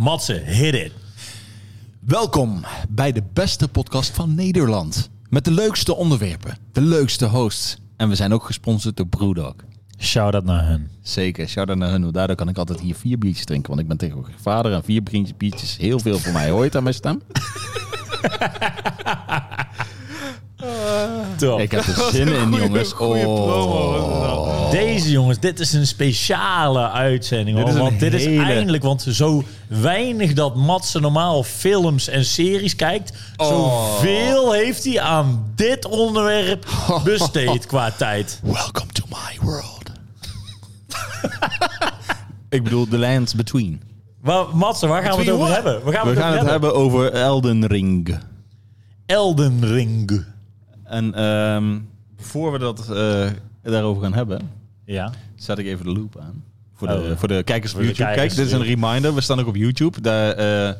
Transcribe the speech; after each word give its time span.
Matze, 0.00 0.32
hit 0.32 0.74
it. 0.74 0.92
Welkom 2.00 2.64
bij 2.88 3.12
de 3.12 3.22
beste 3.32 3.68
podcast 3.68 4.14
van 4.14 4.34
Nederland. 4.34 5.10
Met 5.28 5.44
de 5.44 5.50
leukste 5.50 5.94
onderwerpen, 5.94 6.56
de 6.72 6.80
leukste 6.80 7.26
hosts. 7.26 7.78
En 7.96 8.08
we 8.08 8.14
zijn 8.14 8.32
ook 8.32 8.44
gesponsord 8.44 8.96
door 8.96 9.06
Brewdog. 9.06 9.54
Shout-out 9.98 10.44
naar 10.44 10.66
hun. 10.66 10.90
Zeker, 11.02 11.48
shout-out 11.48 11.78
naar 11.78 11.90
hun. 11.90 12.02
want 12.02 12.14
Daardoor 12.14 12.36
kan 12.36 12.48
ik 12.48 12.58
altijd 12.58 12.80
hier 12.80 12.94
vier 12.94 13.18
biertjes 13.18 13.44
drinken. 13.44 13.68
Want 13.68 13.82
ik 13.82 13.88
ben 13.88 13.96
tegenwoordig 13.96 14.34
vader 14.40 14.72
en 14.72 14.84
vier 14.84 15.02
biertjes, 15.02 15.36
biertjes 15.36 15.76
heel 15.76 15.98
veel 15.98 16.18
voor 16.18 16.32
mij. 16.32 16.50
Hoor 16.50 16.58
je 16.58 16.64
het 16.64 16.76
aan 16.76 16.82
mijn 16.82 16.94
stem? 16.94 17.22
Top. 21.36 21.60
Ik 21.60 21.70
heb 21.70 21.86
er 21.86 22.08
zin 22.12 22.28
in, 22.28 22.52
jongens. 22.52 22.96
Oh. 22.96 24.70
Deze 24.70 25.10
jongens, 25.10 25.38
dit 25.38 25.60
is 25.60 25.72
een 25.72 25.86
speciale 25.86 26.90
uitzending. 26.90 27.56
Dit 27.56 27.68
hoor. 27.68 27.78
want 27.78 28.00
dit 28.00 28.14
is 28.14 28.26
eindelijk, 28.26 28.82
want 28.82 29.06
zo 29.08 29.42
weinig 29.68 30.32
dat 30.32 30.56
Matze 30.56 31.00
normaal 31.00 31.42
films 31.42 32.08
en 32.08 32.24
series 32.24 32.76
kijkt, 32.76 33.12
Oh. 33.36 33.46
zoveel 33.46 34.52
heeft 34.52 34.84
hij 34.84 35.00
aan 35.00 35.52
dit 35.54 35.86
onderwerp 35.86 36.66
besteed 37.04 37.66
qua 37.66 37.90
tijd. 37.90 38.40
Welcome 38.42 38.92
to 38.92 39.02
my 39.08 39.38
world. 39.42 39.90
ik 42.48 42.62
bedoel, 42.64 42.88
the 42.88 42.98
lands 42.98 43.34
between. 43.34 43.82
Waar, 44.22 44.44
Matze, 44.56 44.86
waar 44.86 45.02
gaan 45.02 45.16
we 45.16 45.22
het 45.24 45.30
over 45.30 45.44
what? 45.48 45.54
hebben? 45.54 45.82
Waar 45.84 45.94
gaan 45.94 46.06
we, 46.06 46.14
We 46.14 46.20
gaan 46.20 46.32
het 46.38 46.46
hebben 46.46 46.74
over 46.74 47.12
Elden 47.12 47.66
Ring. 47.66 48.18
Elden 49.06 49.66
Ring. 49.72 50.24
En 50.90 51.14
ehm, 51.14 51.78
voor 52.16 52.52
we 52.52 52.58
dat 52.58 52.88
eh, 52.90 53.26
daarover 53.62 54.02
gaan 54.02 54.14
hebben, 54.14 54.50
Ja. 54.84 55.12
zet 55.36 55.58
ik 55.58 55.66
even 55.66 55.84
de 55.84 55.92
loop 55.92 56.18
aan. 56.20 56.44
Voor 56.74 56.88
Oh. 56.88 56.94
de, 57.08 57.16
voor 57.16 57.28
de 57.28 57.42
kijkers 57.42 57.72
op 57.74 57.78
YouTube. 57.80 58.02
kijkers, 58.04 58.34
Kijk, 58.34 58.36
dit 58.36 58.46
is 58.46 58.52
een 58.52 58.76
reminder. 58.80 59.14
We 59.14 59.20
staan 59.20 59.40
ook 59.40 59.46
op 59.46 59.56
YouTube. 59.56 60.00
Daar 60.00 60.32
eh, 60.32 60.74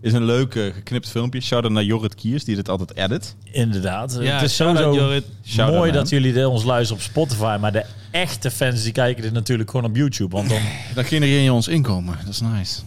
is 0.00 0.12
een 0.12 0.24
leuk 0.24 0.54
eh, 0.54 0.72
geknipt 0.74 1.08
filmpje. 1.08 1.40
Shout-out 1.40 1.72
naar 1.72 1.82
Jorrit 1.82 2.14
Kiers, 2.14 2.44
die 2.44 2.56
dit 2.56 2.68
altijd 2.68 2.96
edit. 2.96 3.36
Inderdaad. 3.44 4.16
Ja, 4.20 4.32
het 4.34 4.42
is 4.42 4.56
sowieso 4.56 4.94
Jorrit. 4.94 5.24
Mooi 5.56 5.92
dat 5.92 6.08
jullie 6.08 6.32
de- 6.32 6.48
ons 6.48 6.64
luisteren 6.64 7.02
op 7.02 7.08
Spotify. 7.10 7.56
Maar 7.60 7.72
de 7.72 7.84
echte 8.10 8.50
fans 8.50 8.82
die 8.82 8.92
kijken 8.92 9.22
dit 9.22 9.32
natuurlijk 9.32 9.70
gewoon 9.70 9.90
op 9.90 9.96
YouTube. 9.96 10.36
Want 10.36 10.48
dan... 10.48 10.60
Dan 10.94 11.04
genereer 11.04 11.40
je 11.40 11.52
ons 11.52 11.68
inkomen. 11.68 12.16
Dat 12.18 12.28
is 12.28 12.40
nice. 12.40 12.80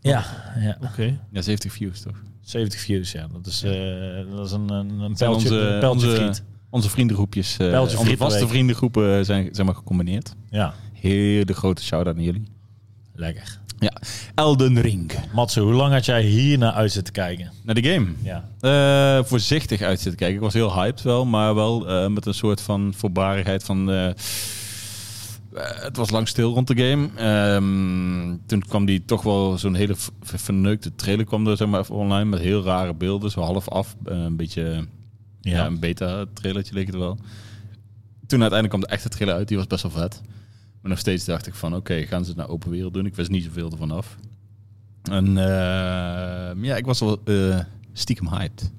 Ja, 0.00 0.24
ja. 0.58 0.76
Oké. 0.82 1.18
Ja, 1.32 1.42
70 1.42 1.72
views 1.72 2.00
toch? 2.00 2.16
70 2.40 2.80
views, 2.80 3.12
ja. 3.12 3.26
Dat 3.32 3.46
is, 3.46 3.62
eh, 3.62 3.72
dat 4.36 4.46
is 4.46 4.52
een, 4.52 4.70
een, 4.70 4.90
een 5.00 5.14
pijltje, 5.14 5.50
onze, 5.50 5.76
pijltje 5.80 6.32
onze, 6.70 6.90
vriendengroepjes, 6.90 7.56
eh, 7.58 7.70
Pijltje 7.70 7.98
onze 7.98 8.16
vaste 8.16 8.48
vriendengroepen 8.48 9.24
zijn 9.24 9.48
zeg 9.52 9.66
maar 9.66 9.74
gecombineerd. 9.74 10.34
Ja, 10.50 10.74
Hele 10.92 11.52
grote 11.52 11.82
shout-out 11.82 12.14
naar 12.16 12.24
jullie. 12.24 12.44
lekker. 13.14 13.58
Ja, 13.78 13.92
Elden 14.34 14.80
Ring. 14.80 15.12
Matze, 15.32 15.60
hoe 15.60 15.72
lang 15.72 15.92
had 15.92 16.04
jij 16.04 16.22
hier 16.22 16.58
naar 16.58 16.72
uit 16.72 16.92
zitten 16.92 17.12
kijken? 17.12 17.52
Naar 17.64 17.74
de 17.74 17.82
game. 17.92 18.06
Ja. 18.22 18.44
Eh, 18.60 19.24
voorzichtig 19.24 19.80
uit 19.82 20.00
zitten 20.00 20.16
kijken. 20.18 20.36
Ik 20.36 20.42
was 20.42 20.54
heel 20.54 20.74
hyped 20.74 21.02
wel, 21.02 21.24
maar 21.26 21.54
wel 21.54 21.88
eh, 21.88 22.06
met 22.08 22.26
een 22.26 22.34
soort 22.34 22.60
van 22.60 22.92
voorbarigheid 22.96 23.64
van... 23.64 23.90
eh, 23.90 24.06
eh, 24.08 24.14
het 25.54 25.96
was 25.96 26.10
lang 26.10 26.28
stil 26.28 26.52
rond 26.52 26.66
de 26.66 26.76
game. 26.76 27.08
Ehm, 27.16 28.36
toen 28.46 28.62
kwam 28.68 28.84
die 28.84 29.04
toch 29.04 29.22
wel 29.22 29.58
zo'n 29.58 29.74
hele 29.74 29.94
verneukte 30.22 30.94
trailer 30.94 31.24
kwam 31.24 31.46
er 31.46 31.56
zeg 31.56 31.68
maar 31.68 31.80
even 31.80 31.94
online 31.94 32.24
met 32.30 32.40
heel 32.40 32.62
rare 32.62 32.94
beelden, 32.94 33.30
zo 33.30 33.40
half 33.40 33.68
af, 33.68 33.96
eh, 34.04 34.16
een 34.16 34.36
beetje 34.36 34.86
ja. 35.40 35.56
Ja. 35.56 35.66
een 35.66 35.78
beta 35.78 36.24
trailertje 36.32 36.74
leek 36.74 36.86
het 36.86 36.96
wel. 36.96 37.18
Toen 38.26 38.40
uiteindelijk 38.40 38.68
kwam 38.68 38.80
de 38.80 38.96
echte 38.96 39.08
trailer 39.08 39.34
uit, 39.34 39.48
die 39.48 39.56
was 39.56 39.66
best 39.66 39.82
wel 39.82 39.92
vet. 39.92 40.20
Maar 40.80 40.90
nog 40.90 40.98
steeds 40.98 41.24
dacht 41.24 41.46
ik 41.46 41.54
van, 41.54 41.76
oké, 41.76 42.02
gaan 42.02 42.22
ze 42.22 42.28
het 42.28 42.38
naar 42.38 42.48
open 42.48 42.70
wereld 42.70 42.94
doen? 42.94 43.06
Ik 43.06 43.14
wist 43.14 43.30
niet 43.30 43.44
zoveel 43.44 43.70
ervan 43.70 43.90
af. 43.90 44.16
En 45.02 45.38
eh, 45.38 46.62
ja, 46.62 46.76
ik 46.76 46.86
was 46.86 47.00
wel 47.00 47.20
eh, 47.24 47.58
stiekem 47.92 48.28
hyped. 48.28 48.70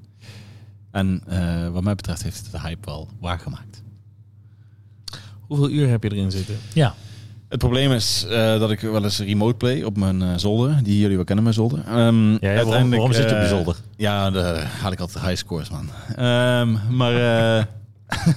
En 0.91 1.21
eh, 1.27 1.69
wat 1.69 1.83
mij 1.83 1.95
betreft 1.95 2.23
heeft 2.23 2.37
het 2.37 2.51
de 2.51 2.59
hype 2.59 2.85
wel 2.85 3.09
waargemaakt. 3.19 3.80
Hoeveel 5.51 5.69
uur 5.69 5.89
heb 5.89 6.03
je 6.03 6.11
erin 6.11 6.31
zitten? 6.31 6.57
Ja. 6.73 6.95
Het 7.49 7.59
probleem 7.59 7.91
is 7.91 8.25
eh, 8.29 8.59
dat 8.59 8.71
ik 8.71 8.79
wel 8.79 9.03
eens 9.03 9.19
remote 9.19 9.55
play 9.55 9.83
op 9.83 9.97
mijn 9.97 10.21
eh, 10.21 10.33
zolder. 10.35 10.83
Die 10.83 10.99
jullie 10.99 11.15
wel 11.15 11.25
kennen, 11.25 11.43
mijn 11.43 11.55
zolder. 11.55 11.79
Ehm, 11.85 12.31
ja 12.31 12.63
waarom, 12.63 12.89
waarom 12.89 13.13
zit 13.13 13.29
je 13.29 13.35
op 13.35 13.41
je 13.41 13.43
eh, 13.43 13.49
zolder? 13.49 13.75
Ja, 13.95 14.29
daar 14.29 14.65
haal 14.65 14.91
ik 14.91 14.99
altijd 14.99 15.25
high 15.25 15.37
scores, 15.37 15.69
man. 15.69 15.89
Ehm, 16.15 16.95
maar 16.95 17.15
eh, 17.15 17.63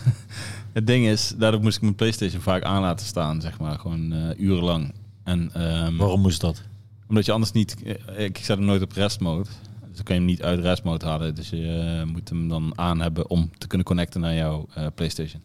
het 0.72 0.86
ding 0.86 1.06
is, 1.06 1.34
daardoor 1.38 1.62
moest 1.62 1.76
ik 1.76 1.82
mijn 1.82 1.94
PlayStation 1.94 2.40
vaak 2.40 2.62
aan 2.62 2.80
laten 2.80 3.06
staan, 3.06 3.40
zeg 3.40 3.58
maar, 3.58 3.78
gewoon 3.78 4.12
eh, 4.12 4.38
urenlang. 4.38 4.92
En, 5.24 5.50
ehm, 5.52 5.96
Waarom 5.96 6.20
moest 6.20 6.40
dat? 6.40 6.62
Omdat 7.08 7.24
je 7.24 7.32
anders 7.32 7.52
niet, 7.52 7.76
ik 8.16 8.36
zet 8.36 8.56
hem 8.56 8.66
nooit 8.66 8.82
op 8.82 8.92
rest 8.92 9.20
mode. 9.20 9.48
Dus 9.94 9.96
dan 9.96 10.04
kan 10.04 10.14
je 10.14 10.20
hem 10.20 10.30
niet 10.30 10.42
uit 10.42 10.60
rest 10.60 10.82
mode 10.84 11.06
halen. 11.06 11.34
Dus 11.34 11.50
je 11.50 12.02
moet 12.06 12.28
hem 12.28 12.48
dan 12.48 12.72
aan 12.74 13.00
hebben 13.00 13.30
om 13.30 13.50
te 13.58 13.66
kunnen 13.66 13.86
connecten 13.86 14.20
naar 14.20 14.34
jouw 14.34 14.66
eh, 14.74 14.86
PlayStation. 14.94 15.42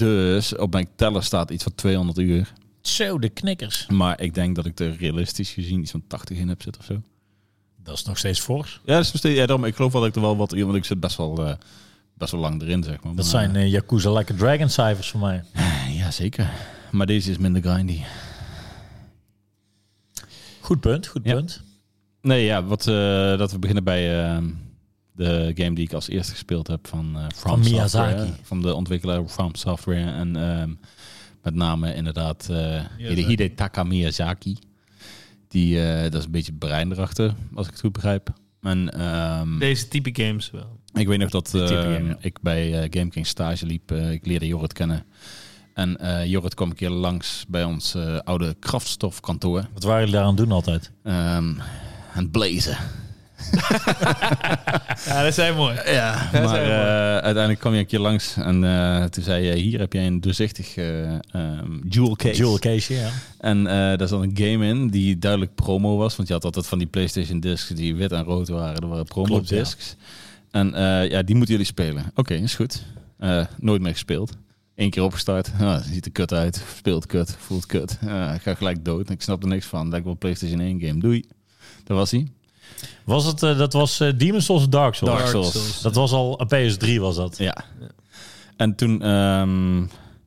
Dus 0.00 0.56
op 0.56 0.72
mijn 0.72 0.88
teller 0.96 1.22
staat 1.24 1.50
iets 1.50 1.62
van 1.62 1.74
200 1.74 2.18
uur. 2.18 2.52
Zo, 2.80 3.18
de 3.18 3.28
knikkers. 3.28 3.86
Maar 3.88 4.20
ik 4.20 4.34
denk 4.34 4.56
dat 4.56 4.66
ik 4.66 4.78
er 4.80 4.96
realistisch 4.96 5.50
gezien 5.50 5.80
iets 5.80 5.90
van 5.90 6.02
80 6.06 6.36
in 6.38 6.48
heb 6.48 6.62
zitten 6.62 6.80
of 6.80 6.86
zo. 6.86 7.02
Dat 7.82 7.94
is 7.94 8.04
nog 8.04 8.18
steeds 8.18 8.40
fors. 8.40 8.80
Ja, 8.84 8.94
dat 8.94 9.04
is 9.04 9.08
nog 9.10 9.18
steeds, 9.18 9.36
ja 9.38 9.46
daarom, 9.46 9.64
ik 9.64 9.74
geloof 9.76 9.92
wel 9.92 10.00
dat 10.00 10.10
ik 10.10 10.16
er 10.16 10.20
wel 10.22 10.36
wat 10.36 10.52
in, 10.52 10.64
want 10.64 10.76
ik 10.76 10.84
zit 10.84 11.00
best 11.00 11.16
wel, 11.16 11.46
eh, 11.46 11.54
best 12.14 12.32
wel 12.32 12.40
lang 12.40 12.62
erin, 12.62 12.82
zeg 12.82 12.92
maar. 12.94 13.14
Dat 13.14 13.14
Maar, 13.14 13.24
zijn 13.24 13.56
eh, 13.56 13.70
Yakuza 13.70 14.12
Like 14.12 14.32
a 14.32 14.36
Dragon 14.36 14.68
cijfers 14.68 15.08
voor 15.10 15.20
mij. 15.20 15.44
ja, 16.00 16.10
zeker. 16.10 16.50
Maar 16.90 17.06
deze 17.06 17.30
is 17.30 17.38
minder 17.38 17.62
grindy. 17.62 18.00
Goed 20.60 20.80
punt, 20.80 21.06
goed 21.06 21.24
Ja. 21.24 21.34
punt. 21.34 21.62
Nee, 22.22 22.44
ja, 22.44 22.64
wat, 22.64 22.86
eh, 22.86 22.94
dat 23.38 23.52
we 23.52 23.58
beginnen 23.58 23.84
bij 23.84 24.24
eh, 24.26 24.38
de 25.24 25.52
game 25.54 25.74
die 25.74 25.84
ik 25.84 25.92
als 25.92 26.08
eerste 26.08 26.32
gespeeld 26.32 26.66
heb 26.66 26.86
van, 26.86 27.16
eh 27.16 27.24
From, 27.34 27.62
Van 27.62 27.64
Software, 27.64 28.14
Miyazaki. 28.14 28.32
van 28.42 28.62
de 28.62 28.74
ontwikkelaar 28.74 29.28
From 29.28 29.54
Software. 29.54 30.10
En 30.10 30.36
ehm, 30.36 30.70
met 31.42 31.54
name 31.54 31.94
inderdaad 31.94 32.48
eh 32.50 32.56
Miyazaki. 32.96 33.26
Hidetaka 33.26 33.84
Miyazaki. 33.84 34.58
Die, 35.48 35.82
eh, 35.82 36.02
dat 36.02 36.14
is 36.14 36.24
een 36.24 36.30
beetje 36.30 36.52
brein 36.52 36.92
erachter, 36.92 37.34
als 37.54 37.66
ik 37.66 37.72
het 37.72 37.80
goed 37.80 37.92
begrijp. 37.92 38.32
En 38.62 38.92
ehm, 38.92 39.58
Deze 39.58 39.88
type 39.88 40.22
games 40.22 40.50
wel. 40.50 40.78
ik 40.94 41.06
weet 41.06 41.18
nog 41.18 41.30
dat 41.30 41.54
ehm, 41.54 41.66
game, 41.66 42.08
ja. 42.08 42.16
ik 42.20 42.40
bij 42.40 42.82
eh, 42.82 42.86
Game 42.98 43.10
King 43.10 43.26
stage 43.26 43.66
liep. 43.66 43.90
Eh, 43.90 44.10
ik 44.12 44.26
leerde 44.26 44.46
Jorrit 44.46 44.72
kennen. 44.72 45.04
En 45.74 45.96
eh 45.96 46.26
Jorrit 46.26 46.54
kwam 46.54 46.70
een 46.70 46.76
keer 46.76 46.90
langs 46.90 47.44
bij 47.48 47.64
ons 47.64 47.94
eh, 47.94 48.18
oude 48.18 48.56
krachtstofkantoor. 48.60 49.68
Wat 49.72 49.82
waren 49.82 49.98
jullie 49.98 50.14
daar 50.14 50.24
aan 50.24 50.36
het 50.36 50.44
doen 50.44 50.52
altijd? 50.52 50.90
Ehm 51.02 51.52
aan 52.14 52.22
het 52.22 52.30
blazen. 52.30 52.76
Ja, 55.06 55.22
dat 55.22 55.34
zijn 55.34 55.54
mooi. 55.54 55.74
Ja, 55.84 56.28
Dat 56.32 56.42
maar 56.42 56.42
mooi. 56.42 56.62
eh, 56.70 57.12
uiteindelijk 57.12 57.58
kwam 57.58 57.72
je 57.72 57.78
een 57.78 57.86
keer 57.86 57.98
langs 57.98 58.36
en 58.36 58.64
eh, 58.64 59.04
toen 59.04 59.22
zei 59.22 59.44
je, 59.46 59.52
hier 59.54 59.78
heb 59.78 59.92
jij 59.92 60.06
een 60.06 60.20
doorzichtig 60.20 60.76
ehm, 60.76 61.78
jewel 61.88 62.16
case. 62.16 62.36
Jewel 62.36 62.58
Case, 62.58 62.94
ja. 62.94 63.08
En 63.38 63.66
eh, 63.66 63.98
daar 63.98 64.08
zat 64.08 64.22
een 64.22 64.30
game 64.34 64.66
in 64.66 64.88
die 64.88 65.18
duidelijk 65.18 65.54
promo 65.54 65.96
was, 65.96 66.16
want 66.16 66.28
je 66.28 66.34
had 66.34 66.44
altijd 66.44 66.66
van 66.66 66.78
die 66.78 66.86
PlayStation 66.86 67.40
discs 67.40 67.68
die 67.68 67.94
wit 67.96 68.12
en 68.12 68.24
rood 68.24 68.48
waren. 68.48 68.80
Dat 68.80 68.90
waren 68.90 69.04
promo 69.04 69.26
Klopt, 69.26 69.48
ja. 69.48 69.56
discs. 69.56 69.96
En 70.50 70.74
eh, 70.74 71.10
ja, 71.10 71.22
die 71.22 71.34
moeten 71.34 71.54
jullie 71.54 71.70
spelen. 71.70 72.12
Oké, 72.14 72.34
is 72.34 72.54
goed. 72.54 72.82
Eh, 73.18 73.44
nooit 73.58 73.80
meer 73.82 73.92
gespeeld. 73.92 74.32
Eén 74.76 74.90
keer 74.90 75.02
opgestart. 75.02 75.50
Ah, 75.60 75.80
ziet 75.82 76.04
er 76.04 76.12
kut 76.12 76.32
uit. 76.32 76.62
Speelt 76.76 77.06
kut. 77.06 77.36
Voelt 77.38 77.66
kut. 77.66 77.98
Ah, 78.06 78.34
ik 78.34 78.42
ga 78.42 78.54
gelijk 78.54 78.84
dood. 78.84 79.10
Ik 79.10 79.22
snap 79.22 79.42
er 79.42 79.48
niks 79.48 79.66
van. 79.66 79.88
Lijkt 79.88 80.04
wel 80.04 80.16
PlayStation 80.16 80.60
1 80.60 80.80
game. 80.80 81.00
Doei. 81.00 81.24
Dat 81.84 81.96
was 81.96 82.10
hij. 82.10 82.26
Was 83.04 83.24
het, 83.24 83.42
eh, 83.42 83.58
dat 83.58 83.72
was 83.72 84.00
eh, 84.00 84.08
Demon's 84.16 84.44
Souls 84.44 84.62
of 84.62 84.68
Dark 84.68 84.94
Souls? 84.94 85.14
Dark 85.18 85.28
Souls. 85.28 85.80
Dat 85.82 85.94
was 85.94 86.12
al, 86.12 86.40
een 86.46 86.72
PS3 86.76 87.00
was 87.00 87.16
dat. 87.16 87.38
Ja. 87.38 87.64
En 88.56 88.74
toen, 88.74 89.02
ehm, 89.02 89.82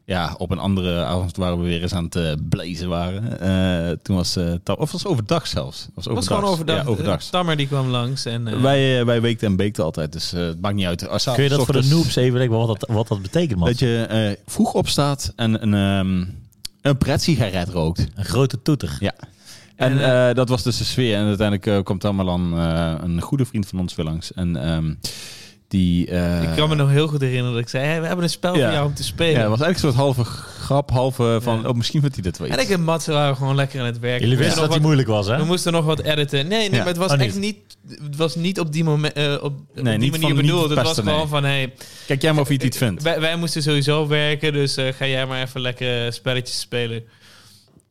ja, 0.05 0.35
op 0.37 0.51
een 0.51 0.59
andere 0.59 1.03
avond 1.03 1.37
waar 1.37 1.57
we 1.57 1.63
weer 1.63 1.81
eens 1.81 1.93
aan 1.93 2.03
het 2.03 2.15
eh, 2.15 2.31
blazen 2.49 2.89
waren. 2.89 3.39
eh, 3.39 3.95
toen 4.01 4.15
was, 4.15 4.35
eh 4.35 4.51
ta- 4.63 4.73
of 4.73 4.91
was 4.91 5.01
het 5.03 5.11
overdag 5.11 5.47
zelfs. 5.47 5.87
Was, 5.95 6.05
Het 6.05 6.13
was 6.13 6.27
gewoon 6.27 6.43
overdag. 6.43 6.75
Ja, 6.83 6.89
overdag. 6.89 7.23
Tammer 7.23 7.55
die 7.57 7.67
kwam 7.67 7.87
langs. 7.87 8.25
En, 8.25 8.47
eh, 8.47 8.61
wij, 8.61 8.99
eh, 8.99 9.05
wij 9.05 9.21
weekten 9.21 9.47
en 9.47 9.55
beekten 9.55 9.83
altijd, 9.83 10.11
dus 10.11 10.33
eh, 10.33 10.39
het 10.41 10.61
maakt 10.61 10.75
niet 10.75 10.85
uit. 10.85 11.07
Als 11.07 11.23
Kun 11.23 11.43
je 11.43 11.49
dat 11.49 11.65
voor 11.65 11.73
de 11.81 11.87
noobs 11.87 12.15
even 12.15 12.37
leggen 12.39 12.57
wat 12.57 12.67
dat, 12.79 12.89
wat 12.89 13.07
dat 13.07 13.21
betekent, 13.21 13.59
man? 13.59 13.67
Dat 13.67 13.79
je 13.79 14.05
eh, 14.09 14.43
vroeg 14.53 14.73
opstaat 14.73 15.33
en 15.35 15.61
een, 15.63 15.73
ehm 15.73 16.25
een 16.81 16.97
pret-sigaret 16.97 17.69
rookt. 17.69 18.07
Een 18.15 18.25
grote 18.25 18.61
toeter. 18.61 18.97
Ja. 18.99 19.13
En 19.75 19.99
En, 20.01 20.29
eh, 20.29 20.35
dat 20.35 20.49
was 20.49 20.63
dus 20.63 20.77
de 20.77 20.83
sfeer. 20.83 21.15
En 21.17 21.25
uiteindelijk 21.25 21.67
eh, 21.67 21.83
komt 21.83 22.01
Tamerlan, 22.01 22.53
eh 22.57 22.93
een 23.01 23.21
goede 23.21 23.45
vriend 23.45 23.67
van 23.67 23.79
ons, 23.79 23.95
weer 23.95 24.05
langs. 24.05 24.33
En 24.33 24.55
ehm, 24.65 24.93
die... 25.67 26.07
eh, 26.07 26.43
ik 26.43 26.49
kan 26.55 26.69
me 26.69 26.75
nog 26.75 26.89
heel 26.89 27.07
goed 27.07 27.21
herinneren 27.21 27.51
dat 27.53 27.61
ik 27.61 27.69
zei, 27.69 27.85
hey, 27.85 27.99
we 28.01 28.05
hebben 28.07 28.23
een 28.23 28.29
spel 28.31 28.55
Ja. 28.57 28.63
voor 28.65 28.73
jou 28.73 28.85
om 28.87 28.93
te 28.93 29.03
spelen. 29.03 29.31
Ja, 29.33 29.39
het 29.39 29.49
was 29.49 29.61
eigenlijk 29.61 29.95
een 29.95 30.01
soort 30.03 30.15
halve 30.15 30.23
grap, 30.63 30.89
halve 30.91 31.39
van... 31.41 31.61
Ja. 31.61 31.67
Oh, 31.67 31.75
misschien 31.75 31.99
vindt 32.01 32.15
hij 32.15 32.23
dit 32.23 32.37
wel 32.37 32.47
en 32.47 32.59
ik 32.59 32.69
en 32.69 32.83
Mats 32.83 33.05
waren 33.07 33.35
gewoon 33.35 33.55
lekker 33.55 33.79
aan 33.79 33.85
het 33.85 33.99
werken. 33.99 34.21
Jullie 34.21 34.37
wisten 34.43 34.61
dat 34.61 34.69
wat- 34.69 34.81
moeilijk 34.81 35.07
was, 35.07 35.27
hè? 35.27 35.37
We 35.37 35.43
moesten 35.45 35.71
nog 35.71 35.85
wat 35.85 35.99
editen. 36.01 36.47
Nee, 36.47 36.59
nee, 36.59 36.69
Ja. 36.71 36.77
maar 36.77 36.87
het 36.87 36.97
was 36.97 37.11
Oh, 37.11 37.21
echt 37.21 37.39
niet... 37.39 37.55
Het 38.03 38.15
was 38.15 38.35
niet 38.35 38.59
op 38.59 38.71
die, 38.73 38.83
moment, 38.83 39.13
eh, 39.13 39.33
op, 39.41 39.53
die 39.73 39.83
niet 39.83 40.11
manier 40.11 40.19
van- 40.27 40.35
bedoeld. 40.35 40.67
niet 40.69 40.77
Het 40.77 40.87
was 40.87 40.97
gewoon 40.97 41.17
nee. 41.17 41.27
van, 41.27 41.43
hey, 41.43 41.73
Kijk 42.07 42.21
jij 42.21 42.31
maar 42.33 42.41
of 42.41 42.47
je 42.47 42.53
het 42.53 42.63
iets 42.63 42.77
vindt. 42.77 43.03
wij, 43.03 43.19
wij 43.19 43.35
moesten 43.35 43.61
sowieso 43.61 44.07
werken, 44.07 44.53
dus 44.53 44.75
eh, 44.77 44.93
ga 44.93 45.05
jij 45.07 45.25
maar 45.25 45.41
even 45.41 45.61
lekker 45.61 46.13
spelletjes 46.13 46.59
spelen. 46.59 47.03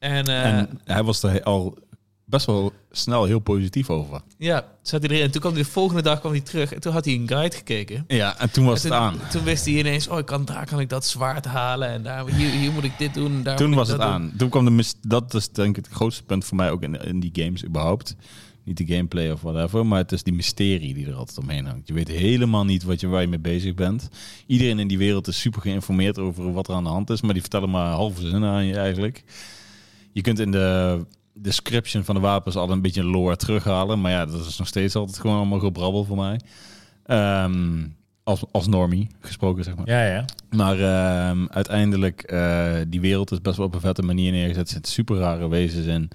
En, 0.03 0.27
eh, 0.27 0.45
En 0.59 0.81
hij 0.85 1.03
was 1.03 1.23
er 1.23 1.43
al 1.43 1.79
best 2.25 2.47
wel 2.47 2.73
snel 2.91 3.25
heel 3.25 3.39
positief 3.39 3.91
over. 3.91 4.21
Ja, 4.39 4.65
zat 4.83 5.03
hij 5.03 5.11
erin. 5.11 5.25
En 5.25 5.31
toen 5.31 5.41
kwam 5.41 5.53
hij 5.53 5.63
de 5.63 5.69
volgende 5.69 6.03
dag 6.03 6.21
kwam 6.21 6.33
hij 6.33 6.41
terug. 6.41 6.73
En 6.73 6.81
toen 6.81 6.93
had 6.93 7.05
hij 7.05 7.15
een 7.15 7.29
guide 7.29 7.57
gekeken. 7.57 8.05
Ja, 8.09 8.39
en 8.39 8.51
toen 8.51 8.65
was 8.65 8.85
En 8.85 8.91
het 8.91 9.01
aan. 9.01 9.21
Toen 9.31 9.45
wist 9.45 9.65
hij 9.65 9.75
ineens, 9.75 10.09
oh, 10.09 10.19
ik 10.19 10.27
kan, 10.27 10.45
daar 10.45 10.67
kan 10.67 10.81
ik 10.81 10.89
dat 10.89 11.07
zwaard 11.07 11.45
halen. 11.45 11.89
En 11.89 12.03
daar, 12.03 12.27
hier, 12.27 12.51
hier 12.51 12.73
moet 12.73 12.85
ik 12.85 12.99
dit 12.99 13.15
doen. 13.15 13.33
en 13.33 13.43
Daar 13.43 13.57
Toen 13.57 13.75
was 13.75 13.89
het 13.89 14.01
doen. 14.01 14.07
aan. 14.07 14.33
Toen 14.37 14.49
kwam 14.49 14.65
de 14.65 14.71
mis 14.71 14.95
dat 15.01 15.35
is 15.35 15.49
denk 15.49 15.77
ik 15.77 15.85
het 15.85 15.95
grootste 15.95 16.23
punt 16.23 16.45
voor 16.45 16.57
mij 16.57 16.71
ook 16.71 16.83
in, 16.83 16.95
in 17.05 17.21
die 17.21 17.31
games 17.45 17.65
überhaupt. 17.65 18.17
Niet 18.65 18.77
de 18.77 18.87
gameplay 18.87 19.31
of 19.31 19.41
whatever, 19.41 19.87
maar 19.87 19.99
het 19.99 20.13
is 20.13 20.23
die 20.23 20.35
mysterie 20.35 20.95
die 20.95 21.07
er 21.07 21.15
altijd 21.15 21.39
omheen 21.39 21.67
hangt. 21.67 21.89
Je 21.89 21.95
weet 21.95 22.09
helemaal 22.09 22.65
niet 22.65 22.83
wat 22.83 23.01
je, 23.01 23.07
waar 23.07 23.21
je 23.21 23.27
mee 23.29 23.39
bezig 23.39 23.75
bent. 23.75 24.09
Iedereen 24.47 24.79
in 24.79 24.89
die 24.89 24.99
wereld 24.99 25.29
is 25.29 25.41
super 25.41 25.61
geïnformeerd 25.61 26.19
over 26.19 26.53
wat 26.53 26.69
er 26.69 26.75
aan 26.75 26.83
de 26.85 26.91
hand 26.91 27.11
is, 27.11 27.21
maar 27.21 27.33
die 27.33 27.41
vertellen 27.41 27.71
maar 27.71 27.87
halve 27.93 28.21
zinnen 28.29 28.51
aan 28.51 28.67
je 28.67 28.77
eigenlijk. 28.77 29.25
Je 30.13 30.21
kunt 30.21 30.39
in 30.39 30.51
de 30.51 31.01
description 31.35 32.05
van 32.05 32.15
de 32.15 32.21
wapens 32.21 32.57
al 32.57 32.71
een 32.71 32.83
beetje 32.83 33.05
lore 33.05 33.37
terughalen, 33.37 34.01
maar 34.01 34.11
ja, 34.11 34.27
dat 34.27 34.47
is 34.47 34.59
nog 34.59 34.69
steeds 34.69 34.95
altijd 34.95 35.19
gewoon 35.19 35.37
allemaal 35.37 35.59
gebrabbel 35.59 36.05
voor 36.05 36.17
mij. 36.17 36.41
Ehm, 37.05 37.85
als, 38.23 38.45
als 38.51 38.67
normie 38.67 39.09
gesproken, 39.21 39.65
zeg 39.65 39.77
maar. 39.77 39.89
Ja, 39.89 40.07
ja. 40.07 40.25
Maar 40.51 40.79
ehm, 40.79 41.47
uiteindelijk, 41.51 42.23
eh, 42.23 42.75
die 42.89 43.01
wereld 43.01 43.31
is 43.31 43.41
best 43.41 43.57
wel 43.57 43.67
op 43.67 43.75
een 43.75 43.81
vette 43.81 44.03
manier 44.03 44.33
neergezet. 44.33 44.67
Er 44.67 44.73
zitten 44.73 44.93
super 44.93 45.17
rare 45.17 45.49
wezens 45.49 45.87
in. 45.87 46.11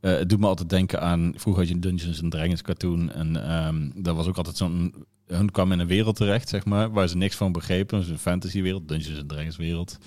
Eh, 0.00 0.10
het 0.12 0.28
doet 0.28 0.40
me 0.40 0.46
altijd 0.46 0.68
denken 0.68 1.00
aan... 1.00 1.32
Vroeger 1.36 1.62
had 1.62 1.70
je 1.70 1.74
een 1.74 1.80
Dungeons 1.80 2.22
and 2.22 2.30
Dragons 2.30 2.62
cartoon. 2.62 3.12
En 3.12 3.48
ehm 3.48 3.90
dat 3.94 4.16
was 4.16 4.26
ook 4.26 4.36
altijd 4.36 4.56
zo'n... 4.56 4.94
Hun 5.26 5.50
kwam 5.50 5.72
in 5.72 5.78
een 5.78 5.86
wereld 5.86 6.16
terecht, 6.16 6.48
zeg 6.48 6.64
maar, 6.64 6.90
waar 6.90 7.08
ze 7.08 7.16
niks 7.16 7.36
van 7.36 7.52
begrepen. 7.52 7.98
Dus 7.98 8.08
een 8.08 8.18
fantasywereld, 8.18 8.88
Dungeons 8.88 9.18
and 9.18 9.28
Dragons 9.28 9.56
wereld. 9.56 9.98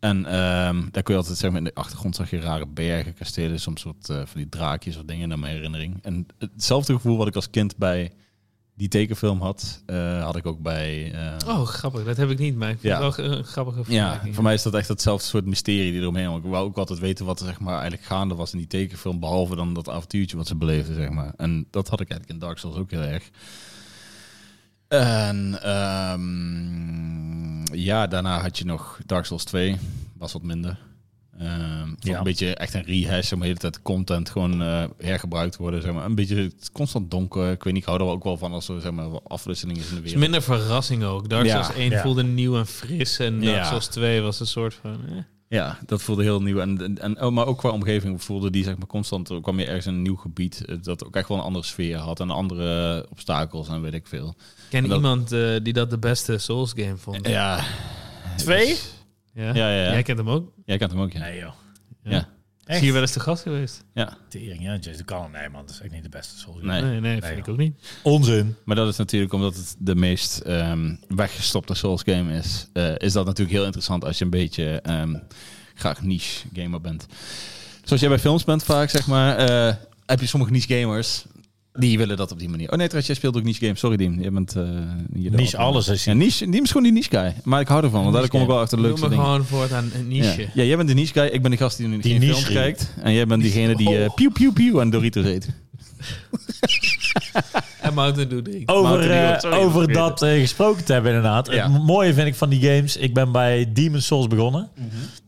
En 0.00 0.26
ehm, 0.26 0.80
daar 0.90 1.02
kun 1.02 1.14
je 1.14 1.20
altijd, 1.20 1.38
zeg 1.38 1.50
maar, 1.50 1.58
in 1.58 1.64
de 1.64 1.74
achtergrond 1.74 2.16
zag 2.16 2.30
je 2.30 2.40
rare 2.40 2.66
bergen, 2.66 3.14
kastelen, 3.14 3.60
soms 3.60 3.80
soort 3.80 4.08
eh, 4.08 4.16
van 4.16 4.26
die 4.40 4.48
draakjes 4.48 4.96
of 4.96 5.02
dingen 5.02 5.28
naar 5.28 5.38
mijn 5.38 5.54
herinnering. 5.54 5.98
En 6.02 6.26
hetzelfde 6.38 6.92
gevoel 6.92 7.16
wat 7.16 7.26
ik 7.26 7.34
als 7.34 7.50
kind 7.50 7.76
bij 7.76 8.12
die 8.74 8.88
tekenfilm 8.88 9.40
had, 9.40 9.82
eh, 9.86 10.22
had 10.24 10.36
ik 10.36 10.46
ook 10.46 10.60
bij... 10.62 11.12
eh, 11.12 11.48
Oh, 11.48 11.66
grappig. 11.66 12.04
Dat 12.04 12.16
heb 12.16 12.30
ik 12.30 12.38
niet, 12.38 12.56
maar 12.56 12.70
ik 12.70 12.78
vind 12.80 12.92
Ja. 12.98 13.04
het 13.06 13.16
wel 13.16 13.26
een 13.26 13.44
grappige 13.44 13.78
ja, 13.78 13.84
vergelijking. 13.84 14.34
voor 14.34 14.44
mij 14.44 14.54
is 14.54 14.62
dat 14.62 14.74
echt 14.74 14.88
hetzelfde 14.88 15.26
soort 15.26 15.44
mysterie 15.46 15.92
die 15.92 16.00
eromheen 16.00 16.26
hangt. 16.26 16.44
Ik 16.44 16.50
wou 16.50 16.66
ook 16.66 16.76
altijd 16.78 16.98
weten 16.98 17.24
wat 17.24 17.40
er 17.40 17.46
zeg 17.46 17.60
maar, 17.60 17.72
eigenlijk 17.72 18.02
gaande 18.02 18.34
was 18.34 18.52
in 18.52 18.58
die 18.58 18.66
tekenfilm, 18.66 19.20
behalve 19.20 19.56
dan 19.56 19.74
dat 19.74 19.88
avontuurtje 19.88 20.36
wat 20.36 20.46
ze 20.46 20.56
beleefden. 20.56 20.94
Zeg 20.94 21.10
maar. 21.10 21.32
En 21.36 21.66
dat 21.70 21.88
had 21.88 22.00
ik 22.00 22.10
eigenlijk 22.10 22.40
in 22.40 22.46
Dark 22.46 22.58
Souls 22.58 22.76
ook 22.76 22.90
heel 22.90 23.00
erg. 23.02 23.30
En 24.88 25.58
ehm, 25.62 27.47
ja, 27.72 28.06
daarna 28.06 28.40
had 28.40 28.58
je 28.58 28.64
nog 28.64 28.98
Dark 29.06 29.24
Souls 29.24 29.44
2, 29.44 29.76
was 30.16 30.32
wat 30.32 30.42
minder. 30.42 30.78
Ehm 31.38 31.94
Ja. 31.98 32.18
Een 32.18 32.24
beetje 32.24 32.54
echt 32.54 32.74
een 32.74 32.82
rehash, 32.84 33.32
om 33.32 33.38
de 33.40 33.46
hele 33.46 33.58
tijd 33.58 33.82
content 33.82 34.30
gewoon 34.30 34.62
eh, 34.62 34.84
hergebruikt 34.98 35.56
worden. 35.56 35.82
Zeg 35.82 35.92
maar. 35.92 36.04
Een 36.04 36.14
beetje 36.14 36.36
het 36.36 36.70
constant 36.72 37.10
donker. 37.10 37.50
Ik 37.50 37.62
weet 37.62 37.72
niet, 37.72 37.82
ik 37.82 37.88
hou 37.88 38.00
er 38.00 38.06
ook 38.06 38.24
wel 38.24 38.36
van 38.36 38.52
als 38.52 38.68
er 38.68 38.80
zeg 38.80 38.92
maar, 38.92 39.06
afwisseling 39.22 39.78
is 39.78 39.84
in 39.84 39.90
de 39.90 39.96
Het 39.96 40.04
is 40.04 40.12
wereld. 40.12 40.30
minder 40.32 40.42
verrassing 40.56 41.04
ook. 41.04 41.28
Dark 41.28 41.46
Ja. 41.46 41.62
Souls 41.62 41.78
1 41.78 41.90
Ja. 41.90 42.02
voelde 42.02 42.22
nieuw 42.22 42.56
en 42.56 42.66
fris. 42.66 43.18
En 43.18 43.40
Dark 43.40 43.54
Ja. 43.56 43.64
Souls 43.64 43.86
2 43.86 44.20
was 44.20 44.40
een 44.40 44.46
soort 44.46 44.74
van... 44.74 44.98
Eh. 45.08 45.16
Ja, 45.48 45.78
dat 45.86 46.02
voelde 46.02 46.22
heel 46.22 46.42
nieuw. 46.42 46.60
En, 46.60 46.82
en, 46.82 46.98
en, 46.98 47.22
oh, 47.22 47.32
maar 47.32 47.46
ook 47.46 47.58
qua 47.58 47.68
omgeving 47.70 48.22
voelde 48.22 48.50
die 48.50 48.64
zeg 48.64 48.76
maar 48.78 48.86
constant. 48.86 49.28
Er 49.28 49.40
kwam 49.40 49.58
je 49.58 49.64
ergens 49.66 49.86
in 49.86 49.92
een 49.94 50.02
nieuw 50.02 50.16
gebied 50.16 50.64
eh, 50.64 50.76
dat 50.82 51.04
ook 51.06 51.16
echt 51.16 51.28
wel 51.28 51.36
een 51.38 51.42
andere 51.44 51.64
sfeer 51.64 51.96
had 51.96 52.20
en 52.20 52.30
andere 52.30 53.06
obstakels 53.10 53.68
en 53.68 53.80
weet 53.82 53.94
ik 53.94 54.06
veel. 54.06 54.28
Ik 54.38 54.44
ken 54.68 54.82
dat- 54.88 54.96
iemand 54.96 55.32
eh, 55.32 55.56
die 55.62 55.72
dat 55.72 55.90
de 55.90 55.98
beste 55.98 56.38
Souls 56.38 56.72
game 56.76 56.96
vond. 56.96 57.26
Ja. 57.28 57.64
Twee? 58.36 58.76
Ja? 59.34 59.42
Ja, 59.44 59.52
ja, 59.54 59.82
ja. 59.84 59.90
Jij 59.92 60.02
kent 60.02 60.18
hem 60.18 60.28
ook? 60.30 60.52
Jij 60.64 60.78
kent 60.78 60.90
hem 60.90 61.00
ook, 61.00 61.12
ja. 61.12 61.18
Nee, 61.20 61.38
joh. 61.38 61.52
Ja. 62.02 62.28
Zie 62.76 62.86
je 62.86 62.92
wel 62.92 63.00
eens 63.00 63.12
te 63.12 63.20
gast 63.20 63.42
geweest? 63.42 63.84
ja. 63.94 64.16
Tering, 64.28 64.62
ja. 64.62 64.76
Jason 64.76 65.04
kan. 65.04 65.30
Nee, 65.30 65.48
man. 65.48 65.60
Dat 65.66 65.70
is 65.74 65.80
echt 65.80 65.92
niet 65.92 66.02
de 66.02 66.08
beste 66.08 66.38
Souls. 66.38 66.62
Nee. 66.62 66.82
Nee, 66.82 67.00
nee, 67.00 67.10
vind 67.12 67.24
Nee, 67.24 67.36
ik 67.36 67.48
ook 67.48 67.56
niet. 67.56 67.74
Onzin. 68.02 68.56
Maar 68.64 68.76
dat 68.76 68.88
is 68.88 68.96
natuurlijk 68.96 69.32
omdat 69.32 69.54
het 69.56 69.76
de 69.78 69.94
meest 69.94 70.38
ehm, 70.38 70.94
weggestopte 71.08 71.74
Souls 71.74 72.02
game 72.04 72.32
is. 72.38 72.66
eh, 72.72 72.94
is 72.96 73.12
dat 73.12 73.24
natuurlijk 73.26 73.56
heel 73.56 73.64
interessant 73.64 74.04
als 74.04 74.18
je 74.18 74.24
een 74.24 74.30
beetje 74.30 74.80
ehm, 74.82 75.14
graag 75.74 76.02
niche 76.02 76.46
gamer 76.52 76.80
bent. 76.80 77.06
Zoals 77.84 78.00
jij 78.02 78.10
bij 78.10 78.18
films 78.18 78.44
bent 78.44 78.62
vaak, 78.64 78.90
zeg 78.90 79.06
maar, 79.06 79.36
eh, 79.36 79.74
heb 80.06 80.20
je 80.20 80.26
sommige 80.26 80.52
niche 80.52 80.78
gamers 80.80 81.24
die 81.78 81.98
willen 81.98 82.16
dat 82.16 82.32
op 82.32 82.38
die 82.38 82.48
manier. 82.48 82.70
Oh 82.70 82.76
nee, 82.76 82.88
trouwens, 82.88 83.06
jij 83.06 83.16
speelt 83.16 83.36
ook 83.36 83.44
niche 83.44 83.64
games. 83.64 83.78
Sorry, 83.80 83.96
Diem. 83.96 84.20
Je 84.22 84.30
bent... 84.30 84.52
hier 85.14 85.30
de 85.30 85.36
Niche 85.36 85.56
alles 85.56 85.88
is 85.88 86.04
Ja, 86.04 86.12
niche, 86.12 86.50
Diem 86.50 86.62
is 86.62 86.68
gewoon 86.68 86.82
die 86.82 86.92
niche 86.92 87.10
guy. 87.10 87.34
Maar 87.44 87.60
ik 87.60 87.68
hou 87.68 87.84
ervan, 87.84 88.02
want 88.02 88.14
daar 88.14 88.28
kom 88.28 88.40
ik 88.40 88.46
wel 88.46 88.58
achter 88.58 88.76
de 88.76 88.82
leukste 88.82 89.08
dingen. 89.08 89.24
gewoon 89.24 89.44
voortaan 89.44 89.90
een 89.94 90.08
niche. 90.08 90.40
Ja. 90.40 90.48
ja, 90.54 90.62
jij 90.62 90.76
bent 90.76 90.88
de 90.88 90.94
niche 90.94 91.12
guy. 91.12 91.26
Ik 91.26 91.42
ben 91.42 91.50
de 91.50 91.56
gast 91.56 91.76
die 91.76 91.86
nu 91.86 91.98
Die 91.98 92.12
geen 92.12 92.22
films 92.22 92.44
kijkt. 92.44 92.92
En 93.02 93.12
jij 93.12 93.26
bent 93.26 93.42
diegene 93.42 93.76
die 93.76 93.98
eh 93.98 94.14
piu 94.14 94.30
piu 94.30 94.52
piu 94.52 94.80
aan 94.80 94.90
Doritos 94.90 95.24
eet. 95.24 95.48
En 97.80 97.94
Mountain 97.94 98.28
Dew. 98.28 98.62
Over, 98.66 99.00
Dew, 99.00 99.10
eh, 99.10 99.38
sorry, 99.38 99.56
over 99.56 99.92
dat 99.92 100.22
eh, 100.22 100.40
gesproken 100.40 100.84
te 100.84 100.92
hebben 100.92 101.12
inderdaad. 101.12 101.52
Ja. 101.52 101.72
Het 101.72 101.82
mooie 101.82 102.14
vind 102.14 102.26
ik 102.26 102.34
van 102.34 102.48
die 102.48 102.60
games. 102.60 102.96
Ik 102.96 103.14
ben 103.14 103.32
bij 103.32 103.72
Demon's 103.72 104.06
Souls 104.06 104.26
begonnen. 104.26 104.68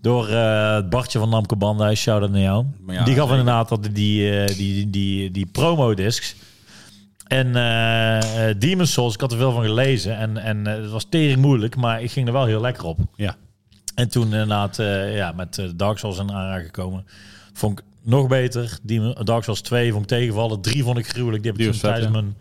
Door 0.01 0.29
eh, 0.29 0.75
het 0.75 0.91
Bartje 0.91 1.19
van 1.19 1.29
Namco 1.29 1.57
Bandai. 1.57 1.95
Shout-out 1.95 2.31
naar 2.31 2.41
jou. 2.41 2.65
Ja, 2.87 3.05
die 3.05 3.15
gaf 3.15 3.31
inderdaad 3.31 3.69
dat 3.69 3.89
die, 3.93 4.41
eh, 4.41 4.57
die, 4.57 4.91
die, 4.91 5.31
die, 5.31 5.47
promo-discs. 5.47 6.35
En 7.27 7.57
eh 7.57 8.49
eh, 8.49 8.57
Demon's 8.59 8.93
Souls, 8.93 9.15
ik 9.15 9.21
had 9.21 9.33
er 9.33 9.39
veel 9.39 9.53
van 9.53 9.65
gelezen. 9.65 10.17
En, 10.17 10.37
en 10.37 10.67
het 10.67 10.91
was 10.91 11.07
tering 11.09 11.41
moeilijk, 11.41 11.77
maar 11.77 12.03
ik 12.03 12.11
ging 12.11 12.27
er 12.27 12.33
wel 12.33 12.45
heel 12.45 12.61
lekker 12.61 12.85
op. 12.85 12.99
Ja. 13.17 13.37
En 13.95 14.09
toen 14.09 14.25
inderdaad 14.25 14.79
eh, 14.79 15.17
ja, 15.17 15.33
met 15.33 15.63
Dark 15.77 15.99
Souls 15.99 16.19
in 16.19 16.33
aanraking 16.33 16.65
gekomen. 16.75 17.05
Vond 17.53 17.79
ik 17.79 17.85
nog 18.03 18.27
beter. 18.29 18.79
Demon- 18.83 19.17
Dark 19.25 19.45
Souls 19.45 19.61
2 19.61 19.91
vond 19.93 20.03
ik 20.03 20.09
tegenvallen. 20.09 20.61
3 20.61 20.83
vond 20.83 20.99
ik 20.99 21.07
gruwelijk. 21.09 21.43
Die 21.43 21.53
heb 21.53 21.61
ik 21.61 21.73
Die 21.73 21.81
tijdens 21.81 22.13
mijn 22.13 22.37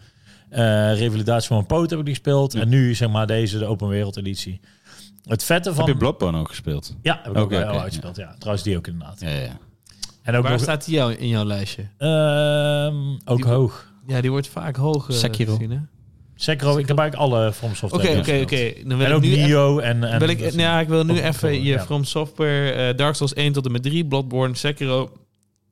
eh, 0.50 0.98
revalidatie 1.00 1.48
van 1.48 1.56
mijn 1.58 1.68
poot 1.68 1.90
heb 1.90 2.00
ik 2.00 2.06
die 2.06 2.14
gespeeld. 2.14 2.54
Ja. 2.54 2.62
En 2.62 2.70
nu 2.70 2.96
zeg 2.96 3.10
maar 3.10 3.28
deze, 3.28 3.58
de 3.58 3.66
open 3.66 3.88
wereld 3.88 4.18
editie. 4.18 4.60
Het 5.24 5.44
vette 5.44 5.74
van... 5.74 5.84
Heb 5.86 5.94
je 5.94 6.00
Bloodborne 6.00 6.40
ook 6.40 6.48
gespeeld? 6.50 6.96
Ja, 7.02 7.20
heb 7.24 7.32
ik 7.32 7.38
ook 7.38 7.46
oké, 7.46 7.66
uitgespeeld. 7.66 8.16
Ja. 8.16 8.36
Trouwens 8.38 8.64
die 8.64 8.78
ook 8.78 8.88
inderdaad. 8.88 9.20
Ja, 9.20 9.30
ja, 9.30 9.42
ja. 9.42 9.58
En 10.24 10.36
ook 10.36 10.44
Waar 10.44 10.52
nog, 10.52 10.62
staat 10.62 10.86
die 10.86 10.96
jou 10.96 11.14
in 11.14 11.28
jouw 11.28 11.44
lijstje? 11.46 11.88
ehm, 11.98 12.96
ook 13.26 13.38
Die- 13.38 13.46
hoog. 13.46 13.92
Ja, 14.08 14.22
die 14.22 14.30
wordt 14.32 14.48
vaak 14.48 14.76
hoog 14.76 15.10
eh, 15.10 15.16
Sekiro. 15.16 15.54
gezien, 15.56 15.72
hè? 15.72 15.78
Sekiro, 16.36 16.78
ik 16.78 16.88
heb 16.88 16.98
eigenlijk 16.98 17.32
alle 17.32 17.54
From 17.54 17.76
Software 17.76 18.10
Oké, 18.10 18.20
oké, 18.20 18.42
oké. 18.42 18.74
Dan 18.88 18.98
wil 18.98 19.06
En 19.08 19.12
ik 19.12 19.18
ook 19.18 19.22
Nio 19.24 19.80
en... 19.80 20.04
en 20.04 20.20
wil 20.20 20.30
ik, 20.30 20.52
ja, 20.52 20.80
ik 20.80 20.88
wil 20.88 21.04
nu 21.04 21.20
even 21.22 21.54
je 21.54 21.60
ja. 21.64 21.80
From 21.84 22.04
Software, 22.04 22.72
eh, 22.72 22.98
Dark 22.98 23.16
Souls 23.16 23.34
1 23.34 23.54
tot 23.54 23.66
en 23.66 23.72
met 23.72 23.84
3, 23.84 24.06
Bloodborne, 24.06 24.56
Sekiro. 24.56 25.12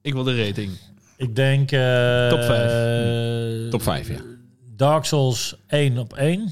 Ik 0.02 0.14
wil 0.14 0.24
de 0.24 0.46
rating. 0.46 0.72
Ik 1.18 1.36
denk... 1.36 1.72
eh, 1.72 2.30
Top 2.30 2.44
vijf. 2.44 2.72
eh, 2.72 3.70
Top 3.70 3.82
5, 3.82 4.08
ja. 4.08 4.20
Dark 4.76 5.06
Souls 5.06 5.56
1 5.68 5.98
op 5.98 6.14
1. 6.14 6.50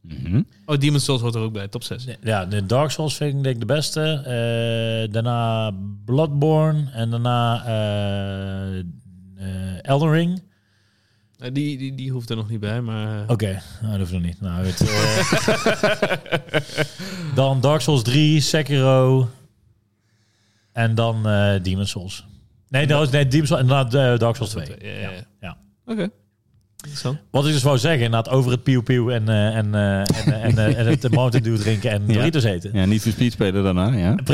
Mhm. 0.00 0.42
Oh, 0.66 0.78
Demon's 0.78 1.04
Souls 1.04 1.20
hoort 1.22 1.34
er 1.34 1.40
ook 1.40 1.52
bij, 1.52 1.68
top 1.68 1.82
6. 1.82 2.06
Ja, 2.22 2.46
de 2.46 2.66
Dark 2.66 2.90
Souls 2.90 3.16
vind 3.16 3.34
ik 3.36 3.42
denk 3.42 3.54
ik 3.54 3.60
de 3.60 3.66
beste. 3.74 4.00
Eh, 4.02 5.12
daarna 5.12 5.70
Bloodborne 6.04 6.90
en 6.92 7.10
daarna 7.10 7.64
eh, 7.66 8.78
eh, 8.78 8.84
Elden 9.82 10.10
Ring. 10.10 10.42
Eh, 11.38 11.50
die, 11.52 11.78
die, 11.78 11.94
die 11.94 12.10
hoeft 12.10 12.30
er 12.30 12.36
nog 12.36 12.48
niet 12.48 12.60
bij, 12.60 12.80
maar... 12.80 13.30
Oké, 13.30 13.60
nou, 13.80 13.90
dat 13.90 13.98
hoeft 14.00 14.12
nog 14.12 14.22
niet. 14.22 14.40
Nou, 14.40 14.66
het, 14.66 14.80
eh, 14.80 15.30
dan 17.34 17.60
Dark 17.60 17.80
Souls 17.80 18.02
3, 18.02 18.40
Sekiro 18.40 19.28
en 20.72 20.94
dan 20.94 21.26
eh 21.28 21.62
Demon's 21.62 21.90
Souls. 21.90 22.26
Nee, 22.70 22.86
dat 22.86 22.98
was 22.98 23.10
nee, 23.10 23.26
Demon's 23.26 23.48
Souls 23.48 23.62
en 23.62 23.68
daarna 23.68 24.12
eh, 24.12 24.18
Dark 24.18 24.36
Souls 24.36 24.50
2. 24.50 24.66
Ja, 24.66 24.74
ja, 24.88 25.10
ja. 25.10 25.24
Ja. 25.40 25.56
Oké. 25.86 26.08
Interessant. 26.78 27.18
Wat 27.30 27.46
ik 27.46 27.52
dus 27.52 27.62
wou 27.62 27.78
zeggen, 27.78 28.04
inderdaad, 28.04 28.32
over 28.32 28.50
het 28.50 28.62
pieuw 28.62 28.82
pieuw 28.82 29.10
en, 29.10 29.28
eh, 29.28 29.56
en, 29.56 29.74
eh, 29.74 29.98
en, 29.98 30.42
en, 30.42 30.58
eh, 30.58 30.78
en 30.78 30.86
het 30.86 31.10
Mountain 31.14 31.44
Dew 31.44 31.56
drinken 31.56 31.90
en 31.90 32.02
Ja. 32.06 32.12
Doritos 32.12 32.44
eten. 32.44 32.70
Ja, 32.72 32.84
niet 32.84 33.02
voor 33.02 33.12
speed 33.12 33.32
spelen 33.32 33.62
daarna, 33.62 33.92
ja. 33.96 34.16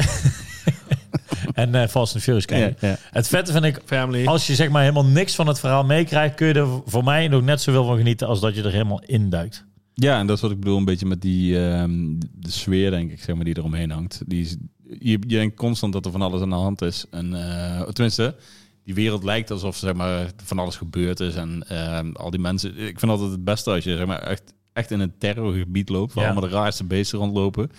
En 1.54 1.74
eh 1.74 1.88
Fast 1.88 2.14
and 2.14 2.22
Furious 2.22 2.44
kijken. 2.44 2.76
Ja, 2.80 2.88
ja. 2.88 2.96
Het 3.10 3.28
vette 3.28 3.52
vind 3.52 3.64
ik, 3.64 3.80
Family. 3.84 4.26
als 4.26 4.46
je 4.46 4.54
zeg 4.54 4.70
maar 4.70 4.80
helemaal 4.82 5.04
niks 5.04 5.34
van 5.34 5.46
het 5.46 5.60
verhaal 5.60 5.84
meekrijgt, 5.84 6.34
kun 6.34 6.46
je 6.46 6.54
er 6.54 6.66
voor 6.86 7.04
mij 7.04 7.28
nog 7.28 7.42
net 7.42 7.60
zoveel 7.60 7.84
van 7.84 7.96
genieten 7.96 8.26
als 8.26 8.40
dat 8.40 8.54
je 8.54 8.62
er 8.62 8.72
helemaal 8.72 9.02
induikt. 9.06 9.64
Ja, 9.94 10.18
en 10.18 10.26
dat 10.26 10.36
is 10.36 10.42
wat 10.42 10.50
ik 10.50 10.58
bedoel 10.60 10.76
een 10.78 10.84
beetje 10.84 11.06
met 11.06 11.20
die 11.20 11.58
ehm, 11.66 12.18
de 12.32 12.50
sfeer, 12.50 12.90
denk 12.90 13.10
ik, 13.10 13.22
zeg 13.22 13.34
maar, 13.34 13.44
die 13.44 13.58
eromheen 13.58 13.90
hangt. 13.90 14.22
Die 14.26 14.42
is, 14.42 14.56
je, 14.98 15.10
je 15.10 15.18
denkt 15.18 15.56
constant 15.56 15.92
dat 15.92 16.04
er 16.06 16.10
van 16.12 16.22
alles 16.22 16.40
aan 16.42 16.48
de 16.48 16.54
hand 16.54 16.82
is. 16.82 17.04
En 17.10 17.34
eh, 17.34 17.82
tenminste, 17.82 18.36
die 18.84 18.94
wereld 18.94 19.24
lijkt 19.24 19.50
alsof 19.50 19.76
zeg 19.76 19.94
maar, 19.94 20.30
van 20.44 20.58
alles 20.58 20.76
gebeurd 20.76 21.20
is. 21.20 21.34
En 21.34 21.64
ehm, 21.68 22.10
al 22.12 22.30
die 22.30 22.40
mensen. 22.40 22.76
Ik 22.78 22.98
vind 22.98 23.10
altijd 23.12 23.30
het 23.30 23.44
beste 23.44 23.70
als 23.70 23.84
je 23.84 23.96
zeg 23.96 24.06
maar, 24.06 24.22
echt, 24.22 24.42
echt 24.72 24.90
in 24.90 25.00
een 25.00 25.18
terrorgebied 25.18 25.88
loopt, 25.88 26.12
waar 26.14 26.24
Ja. 26.24 26.30
allemaal 26.30 26.48
de 26.50 26.56
raarste 26.56 26.84
beesten 26.84 27.18
rondlopen. 27.18 27.70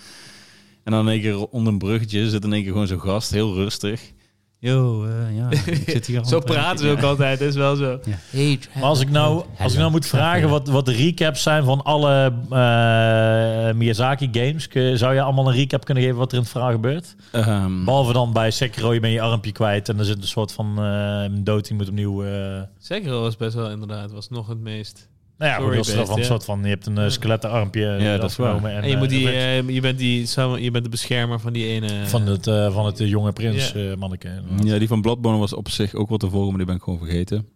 En 0.84 0.92
dan 0.92 1.00
in 1.06 1.12
één 1.12 1.20
keer 1.20 1.46
onder 1.46 1.72
een 1.72 1.78
bruggetje 1.78 2.30
zit 2.30 2.44
in 2.44 2.52
één 2.52 2.62
keer 2.62 2.72
gewoon 2.72 2.86
zo'n 2.86 3.00
gast, 3.00 3.30
heel 3.30 3.54
rustig. 3.54 4.12
Yo, 4.58 5.04
eh, 5.04 5.36
ja, 5.36 5.50
ik 5.50 5.82
zit 5.86 6.06
hier 6.06 6.18
al 6.20 6.24
Zo 6.24 6.40
praten 6.40 6.78
ze 6.78 6.90
ook 6.90 7.02
altijd, 7.02 7.38
dat 7.38 7.48
is 7.48 7.54
wel 7.54 7.76
zo. 7.76 7.98
Ja. 8.04 8.18
Hey, 8.30 8.58
Maar 8.74 8.82
als 8.82 9.00
ik 9.00 9.10
nou, 9.10 9.44
als 9.58 9.72
ik 9.72 9.78
nou 9.78 9.90
moet 9.90 10.06
vragen 10.06 10.48
wat, 10.48 10.68
wat 10.68 10.86
de 10.86 10.92
recaps 10.92 11.42
zijn 11.42 11.64
van 11.64 11.82
alle 11.82 12.32
eh, 12.50 13.74
Miyazaki 13.74 14.28
games, 14.32 14.68
zou 15.00 15.14
je 15.14 15.22
allemaal 15.22 15.48
een 15.48 15.54
recap 15.54 15.84
kunnen 15.84 16.02
geven 16.04 16.18
wat 16.18 16.28
er 16.30 16.36
in 16.36 16.42
het 16.42 16.50
verhaal 16.52 16.70
gebeurt? 16.70 17.16
Ehm, 17.32 17.84
Behalve 17.84 18.12
dan 18.12 18.32
bij 18.32 18.50
Sekiro, 18.50 18.94
je 18.94 19.00
bent 19.00 19.12
je 19.12 19.20
armpje 19.20 19.52
kwijt 19.52 19.88
en 19.88 19.98
er 19.98 20.04
zit 20.04 20.16
een 20.16 20.28
soort 20.28 20.52
van 20.52 20.82
eh 20.82 21.24
dood, 21.44 21.66
die 21.66 21.76
moet 21.76 21.88
opnieuw... 21.88 22.24
eh 22.24 22.60
Sekiro 22.78 23.20
was 23.20 23.36
best 23.36 23.54
wel 23.54 23.70
inderdaad, 23.70 24.12
was 24.12 24.28
nog 24.28 24.46
het 24.48 24.60
meest... 24.60 25.08
nou 25.38 25.50
ja, 25.50 25.76
goed, 25.76 25.94
dat 25.94 26.08
van 26.08 26.18
ja. 26.18 26.24
soort 26.24 26.44
van, 26.44 26.60
je 26.62 26.68
hebt 26.68 26.86
een 26.86 26.98
uh, 26.98 27.08
skeletten 27.08 27.50
armpje 27.50 27.80
Ja, 27.80 28.16
dat 28.16 28.30
is 28.30 28.36
waar. 28.36 28.64
En, 28.64 28.88
je, 28.88 28.96
moet 28.96 29.06
eh, 29.12 29.16
die, 29.16 29.24
dat 29.24 29.34
eh, 29.34 29.68
je, 29.68 29.80
bent 29.80 29.98
die, 29.98 30.26
samen- 30.26 30.62
je 30.62 30.70
bent 30.70 30.84
de 30.84 30.90
beschermer 30.90 31.40
van 31.40 31.52
die 31.52 31.66
ene... 31.66 32.06
van 32.06 32.26
het, 32.26 32.46
eh, 32.46 32.72
van 32.72 32.86
het 32.86 33.00
eh, 33.00 33.08
jonge 33.08 33.32
prins 33.32 33.74
eh, 33.74 33.94
manneke. 33.94 34.42
ja, 34.64 34.78
die 34.78 34.88
van 34.88 35.00
Bloodborne 35.00 35.38
was 35.38 35.52
op 35.52 35.68
zich 35.68 35.94
ook 35.94 36.08
wel 36.08 36.18
te 36.18 36.30
volgen, 36.30 36.48
maar 36.48 36.56
die 36.58 36.66
ben 36.66 36.76
ik 36.76 36.82
gewoon 36.82 36.98
vergeten. 36.98 37.46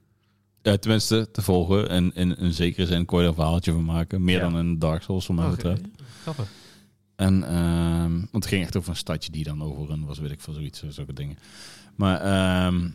Ja, 0.63 0.77
tenminste, 0.77 1.31
te 1.33 1.43
volgen. 1.43 1.89
En 1.89 2.15
in 2.15 2.35
een 2.39 2.53
zekere 2.53 2.87
zin 2.87 3.05
kon 3.05 3.19
je 3.19 3.25
er 3.25 3.31
een 3.31 3.37
verhaaltje 3.37 3.73
van 3.73 3.85
maken. 3.85 4.25
Meer 4.25 4.37
Ja. 4.37 4.41
dan 4.43 4.55
een 4.55 4.79
Dark 4.79 5.03
Souls, 5.03 5.27
wat 5.27 5.37
mij 5.37 5.47
Oké, 5.47 5.55
betreft. 5.57 5.83
Grappig. 6.23 6.47
En, 7.17 7.45
ehm, 7.49 8.11
want 8.11 8.29
het 8.33 8.47
ging 8.47 8.63
echt 8.63 8.77
over 8.77 8.91
een 8.91 8.97
stadje 8.97 9.31
die 9.31 9.45
dan 9.45 9.63
overrun 9.63 10.05
was, 10.07 10.19
weet 10.19 10.31
ik 10.31 10.41
veel, 10.41 10.55
zoiets, 10.55 10.83
zulke 10.89 11.13
dingen. 11.13 11.39
Maar 11.97 12.21
ehm, 12.21 12.89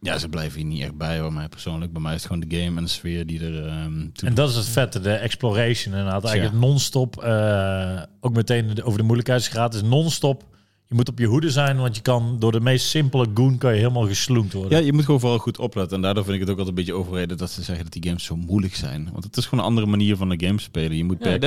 ja, 0.00 0.18
ze 0.18 0.28
blijven 0.28 0.58
hier 0.60 0.68
niet 0.68 0.82
echt 0.82 0.96
bij, 0.96 1.20
bij 1.20 1.30
mij 1.30 1.48
persoonlijk. 1.48 1.92
Bij 1.92 2.02
mij 2.02 2.14
is 2.14 2.22
het 2.22 2.32
gewoon 2.32 2.48
de 2.48 2.56
game 2.62 2.76
en 2.76 2.82
de 2.84 2.90
sfeer 2.90 3.26
die 3.26 3.40
er 3.44 3.66
ehm 3.66 4.08
toe 4.12 4.28
En 4.28 4.34
dat 4.34 4.50
is 4.50 4.56
het 4.56 4.68
vette, 4.68 5.00
de 5.00 5.12
exploration 5.12 5.94
inderdaad. 5.94 6.24
Eigenlijk 6.24 6.54
Ja. 6.54 6.60
het 6.60 6.68
non-stop, 6.68 7.22
eh, 7.22 8.02
ook 8.20 8.34
meteen 8.34 8.82
over 8.82 8.98
de 8.98 9.04
moeilijkheidsgraad, 9.04 9.74
is 9.74 9.82
non-stop. 9.82 10.48
Je 10.86 10.94
moet 10.96 11.08
op 11.08 11.18
je 11.18 11.26
hoede 11.26 11.50
zijn, 11.50 11.76
want 11.76 11.96
je 11.96 12.02
kan 12.02 12.36
door 12.38 12.52
de 12.52 12.60
meest 12.60 12.86
simpele 12.86 13.26
goon 13.34 13.58
kan 13.58 13.72
je 13.72 13.78
helemaal 13.78 14.06
gesloend 14.06 14.52
worden. 14.52 14.78
Ja, 14.78 14.84
je 14.84 14.92
moet 14.92 15.04
gewoon 15.04 15.20
vooral 15.20 15.38
goed 15.38 15.58
opletten. 15.58 15.96
En 15.96 16.02
daardoor 16.02 16.22
vind 16.24 16.34
ik 16.34 16.40
het 16.40 16.50
ook 16.50 16.58
altijd 16.58 16.78
een 16.78 16.84
beetje 16.84 17.00
overreden 17.00 17.36
dat 17.36 17.50
ze 17.50 17.62
zeggen 17.62 17.84
dat 17.84 17.92
die 17.92 18.04
games 18.06 18.24
zo 18.24 18.36
moeilijk 18.36 18.74
zijn. 18.74 19.08
Want 19.12 19.24
het 19.24 19.36
is 19.36 19.44
gewoon 19.46 19.60
een 19.64 19.70
andere 19.70 19.86
manier 19.86 20.16
van 20.16 20.28
de 20.28 20.46
game 20.46 20.60
spelen. 20.60 20.96
Je 20.96 21.04
moet 21.04 21.16
Ja, 21.20 21.38
per 21.38 21.42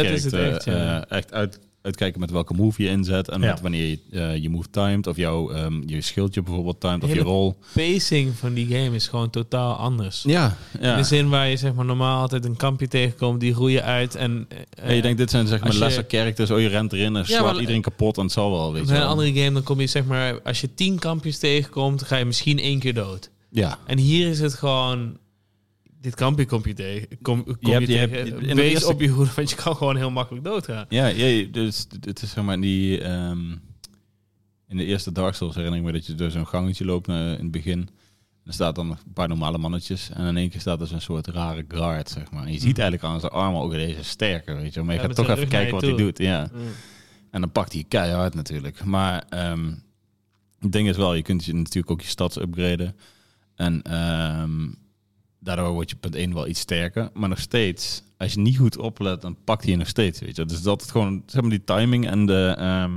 echt, 0.53 0.63
ja. 0.63 1.01
eh, 1.05 1.17
echt 1.17 1.33
uit, 1.33 1.59
uitkijken 1.83 2.19
met 2.19 2.31
welke 2.31 2.53
move 2.53 2.83
je 2.83 2.89
inzet. 2.89 3.29
En 3.29 3.39
met 3.39 3.61
wanneer 3.61 3.87
je 3.89 3.99
eh, 4.11 4.37
je 4.41 4.49
move 4.49 4.69
timed. 4.71 5.07
Of 5.07 5.15
jouw, 5.17 5.49
ehm, 5.51 5.81
je 5.85 6.01
schildje 6.01 6.41
bijvoorbeeld 6.41 6.79
timed. 6.79 7.03
Of 7.03 7.13
je 7.13 7.19
rol. 7.21 7.55
Pacing 7.73 8.35
van 8.35 8.53
die 8.53 8.67
game 8.67 8.95
is 8.95 9.07
gewoon 9.07 9.29
totaal 9.29 9.73
anders. 9.75 10.23
Ja. 10.27 10.57
In 10.79 10.95
de 10.95 11.03
zin 11.03 11.29
waar 11.29 11.47
je 11.49 11.57
zeg 11.57 11.73
maar 11.73 11.85
normaal 11.85 12.21
altijd 12.21 12.45
een 12.45 12.55
kampje 12.55 12.87
tegenkomt, 12.87 13.39
die 13.39 13.53
groeien 13.53 13.83
uit 13.83 14.15
en... 14.15 14.45
eh, 14.49 14.89
En 14.89 14.95
je 14.95 15.01
denkt, 15.01 15.17
dit 15.17 15.29
zijn 15.29 15.47
zeg 15.47 15.59
maar 15.59 15.67
als 15.67 15.77
je- 15.77 15.83
lesser 15.83 16.05
characters. 16.07 16.51
Oh, 16.51 16.59
je 16.59 16.67
rent 16.67 16.93
erin 16.93 17.15
en 17.15 17.25
slaat 17.25 17.43
maar- 17.43 17.59
iedereen 17.59 17.81
kapot. 17.81 18.17
En 18.17 18.23
het 18.23 18.31
zal 18.31 18.51
wel, 18.51 18.73
weet 18.73 18.81
je 18.81 18.87
bij 18.93 19.01
een 19.01 19.07
andere 19.07 19.33
game 19.33 19.51
dan 19.51 19.63
kom 19.63 19.79
je 19.79 19.87
zeg 19.87 20.05
maar, 20.05 20.41
als 20.41 20.61
je 20.61 20.73
tien 20.73 20.99
kampjes 20.99 21.37
tegenkomt, 21.39 22.03
ga 22.03 22.15
je 22.17 22.25
misschien 22.25 22.59
één 22.59 22.79
keer 22.79 22.93
dood. 22.93 23.29
Ja. 23.49 23.79
En 23.85 23.97
hier 23.97 24.27
is 24.29 24.39
het 24.39 24.53
gewoon, 24.53 25.17
dit 26.03 26.19
je 26.65 26.73
tegen, 26.73 27.07
kom, 27.21 27.43
kom 27.43 27.55
je, 27.59 27.71
hebt- 27.71 27.87
je 27.87 27.93
tegen. 27.93 28.09
hebt- 28.09 28.41
in 28.41 28.47
de 28.47 28.61
wees 28.61 28.83
op 28.85 29.01
je 29.01 29.07
hoede, 29.07 29.31
want 29.35 29.49
je 29.49 29.55
kan 29.55 29.75
gewoon 29.75 29.95
heel 29.95 30.11
makkelijk 30.11 30.45
doodgaan. 30.45 30.85
Ja, 30.89 31.07
ja 31.07 31.45
dus 31.51 31.87
het 31.99 32.21
is 32.21 32.31
zeg 32.31 32.43
maar 32.43 32.61
die... 32.61 33.01
ehm, 33.01 33.51
in 34.67 34.77
de 34.77 34.85
eerste 34.85 35.11
Dark 35.11 35.33
Souls 35.35 35.55
herinner 35.55 35.79
ik 35.79 35.85
me 35.85 35.91
dat 35.91 36.05
je 36.05 36.15
door 36.15 36.31
zo'n 36.31 36.47
gangetje 36.47 36.85
loopt 36.85 37.07
eh, 37.07 37.15
in 37.15 37.29
het 37.39 37.51
begin. 37.51 37.89
Er 38.45 38.53
staat 38.53 38.75
dan 38.75 38.89
een 38.89 39.13
paar 39.13 39.27
normale 39.27 39.57
mannetjes. 39.57 40.09
En 40.13 40.25
in 40.25 40.37
één 40.37 40.49
keer 40.49 40.59
staat 40.59 40.81
er 40.81 40.87
zo'n 40.87 40.99
soort 40.99 41.27
rare 41.27 41.65
guard, 41.67 42.09
zeg 42.09 42.31
maar. 42.31 42.45
En 42.45 42.51
je 42.53 42.59
ziet 42.59 42.79
eigenlijk 42.79 43.03
aan 43.13 43.19
zijn 43.19 43.31
armen 43.31 43.61
ook 43.61 43.71
deze 43.71 44.03
sterker, 44.03 44.55
weet 44.55 44.67
je 44.67 44.73
wel. 44.75 44.83
Maar 44.83 44.93
je 44.95 45.01
Ja, 45.01 45.07
gaat 45.07 45.15
toch 45.15 45.29
even 45.29 45.47
kijken 45.47 45.73
wat 45.73 45.81
hij 45.81 45.95
doet, 45.95 46.17
ja. 46.17 46.51
En 47.31 47.41
dan 47.41 47.51
pakt 47.51 47.73
hij 47.73 47.85
keihard 47.87 48.33
natuurlijk. 48.35 48.83
Maar 48.83 49.23
ehm, 49.29 49.73
het 50.59 50.71
ding 50.71 50.87
is 50.89 50.97
wel, 50.97 51.13
je 51.13 51.21
kunt 51.21 51.45
je 51.45 51.53
natuurlijk 51.53 51.91
ook 51.91 52.01
je 52.01 52.07
stads 52.07 52.39
upgraden. 52.39 52.95
En 53.55 53.81
ehm, 53.81 54.67
daardoor 55.43 55.71
word 55.71 55.89
je 55.89 55.95
punt 55.95 56.15
1 56.15 56.33
wel 56.33 56.47
iets 56.47 56.59
sterker. 56.59 57.09
Maar 57.13 57.29
nog 57.29 57.39
steeds, 57.39 58.03
als 58.17 58.33
je 58.33 58.39
niet 58.39 58.57
goed 58.57 58.77
oplet, 58.77 59.21
dan 59.21 59.37
pakt 59.43 59.63
hij 59.63 59.71
je 59.71 59.77
nog 59.77 59.87
steeds, 59.87 60.19
weet 60.19 60.35
je. 60.35 60.45
Dus 60.45 60.61
dat 60.61 60.81
het 60.81 60.91
gewoon, 60.91 61.23
zeg 61.25 61.41
maar 61.41 61.49
die 61.49 61.63
timing 61.63 62.07
en 62.07 62.25
de... 62.25 62.55
ehm, 62.57 62.91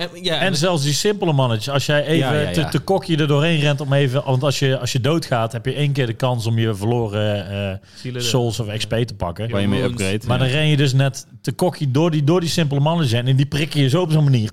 En, 0.00 0.08
ja, 0.22 0.38
En 0.38 0.56
zelfs 0.56 0.82
die 0.82 0.92
simpele 0.92 1.32
mannetjes. 1.32 1.68
Als 1.74 1.86
jij 1.86 2.04
even 2.04 2.16
Ja, 2.18 2.32
ja, 2.32 2.40
ja. 2.40 2.52
Te, 2.52 2.68
te 2.68 2.78
kokje 2.78 3.16
er 3.16 3.26
doorheen 3.26 3.60
rent 3.60 3.80
om 3.80 3.92
even... 3.92 4.22
Want 4.24 4.42
als 4.42 4.58
je, 4.58 4.78
als 4.78 4.92
je 4.92 5.00
doodgaat, 5.00 5.52
heb 5.52 5.66
je 5.66 5.74
één 5.74 5.92
keer 5.92 6.06
de 6.06 6.12
kans 6.12 6.46
om 6.46 6.58
je 6.58 6.74
verloren 6.74 7.50
eh, 7.50 7.76
zielen- 7.94 8.22
souls 8.22 8.60
of 8.60 8.76
XP 8.76 8.94
te 8.94 9.14
pakken. 9.14 9.50
waar 9.50 9.60
je 9.60 9.68
mee 9.68 9.82
upgrade. 9.82 10.20
Maar 10.26 10.38
ja. 10.38 10.44
dan 10.44 10.52
ren 10.52 10.66
je 10.66 10.76
dus 10.76 10.92
net 10.92 11.26
te 11.40 11.52
kokje 11.52 11.90
door 11.90 12.10
die, 12.10 12.24
door 12.24 12.40
die 12.40 12.48
simpele 12.48 12.80
mannetjes 12.80 13.12
heen. 13.18 13.26
En 13.28 13.36
die 13.36 13.46
prikken 13.46 13.80
je 13.80 13.88
zo 13.88 14.00
op 14.02 14.10
zo'n 14.12 14.24
manier. 14.24 14.50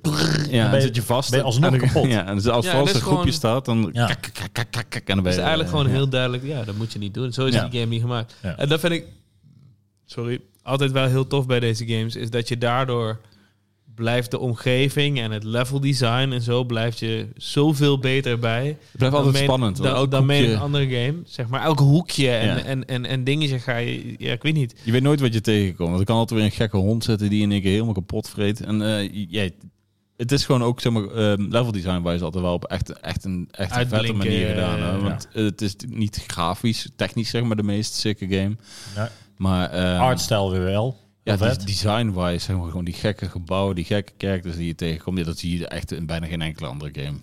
Ja, 0.49 0.61
ben 0.63 0.71
dan 0.71 0.81
zit 0.81 0.95
je 0.95 1.01
vast. 1.01 1.29
ben 1.29 1.39
je 1.39 1.45
alsnog 1.45 1.73
en 1.73 1.79
kapot. 1.79 2.05
Ja, 2.11 2.25
en 2.25 2.35
dus 2.35 2.47
als 2.47 2.65
dat 2.65 2.73
een 2.75 2.87
groepje 2.87 3.01
gewoon- 3.17 3.31
staat, 3.31 3.65
dan... 3.65 3.89
Ja. 3.93 4.05
kak, 4.05 4.21
kak, 4.21 4.49
kak, 4.51 4.67
kak, 4.71 4.85
kak, 4.89 5.07
en 5.07 5.15
dan 5.15 5.23
ben 5.23 5.25
Het 5.25 5.25
je... 5.25 5.29
is 5.31 5.37
eigenlijk 5.37 5.69
gewoon 5.69 5.85
ja. 5.85 5.91
heel 5.91 6.09
duidelijk, 6.09 6.43
ja, 6.43 6.63
dat 6.63 6.75
moet 6.75 6.93
je 6.93 6.99
niet 6.99 7.13
doen. 7.13 7.31
Zo 7.33 7.45
is 7.45 7.53
Ja. 7.53 7.67
die 7.67 7.79
game 7.79 7.91
niet 7.91 8.01
gemaakt. 8.01 8.35
Ja. 8.43 8.57
En 8.57 8.69
dat 8.69 8.79
vind 8.79 8.93
ik, 8.93 9.05
sorry, 10.05 10.39
altijd 10.63 10.91
wel 10.91 11.05
heel 11.07 11.27
tof 11.27 11.45
bij 11.45 11.59
deze 11.59 11.87
games, 11.87 12.15
is 12.15 12.29
dat 12.29 12.47
je 12.47 12.57
daardoor 12.57 13.19
blijft 13.97 14.31
de 14.31 14.39
omgeving 14.39 15.19
en 15.19 15.31
het 15.31 15.43
level 15.43 15.79
design 15.79 16.29
en 16.31 16.41
zo 16.41 16.63
blijft 16.63 16.99
je 16.99 17.27
zoveel 17.35 17.99
beter 17.99 18.39
bij. 18.39 18.65
Het 18.67 18.77
blijft 18.97 19.15
altijd 19.15 19.33
mee- 19.33 19.43
spannend. 19.43 19.77
Dan, 19.77 19.95
elk 19.95 20.11
dan 20.11 20.25
mee 20.25 20.51
een 20.51 20.59
andere 20.59 20.87
game. 20.87 21.15
Zeg 21.25 21.47
maar, 21.47 21.61
elk 21.63 21.79
hoekje 21.79 22.29
en, 22.31 22.47
Ja. 22.57 22.63
en, 22.63 22.85
en, 22.85 23.05
en 23.05 23.23
dingetje 23.23 23.59
ga 23.59 23.77
je, 23.77 24.15
ja, 24.17 24.31
ik 24.31 24.41
weet 24.43 24.53
niet. 24.53 24.75
Je 24.83 24.91
weet 24.91 25.01
nooit 25.01 25.19
wat 25.19 25.33
je 25.33 25.41
tegenkomt. 25.41 25.87
Want 25.89 25.99
er 25.99 26.05
kan 26.05 26.15
altijd 26.17 26.39
weer 26.39 26.49
een 26.49 26.55
gekke 26.55 26.77
hond 26.77 27.03
zitten 27.03 27.29
die 27.29 27.41
in 27.41 27.51
één 27.51 27.61
keer 27.61 27.71
helemaal 27.71 27.93
kapot 27.93 28.29
vreet. 28.29 28.61
En 28.61 28.81
eh 28.81 29.25
ja, 29.29 29.49
het 30.17 30.31
is 30.31 30.45
gewoon 30.45 30.63
ook, 30.63 30.81
zeg 30.81 30.91
maar, 30.93 31.07
ehm, 31.07 31.41
level 31.41 31.71
design 31.71 32.01
wijze 32.03 32.23
altijd 32.23 32.43
wel 32.43 32.53
op 32.53 32.65
echt, 32.65 32.99
echt 32.99 33.25
een, 33.25 33.47
echt 33.51 33.75
een 33.75 33.87
vette 33.87 34.13
manier 34.13 34.47
gedaan. 34.47 34.79
hè. 34.81 34.99
Want 35.01 35.27
het 35.31 35.61
is 35.61 35.75
niet 35.87 36.23
grafisch, 36.27 36.89
technisch 36.95 37.29
zeg 37.29 37.43
maar 37.43 37.55
de 37.55 37.63
meest 37.63 37.93
sikke 37.93 38.27
game. 38.27 38.55
Ja. 38.95 39.11
Maar 39.37 39.69
ehm, 39.69 40.01
Artstyle 40.01 40.49
weer 40.51 40.63
wel. 40.63 40.97
Ja, 41.35 41.55
design-wise, 41.55 42.45
zeg 42.45 42.55
maar, 42.55 42.65
gewoon 42.67 42.85
die 42.85 42.93
gekke 42.93 43.29
gebouwen, 43.29 43.75
die 43.75 43.85
gekke 43.85 44.11
characters 44.17 44.55
die 44.55 44.67
je 44.67 44.75
tegenkomt. 44.75 45.17
Ja, 45.17 45.23
dat 45.23 45.37
zie 45.37 45.57
je 45.57 45.67
echt 45.67 45.91
in 45.91 46.05
bijna 46.05 46.25
geen 46.27 46.41
enkele 46.41 46.67
andere 46.67 47.03
game. 47.03 47.17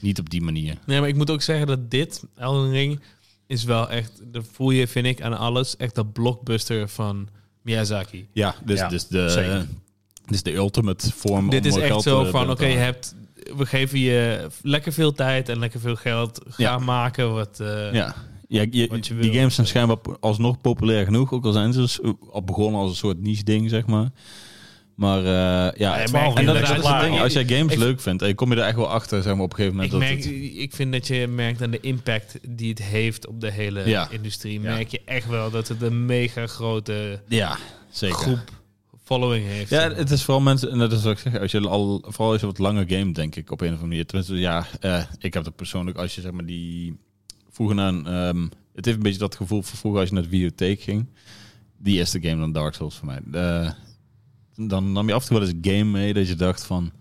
Niet 0.00 0.18
op 0.18 0.30
die 0.30 0.42
manier. 0.42 0.74
Nee, 0.86 1.00
maar 1.00 1.08
ik 1.08 1.16
moet 1.16 1.30
ook 1.30 1.42
zeggen 1.42 1.66
dat 1.66 1.90
dit, 1.90 2.24
Elden 2.36 2.70
Ring, 2.70 3.00
is 3.46 3.64
wel 3.64 3.90
echt, 3.90 4.20
dat 4.32 4.44
voel 4.52 4.70
je, 4.70 4.86
vind 4.86 5.06
ik, 5.06 5.22
aan 5.22 5.38
alles, 5.38 5.76
echt 5.76 5.94
dat 5.94 6.12
blockbuster 6.12 6.88
van 6.88 7.28
Miyazaki. 7.62 8.28
Ja, 8.32 8.54
dus, 8.64 8.78
Ja, 8.78 8.88
dus, 8.88 9.06
de, 9.06 9.64
dus 10.26 10.42
de 10.42 10.54
ultimate 10.54 11.12
vorm 11.12 11.50
Dit 11.50 11.60
om 11.64 11.68
is 11.70 11.76
echt 11.76 11.86
geld 11.86 12.02
zo 12.02 12.24
van, 12.24 12.50
oké, 12.50 12.66
je 12.66 12.76
hebt, 12.76 13.14
we 13.56 13.66
geven 13.66 13.98
je 13.98 14.46
lekker 14.62 14.92
veel 14.92 15.12
tijd 15.12 15.48
en 15.48 15.58
lekker 15.58 15.80
veel 15.80 15.96
geld. 15.96 16.40
Ga 16.48 16.62
Ja. 16.62 16.78
maken 16.78 17.32
wat... 17.32 17.60
eh, 17.60 17.92
Ja. 17.92 18.14
Ja, 18.52 18.60
je, 18.70 18.88
die 19.20 19.32
games 19.32 19.54
zijn 19.54 19.66
schijnbaar 19.66 19.96
alsnog 20.20 20.60
populair 20.60 21.04
genoeg. 21.04 21.32
Ook 21.32 21.44
al 21.44 21.52
zijn 21.52 21.72
ze 21.72 21.80
dus, 21.80 22.00
eh, 22.00 22.10
al 22.30 22.42
begonnen 22.42 22.80
als 22.80 22.90
een 22.90 22.96
soort 22.96 23.20
niche 23.22 23.44
ding, 23.44 23.70
zeg 23.70 23.86
maar. 23.86 24.10
Maar 24.94 25.18
eh, 25.18 25.24
ja, 25.24 25.72
Ja, 25.76 25.96
en 25.98 26.12
dat, 26.46 26.56
is 26.56 26.68
ding. 27.00 27.20
Als 27.20 27.32
jij 27.32 27.44
games 27.44 27.72
Ik- 27.72 27.78
leuk 27.78 28.00
vindt, 28.00 28.22
en 28.22 28.28
je 28.28 28.34
kom 28.34 28.50
je 28.52 28.56
er 28.60 28.66
echt 28.66 28.76
wel 28.76 28.88
achter, 28.88 29.22
zeg 29.22 29.34
maar, 29.34 29.42
op 29.44 29.50
een 29.50 29.56
gegeven 29.56 29.80
Ik, 29.82 29.92
moment. 29.92 30.10
dat 30.10 30.30
merk, 30.32 30.42
het, 30.42 30.58
ik 30.62 30.74
vind 30.74 30.92
dat 30.92 31.06
je 31.06 31.26
merkt 31.26 31.62
aan 31.62 31.70
de 31.70 31.80
impact 31.80 32.38
die 32.48 32.68
het 32.68 32.82
heeft 32.82 33.26
op 33.26 33.40
de 33.40 33.50
hele 33.50 33.88
Ja. 33.88 34.08
industrie. 34.10 34.60
Ja. 34.60 34.74
Merk 34.74 34.88
je 34.88 35.00
echt 35.04 35.28
wel 35.28 35.50
dat 35.50 35.68
het 35.68 35.82
een 35.82 36.06
mega 36.06 36.46
grote 36.46 37.20
ja, 37.28 37.56
zeker. 37.90 38.16
groep 38.18 38.44
following 39.04 39.46
heeft. 39.46 39.70
Ja, 39.70 39.92
het 39.94 40.10
is 40.10 40.22
vooral 40.24 40.42
mensen, 40.42 40.70
en 40.70 40.78
dat 40.78 40.92
is 40.92 41.02
wat 41.02 41.12
ik 41.12 41.18
zeg, 41.18 41.40
als 41.40 41.50
je 41.50 41.60
al, 41.60 42.02
vooral 42.06 42.32
als 42.32 42.40
je 42.40 42.46
wat 42.46 42.58
langer 42.58 42.84
game, 42.88 43.12
denk 43.12 43.36
ik, 43.36 43.50
op 43.50 43.60
een 43.60 43.66
of 43.66 43.72
andere 43.72 43.88
manier. 43.88 44.06
Tenminste, 44.06 44.36
ja, 44.36 44.66
eh, 44.80 45.02
ik 45.18 45.34
heb 45.34 45.44
het 45.44 45.56
persoonlijk, 45.56 45.96
als 45.98 46.14
je 46.14 46.20
zeg 46.20 46.30
maar 46.32 46.46
die, 46.46 46.96
vroeger 47.50 47.76
naar 47.76 47.88
een, 47.88 48.06
ehm, 48.06 48.42
het 48.74 48.84
heeft 48.84 48.96
een 48.96 49.02
beetje 49.02 49.18
dat 49.18 49.34
gevoel 49.34 49.62
van 49.62 49.78
vroeger 49.78 50.00
als 50.00 50.08
je 50.08 50.14
naar 50.14 50.24
de 50.24 50.30
videotheek 50.30 50.80
ging. 50.80 51.06
Die 51.78 51.98
eerste 51.98 52.20
game 52.20 52.40
dan 52.40 52.52
Dark 52.52 52.74
Souls 52.74 52.96
voor 52.96 53.06
mij. 53.06 53.20
Eh, 53.32 53.70
dan 54.68 54.92
nam 54.92 55.06
je 55.06 55.14
af 55.14 55.22
en 55.22 55.28
toe 55.28 55.38
wel 55.38 55.48
eens 55.48 55.56
een 55.56 55.72
game 55.72 55.90
mee 55.90 56.14
dat 56.14 56.28
je 56.28 56.34
dacht 56.34 56.64
van, 56.64 56.92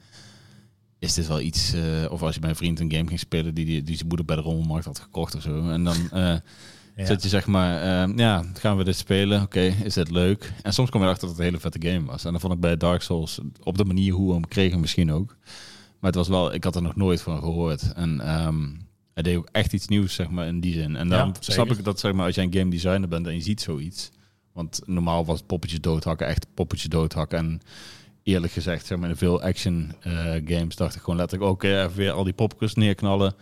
is 0.99 1.13
dit 1.13 1.27
wel 1.27 1.41
iets, 1.41 1.73
eh, 1.73 2.11
of 2.11 2.21
als 2.21 2.33
je 2.33 2.41
bij 2.41 2.49
een 2.49 2.55
vriend 2.55 2.79
een 2.79 2.91
game 2.91 3.07
ging 3.07 3.19
spelen 3.19 3.53
die, 3.53 3.65
die, 3.65 3.83
die 3.83 3.95
zijn 3.95 4.07
moeder 4.07 4.25
bij 4.25 4.35
de 4.35 4.41
rommelmarkt 4.41 4.85
had 4.85 4.99
gekocht 4.99 5.35
of 5.35 5.41
zo. 5.41 5.69
En 5.69 5.83
dan... 5.83 5.95
Ja. 6.11 7.05
Zet 7.05 7.23
je 7.23 7.29
zeg 7.29 7.47
maar, 7.47 7.81
ehm, 7.81 8.19
ja, 8.19 8.45
gaan 8.53 8.77
we 8.77 8.83
dit 8.83 8.95
spelen? 8.95 9.41
Oké, 9.41 9.59
is 9.59 9.93
dit 9.93 10.11
leuk? 10.11 10.53
En 10.61 10.73
soms 10.73 10.89
kom 10.89 10.99
je 10.99 11.05
erachter 11.05 11.27
dat 11.27 11.37
het 11.37 11.45
een 11.45 11.51
hele 11.51 11.69
vette 11.69 11.89
game 11.89 12.05
was. 12.05 12.25
En 12.25 12.31
dan 12.31 12.39
vond 12.39 12.53
ik 12.53 12.59
bij 12.59 12.77
Dark 12.77 13.01
Souls, 13.01 13.39
op 13.63 13.77
de 13.77 13.85
manier 13.85 14.13
hoe 14.13 14.27
we 14.27 14.33
hem 14.33 14.47
kregen 14.47 14.79
misschien 14.79 15.11
ook. 15.11 15.37
Maar 15.99 16.09
het 16.11 16.15
was 16.15 16.27
wel, 16.27 16.53
ik 16.53 16.63
had 16.63 16.75
er 16.75 16.81
nog 16.81 16.95
nooit 16.95 17.21
van 17.21 17.39
gehoord. 17.39 17.93
En 17.93 18.21
ehm 18.21 18.67
hij 19.19 19.31
deed 19.31 19.37
ook 19.37 19.49
echt 19.51 19.73
iets 19.73 19.87
nieuws, 19.87 20.13
zeg 20.13 20.29
maar, 20.29 20.47
in 20.47 20.59
die 20.59 20.73
zin. 20.73 20.95
En 20.95 21.09
daarom 21.09 21.33
zeker. 21.33 21.53
snap 21.53 21.71
ik 21.71 21.83
dat, 21.83 21.99
zeg 21.99 22.13
maar, 22.13 22.25
als 22.25 22.35
jij 22.35 22.43
een 22.43 22.53
game 22.53 22.69
designer 22.69 23.07
bent 23.07 23.27
en 23.27 23.33
je 23.33 23.41
ziet 23.41 23.61
zoiets. 23.61 24.11
Want 24.53 24.81
normaal 24.85 25.25
was 25.25 25.41
poppetjes 25.41 25.81
doodhakken, 25.81 26.27
echt 26.27 26.47
poppetjes 26.53 26.89
doodhakken. 26.89 27.37
En 27.37 27.61
eerlijk 28.23 28.53
gezegd, 28.53 28.85
zeg 28.85 28.97
maar, 28.97 29.09
in 29.09 29.15
veel 29.15 29.41
action 29.41 29.91
eh, 29.99 30.13
games 30.45 30.75
dacht 30.75 30.95
ik 30.95 31.01
gewoon 31.01 31.19
letterlijk, 31.19 31.51
oké, 31.51 31.83
even 31.83 31.95
weer 31.95 32.11
al 32.11 32.23
die 32.23 32.33
popkers 32.33 32.73
neerknallen. 32.73 33.33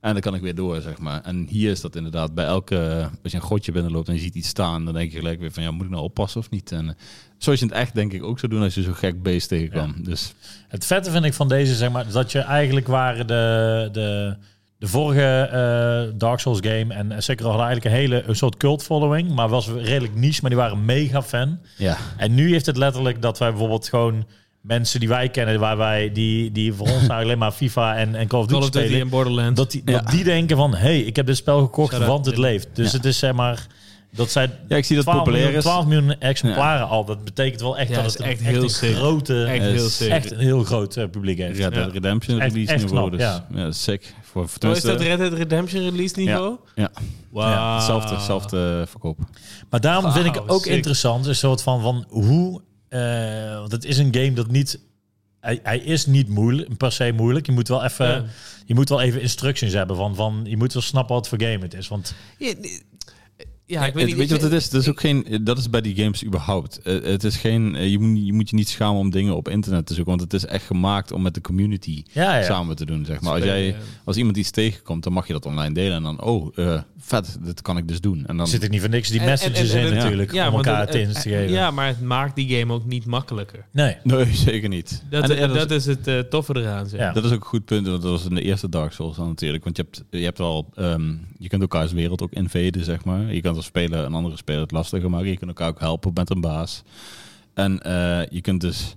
En 0.00 0.12
dan 0.12 0.20
kan 0.20 0.34
ik 0.34 0.40
weer 0.40 0.54
door, 0.54 0.80
zeg 0.80 0.98
maar. 0.98 1.22
En 1.22 1.46
hier 1.48 1.70
is 1.70 1.80
dat 1.80 1.96
inderdaad 1.96 2.34
bij 2.34 2.44
elke... 2.44 3.08
Als 3.22 3.32
je 3.32 3.38
een 3.38 3.44
grotje 3.44 3.72
binnenloopt 3.72 4.08
en 4.08 4.14
je 4.14 4.20
ziet 4.20 4.34
iets 4.34 4.48
staan... 4.48 4.84
dan 4.84 4.94
denk 4.94 5.12
je 5.12 5.18
gelijk 5.18 5.40
weer 5.40 5.52
van... 5.52 5.62
ja, 5.62 5.70
moet 5.70 5.84
ik 5.84 5.90
nou 5.90 6.02
oppassen 6.02 6.40
of 6.40 6.50
niet? 6.50 6.72
En 6.72 6.88
eh, 6.88 6.94
zoals 7.38 7.58
je 7.60 7.66
het 7.66 7.74
echt 7.74 7.94
denk 7.94 8.12
ik 8.12 8.22
ook 8.22 8.38
zou 8.38 8.52
doen... 8.52 8.62
als 8.62 8.74
je 8.74 8.82
zo'n 8.82 8.94
gek 8.94 9.22
beest 9.22 9.48
tegenkwam. 9.48 9.94
Dus 10.02 10.34
Het 10.68 10.86
vette 10.86 11.10
vind 11.10 11.24
ik 11.24 11.34
van 11.34 11.48
deze, 11.48 11.74
zeg 11.74 11.90
maar, 11.90 12.10
dat 12.12 12.32
je 12.32 12.38
eigenlijk 12.38 12.86
waren 12.86 13.26
de, 13.26 13.88
de, 13.92 14.36
de 14.80 14.86
vorige 14.86 15.22
eh, 15.52 16.18
Dark 16.18 16.40
Souls 16.40 16.58
game 16.62 16.94
en 16.94 17.22
Sekiro 17.22 17.48
hadden 17.48 17.66
eigenlijk 17.66 17.94
een 17.96 18.00
hele 18.02 18.22
een 18.28 18.36
soort 18.36 18.56
cult 18.56 18.82
following, 18.82 19.34
maar 19.34 19.48
was 19.48 19.68
redelijk 19.68 20.14
niche, 20.14 20.38
maar 20.40 20.50
die 20.50 20.58
waren 20.58 20.84
mega 20.84 21.22
fan. 21.22 21.58
Ja. 21.76 21.96
En 22.16 22.34
nu 22.34 22.50
heeft 22.52 22.66
het 22.66 22.76
letterlijk 22.76 23.22
dat 23.22 23.38
wij 23.38 23.50
bijvoorbeeld 23.50 23.88
gewoon 23.88 24.26
mensen 24.60 25.00
die 25.00 25.08
wij 25.08 25.28
kennen, 25.28 25.60
waar 25.60 25.76
wij 25.76 26.12
die, 26.12 26.52
die 26.52 26.72
voor 26.72 26.86
ons 26.86 26.92
eigenlijk 26.94 27.22
alleen 27.24 27.38
maar 27.38 27.52
FIFA 27.52 27.96
en, 27.96 28.14
en 28.14 28.26
Call 28.28 28.40
of 28.40 28.46
Call 28.46 28.54
Duty 28.60 28.66
of 28.66 28.70
Duty 28.70 28.84
spelen, 28.86 29.00
en 29.00 29.08
Borderlands. 29.08 29.60
dat 29.60 29.70
die, 29.70 29.82
Ja. 29.84 29.92
dat 30.00 30.10
die 30.10 30.24
denken 30.24 30.56
van, 30.56 30.74
hey, 30.74 31.00
ik 31.00 31.16
heb 31.16 31.26
dit 31.26 31.36
spel 31.36 31.60
gekocht, 31.60 31.98
want 32.06 32.26
het 32.26 32.36
leeft. 32.38 32.68
Dus 32.72 32.90
Ja. 32.90 32.96
het 32.96 33.06
is 33.06 33.18
zeg 33.18 33.32
maar 33.32 33.66
dat 34.12 34.30
zij 34.30 34.50
ja, 34.68 34.76
ik 34.76 34.84
zie 34.84 34.96
dat 34.96 35.04
12 35.04 35.18
populair 35.18 35.42
miljoen, 35.44 35.58
is. 35.62 35.64
12 35.70 35.86
miljoen 35.86 36.20
exemplaren 36.20 36.88
al. 36.88 37.04
Dat 37.04 37.24
betekent 37.24 37.60
wel 37.60 37.78
echt 37.78 37.88
Ja, 37.88 37.94
dat 37.94 38.04
het 38.04 38.14
is 38.14 38.20
een, 38.20 38.26
echt 38.30 38.40
echt 38.40 38.50
heel 38.50 38.62
een 38.62 38.70
sick. 38.70 38.94
grote, 38.94 39.44
echt 39.44 39.64
Eh, 39.64 39.70
heel 39.70 39.88
sick. 39.88 40.10
echt 40.10 40.30
een 40.30 40.38
heel 40.38 40.64
groot 40.64 40.96
eh, 40.96 41.08
publiek 41.10 41.38
heeft. 41.38 41.58
Red 41.58 41.74
Dead 41.74 41.86
Ja. 41.86 41.92
Redemption 41.92 42.40
Echt- 42.40 42.52
release 42.52 42.72
echt 42.72 42.82
niveau. 42.82 43.10
dus, 43.10 43.20
ja. 43.20 43.46
ja. 43.54 43.72
sick. 43.72 44.14
Voor, 44.22 44.48
voor 44.48 44.70
Oh, 44.70 44.76
is 44.76 44.82
dat 44.82 45.00
Red 45.00 45.18
Dead 45.18 45.32
Redemption 45.32 45.82
release 45.82 46.14
niveau? 46.18 46.56
Ja. 46.74 46.90
Wow. 47.30 47.42
Ja, 47.42 47.74
Hetzelfde, 47.74 48.14
hetzelfde 48.14 48.84
verkoop. 48.88 49.18
Maar 49.70 49.80
daarom 49.80 50.12
vind 50.12 50.26
ik 50.26 50.42
ook 50.46 50.62
sick. 50.64 50.72
interessant, 50.72 51.26
een 51.26 51.34
soort 51.34 51.62
van, 51.62 51.80
van 51.80 52.04
hoe... 52.08 52.60
eh, 52.88 53.58
want 53.58 53.72
het 53.72 53.84
is 53.84 53.98
een 53.98 54.14
game 54.14 54.32
dat 54.32 54.50
niet... 54.50 54.80
Hij, 55.40 55.60
hij 55.62 55.78
is 55.78 56.06
niet 56.06 56.28
moeilijk, 56.28 56.76
per 56.76 56.92
se 56.92 57.12
moeilijk. 57.16 57.46
Je 57.46 57.52
moet 57.52 57.68
wel 57.68 57.84
even, 57.84 58.06
Ja. 58.06 58.24
je 58.66 58.74
moet 58.74 58.88
wel 58.88 59.00
even 59.00 59.20
instructions 59.20 59.72
hebben 59.72 59.96
van, 59.96 60.14
van... 60.14 60.40
Je 60.44 60.56
moet 60.56 60.72
wel 60.72 60.82
snappen 60.82 61.14
wat 61.14 61.28
voor 61.28 61.40
game 61.42 61.58
het 61.58 61.74
is. 61.74 61.88
Want 61.88 62.14
Ja. 62.38 62.54
Ja, 63.70 63.86
ik 63.86 63.92
weet 63.94 63.94
Het- 63.94 64.06
niet. 64.06 64.16
weet 64.16 64.28
je 64.28 64.34
wat 64.34 64.42
het 64.42 64.52
is? 64.52 64.70
Dat 64.70 64.80
is 64.82 64.88
ook 64.88 65.00
geen. 65.00 65.26
Dat 65.42 65.58
is 65.58 65.70
bij 65.70 65.80
die 65.80 65.94
games 65.96 66.24
überhaupt. 66.24 66.80
Eh, 66.82 67.02
het 67.02 67.24
is 67.24 67.36
geen. 67.36 67.74
eh, 67.74 67.90
je, 67.90 67.98
moet, 67.98 68.26
je 68.26 68.32
moet 68.32 68.50
je 68.50 68.56
niet 68.56 68.68
schamen 68.68 69.00
om 69.00 69.10
dingen 69.10 69.36
op 69.36 69.48
internet 69.48 69.86
te 69.86 69.94
zoeken, 69.94 70.16
want 70.16 70.32
het 70.32 70.42
is 70.42 70.46
echt 70.50 70.66
gemaakt 70.66 71.12
om 71.12 71.22
met 71.22 71.34
de 71.34 71.40
community 71.40 72.02
ja, 72.12 72.36
ja. 72.36 72.42
samen 72.44 72.76
te 72.76 72.84
doen. 72.86 73.04
Zeg 73.04 73.20
maar. 73.20 73.32
Als 73.34 73.44
jij, 73.44 73.76
als 74.04 74.16
iemand 74.16 74.36
iets 74.36 74.50
tegenkomt, 74.50 75.02
dan 75.04 75.12
mag 75.12 75.26
je 75.26 75.32
dat 75.32 75.46
online 75.46 75.74
delen 75.74 75.96
en 75.96 76.02
dan, 76.02 76.22
oh, 76.22 76.52
eh, 76.58 76.80
vet, 76.98 77.38
dit 77.44 77.62
kan 77.62 77.76
ik 77.76 77.88
dus 77.88 78.00
doen. 78.00 78.26
En 78.26 78.36
dan. 78.36 78.46
zit 78.46 78.62
er 78.62 78.68
niet 78.68 78.80
voor 78.80 78.88
niks 78.90 79.08
die 79.08 79.20
en- 79.20 79.26
messages 79.26 79.72
en- 79.72 79.80
en 79.80 79.86
in 79.86 79.94
natuurlijk, 79.94 80.32
om 80.32 80.38
elkaar 80.38 80.80
het- 80.80 80.90
te 80.90 81.20
geven. 81.20 81.50
Ja, 81.50 81.70
maar 81.70 81.86
het 81.86 82.00
maakt 82.00 82.36
die 82.36 82.58
game 82.58 82.72
ook 82.72 82.84
niet 82.86 83.06
makkelijker. 83.06 83.64
Nee. 83.72 83.96
Nee, 84.04 84.24
zeker 84.34 84.68
niet. 84.68 85.02
Dat, 85.10 85.26
dat, 85.52 85.70
is 85.70 85.86
het 85.86 86.30
toffe 86.30 86.56
eraan. 86.56 86.86
Zeg. 86.86 87.00
Ja. 87.00 87.12
Dat 87.12 87.24
is 87.24 87.30
ook 87.30 87.40
een 87.40 87.46
goed 87.46 87.64
punt, 87.64 87.86
want 87.86 88.02
dat 88.02 88.10
was 88.10 88.24
in 88.24 88.34
de 88.34 88.42
eerste 88.42 88.68
Dark 88.68 88.92
Souls 88.92 89.16
dan 89.16 89.28
natuurlijk. 89.28 89.64
Want 89.64 89.76
je 89.76 89.82
hebt, 89.82 90.04
je 90.10 90.24
hebt 90.24 90.40
al, 90.40 90.68
ehm, 90.74 91.12
je 91.38 91.48
kunt 91.48 91.62
elkaars 91.62 91.92
wereld 91.92 92.22
ook 92.22 92.32
invaden, 92.32 92.84
zeg 92.84 93.04
maar. 93.04 93.34
Je 93.34 93.40
kunt 93.40 93.56
als 93.60 93.68
speler 93.68 94.04
een 94.04 94.14
andere 94.14 94.36
speler 94.36 94.60
het 94.60 94.70
lastiger 94.70 95.10
maken. 95.10 95.28
Je 95.28 95.36
kunt 95.36 95.50
elkaar 95.50 95.68
ook 95.68 95.80
helpen 95.80 96.10
met 96.14 96.30
een 96.30 96.40
baas. 96.40 96.82
En 97.54 97.82
eh, 97.82 98.26
je 98.30 98.40
kunt 98.40 98.60
dus 98.60 98.96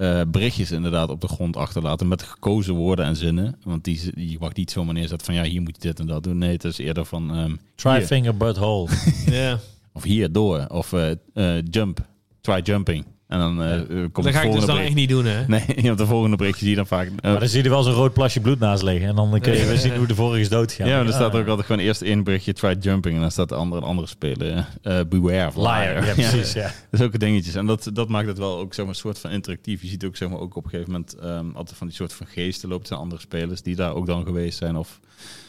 eh, 0.00 0.20
berichtjes 0.28 0.70
inderdaad 0.70 1.10
op 1.10 1.20
de 1.20 1.28
grond 1.28 1.56
achterlaten 1.56 2.08
met 2.08 2.22
gekozen 2.22 2.74
woorden 2.74 3.04
en 3.04 3.16
zinnen. 3.16 3.56
Want 3.64 3.84
die, 3.84 4.28
je 4.30 4.36
mag 4.40 4.54
niet 4.54 4.70
zomaar 4.70 4.94
neerzetten 4.94 5.26
van 5.26 5.34
ja, 5.34 5.42
hier 5.42 5.62
moet 5.62 5.74
je 5.74 5.88
dit 5.88 6.00
en 6.00 6.06
dat 6.06 6.22
doen. 6.22 6.38
Nee, 6.38 6.52
het 6.52 6.64
is 6.64 6.78
eerder 6.78 7.04
van 7.04 7.34
ehm, 7.34 7.56
Try 7.74 7.96
hier, 7.96 8.06
finger 8.06 8.36
butthole. 8.36 8.88
Ja. 9.26 9.58
of 9.92 10.02
hier 10.02 10.32
door. 10.32 10.66
Of 10.68 10.92
eh, 10.92 11.10
eh, 11.34 11.64
jump, 11.70 12.06
try 12.40 12.60
jumping. 12.62 13.04
En 13.30 13.38
dan 13.38 13.62
eh, 13.62 13.68
Ja. 13.70 13.84
komt 14.12 14.14
Dat 14.14 14.24
ga 14.24 14.28
ik 14.28 14.32
dus 14.34 14.42
volgende 14.42 14.66
dan 14.66 14.78
echt 14.78 14.94
niet 14.94 15.08
doen, 15.08 15.24
hè? 15.24 15.46
Nee, 15.46 15.62
je 15.76 15.82
hebt 15.82 15.98
de 15.98 16.06
volgende 16.06 16.36
berichtje 16.36 16.60
zie 16.60 16.70
je 16.70 16.76
dan 16.76 16.86
vaak. 16.86 17.06
eh, 17.06 17.12
maar 17.30 17.38
dan 17.40 17.48
zie 17.48 17.62
je 17.62 17.68
wel 17.68 17.82
zo'n 17.82 17.92
rood 17.94 18.12
plasje 18.12 18.40
bloed 18.40 18.58
naast 18.58 18.82
liggen. 18.82 19.08
En 19.08 19.14
dan 19.14 19.40
kun 19.40 19.56
je 19.56 19.66
weer 19.66 19.76
zien 19.78 19.96
hoe 19.96 20.06
de 20.06 20.14
vorige 20.14 20.40
is 20.40 20.48
doodgegaan. 20.48 20.88
Ja, 20.88 20.96
maar 20.98 21.06
er 21.06 21.12
staat 21.12 21.34
ook 21.34 21.46
altijd 21.46 21.66
gewoon 21.66 21.82
eerst 21.82 22.02
één 22.02 22.24
berichtje, 22.24 22.52
try 22.52 22.76
jumping. 22.80 23.14
En 23.14 23.20
dan 23.20 23.30
staat 23.30 23.48
de 23.48 23.54
andere, 23.54 23.80
een 23.82 23.86
andere 23.86 24.08
speler. 24.08 24.66
eh 24.82 25.00
beware 25.08 25.46
of 25.48 25.56
liar. 25.56 25.80
Liar, 25.92 26.06
ja 26.06 26.12
precies, 26.30 26.52
ja. 26.52 26.72
Dat 26.90 27.00
is 27.00 27.06
ook 27.06 27.18
dingetjes. 27.18 27.54
En 27.54 27.66
dat, 27.66 27.90
dat 27.92 28.08
maakt 28.08 28.26
het 28.28 28.38
wel 28.38 28.58
ook 28.58 28.74
zeg 28.74 28.84
maar, 28.84 28.94
een 28.94 29.00
soort 29.00 29.18
van 29.18 29.30
interactief. 29.30 29.82
Je 29.82 29.88
ziet 29.88 30.04
ook, 30.04 30.16
zeg 30.16 30.28
maar, 30.28 30.38
ook 30.38 30.56
op 30.56 30.64
een 30.64 30.70
gegeven 30.70 30.92
moment 30.92 31.14
ehm, 31.16 31.46
altijd 31.54 31.78
van 31.78 31.86
die 31.86 31.96
soort 31.96 32.12
van 32.12 32.26
geesten 32.26 32.68
loopt 32.68 32.86
zijn 32.86 33.00
andere 33.00 33.20
spelers 33.20 33.62
die 33.62 33.76
daar 33.76 33.94
ook 33.94 34.06
dan 34.06 34.24
geweest 34.24 34.58
zijn. 34.58 34.76
Of 34.76 35.00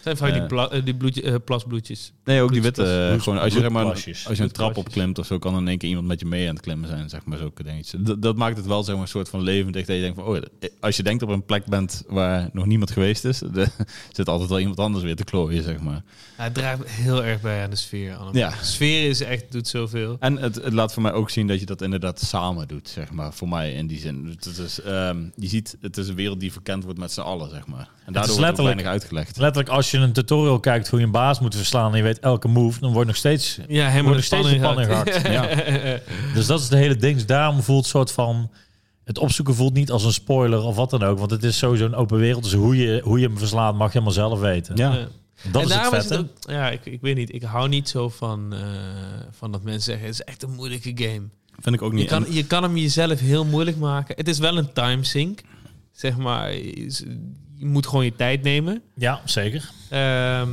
zijn 0.04 0.18
vaak 0.18 0.34
die, 0.34 0.46
pla- 0.46 0.70
die 0.84 0.96
bloedje, 0.96 1.40
plasbloedjes. 1.40 2.14
nee, 2.24 2.42
ook 2.42 2.52
die 2.52 2.62
witte. 2.62 3.16
gewoon 3.20 3.40
als 3.40 3.54
je, 3.54 3.60
zeg 3.60 3.70
maar, 3.70 3.86
als 3.86 4.04
je 4.04 4.44
een 4.44 4.52
trap 4.52 4.78
opklimt 4.78 5.20
of 5.20 5.26
zo, 5.26 5.38
kan 5.40 5.58
in 5.58 5.68
één 5.68 5.78
keer 5.78 5.90
iemand 5.90 6.08
met 6.08 6.20
je 6.20 6.26
mee 6.26 6.48
aan 6.48 6.54
het 6.56 6.64
klimmen 6.64 6.90
zijn. 6.90 7.10
Zeg 7.10 7.26
maar 7.26 7.38
zulke 7.38 7.64
Dat, 7.98 8.22
dat 8.22 8.36
maakt 8.36 8.58
het 8.58 8.66
wel 8.66 8.84
zeg 8.84 8.94
maar, 8.94 9.04
een 9.04 9.10
soort 9.10 9.30
van 9.30 9.42
levendig. 9.42 9.86
Dat 9.86 9.96
je 9.96 10.01
denkt 10.01 10.20
van, 10.20 10.28
oh, 10.28 10.42
als 10.80 10.98
je 10.98 11.04
denkt 11.04 11.24
op 11.24 11.30
een 11.30 11.46
plek 11.46 11.66
bent 11.66 12.04
waar 12.08 12.50
nog 12.54 12.66
niemand 12.66 12.92
geweest 12.92 13.25
is, 13.25 13.40
de, 13.40 13.68
zit 14.12 14.30
altijd 14.30 14.50
wel 14.50 14.60
iemand 14.60 14.80
anders 14.80 15.04
weer 15.04 15.16
te 15.16 15.24
klooien, 15.24 15.63
zeg 15.63 15.80
maar. 15.80 16.01
Ja, 16.38 16.44
het 16.44 16.54
draagt 16.54 16.90
heel 16.90 17.24
erg 17.24 17.42
bij 17.42 17.63
aan 17.63 17.70
de 17.70 17.75
sfeer. 17.75 18.16
allemaal. 18.16 18.36
Ja. 18.36 18.50
De 18.50 18.66
sfeer 18.66 19.10
is 19.10 19.22
echt, 19.22 19.51
doet 19.51 19.68
zoveel. 19.68 20.16
En 20.20 20.38
het, 20.38 20.56
het 20.56 20.74
laat 20.74 20.94
voor 20.94 21.01
mij 21.01 21.13
ook 21.13 21.30
zien 21.30 21.48
dat 21.48 21.60
je 21.60 21.66
dat 21.66 21.82
inderdaad 21.82 22.20
samen 22.20 22.67
doet, 22.67 22.89
zeg 22.89 23.12
maar. 23.12 23.34
Voor 23.34 23.50
mij 23.50 23.74
in 23.74 23.88
die 23.88 24.00
zin. 24.00 24.38
Het 24.39 24.58
is, 24.58 24.82
ehm, 24.82 25.17
je 25.36 25.48
ziet, 25.48 25.78
het 25.82 25.98
is 25.98 26.08
een 26.08 26.15
wereld 26.15 26.39
die 26.39 26.52
verkend 26.52 26.84
wordt 26.84 27.00
met 27.00 27.12
z'n 27.12 27.22
allen, 27.22 27.50
zeg 27.50 27.67
maar. 27.67 27.89
En 28.06 28.13
daardoor 28.13 28.13
wordt 28.13 28.30
er 28.30 28.41
letterlijk- 28.41 28.76
weinig 28.76 28.86
uitgelegd. 28.86 29.38
Letterlijk, 29.38 29.69
als 29.76 29.91
je 29.91 29.98
een 29.98 30.13
tutorial 30.13 30.60
kijkt 30.60 30.88
hoe 30.88 31.00
je 31.00 31.06
een 31.06 31.12
baas 31.12 31.39
moet 31.39 31.56
verslaan 31.56 31.91
en 31.91 31.98
je 31.98 32.04
weet 32.04 32.19
elke 32.19 32.48
move, 32.48 32.80
dan 32.80 32.91
wordt 32.93 33.08
nog 33.08 33.17
steeds... 33.17 33.60
Ja, 33.67 33.88
helemaal 33.88 34.13
Wordt 34.13 34.30
de 34.30 34.36
nog 34.36 34.43
steeds 34.43 34.50
de 34.50 34.56
spanning 34.56 34.86
spanning 34.86 35.24
gehakt. 35.24 36.34
Dus 36.34 36.45
dat 36.45 36.60
is 36.60 36.65
het 36.65 36.74
hele 36.74 36.95
ding. 36.95 37.15
Dus 37.15 37.26
daarom 37.26 37.61
voelt 37.62 37.86
soort 37.86 38.12
van... 38.12 38.52
Het 39.04 39.17
opzoeken 39.17 39.56
voelt 39.56 39.74
niet 39.74 39.91
als 39.91 40.04
een 40.04 40.13
spoiler 40.13 40.62
of 40.62 40.76
wat 40.76 40.89
dan 40.89 41.04
ook. 41.04 41.19
Want 41.19 41.32
het 41.32 41.43
is 41.43 41.58
sowieso 41.58 41.86
een 41.86 41.95
open 41.95 42.17
wereld. 42.17 42.43
Dus 42.43 42.54
hoe 42.54 42.78
je, 42.78 43.02
hoe 43.04 43.19
je 43.19 43.28
hem 43.28 43.38
verslaat 43.38 43.76
mag 43.76 43.88
je 43.88 43.91
helemaal 44.00 44.13
zelf 44.13 44.39
weten. 44.39 44.76
Ja. 44.76 44.93
Ja. 44.93 45.08
Dat 45.52 45.62
en 45.62 45.67
is 45.67 45.74
het 45.74 45.82
daarom 45.84 45.93
is 46.00 46.06
vette. 46.06 46.13
het 46.13 46.24
ook, 46.47 46.52
ja, 46.52 46.69
ik, 46.69 46.86
ik 46.86 47.02
weet 47.02 47.15
niet. 47.15 47.34
Ik 47.34 47.41
hou 47.43 47.69
niet 47.69 47.89
zo 47.89 48.10
van, 48.10 48.54
eh, 48.54 48.60
van 49.32 49.52
dat 49.52 49.63
mensen 49.63 49.82
zeggen: 49.82 50.06
het 50.06 50.13
is 50.13 50.21
echt 50.24 50.43
een 50.43 50.54
moeilijke 50.54 50.91
game. 50.95 51.21
Vind 51.60 51.76
ik 51.76 51.82
ook 51.82 51.91
Je 51.91 51.97
niet. 51.97 52.08
kan, 52.08 52.26
En- 52.26 52.34
je 52.34 52.45
kan 52.45 52.63
hem 52.63 52.78
jezelf 52.78 53.19
heel 53.19 53.45
moeilijk 53.45 53.78
maken. 53.78 54.15
Het 54.15 54.28
is 54.28 54.39
wel 54.39 54.58
een 54.58 54.74
time 54.74 55.04
sink. 55.04 55.41
Zeg 55.91 56.17
maar, 56.17 56.54
je 56.54 57.06
je 57.56 57.65
moet 57.65 57.88
gewoon 57.88 58.06
je 58.06 58.15
tijd 58.15 58.43
nemen. 58.43 58.82
Ja, 58.95 59.21
zeker. 59.26 59.69
Ehm, 59.89 60.50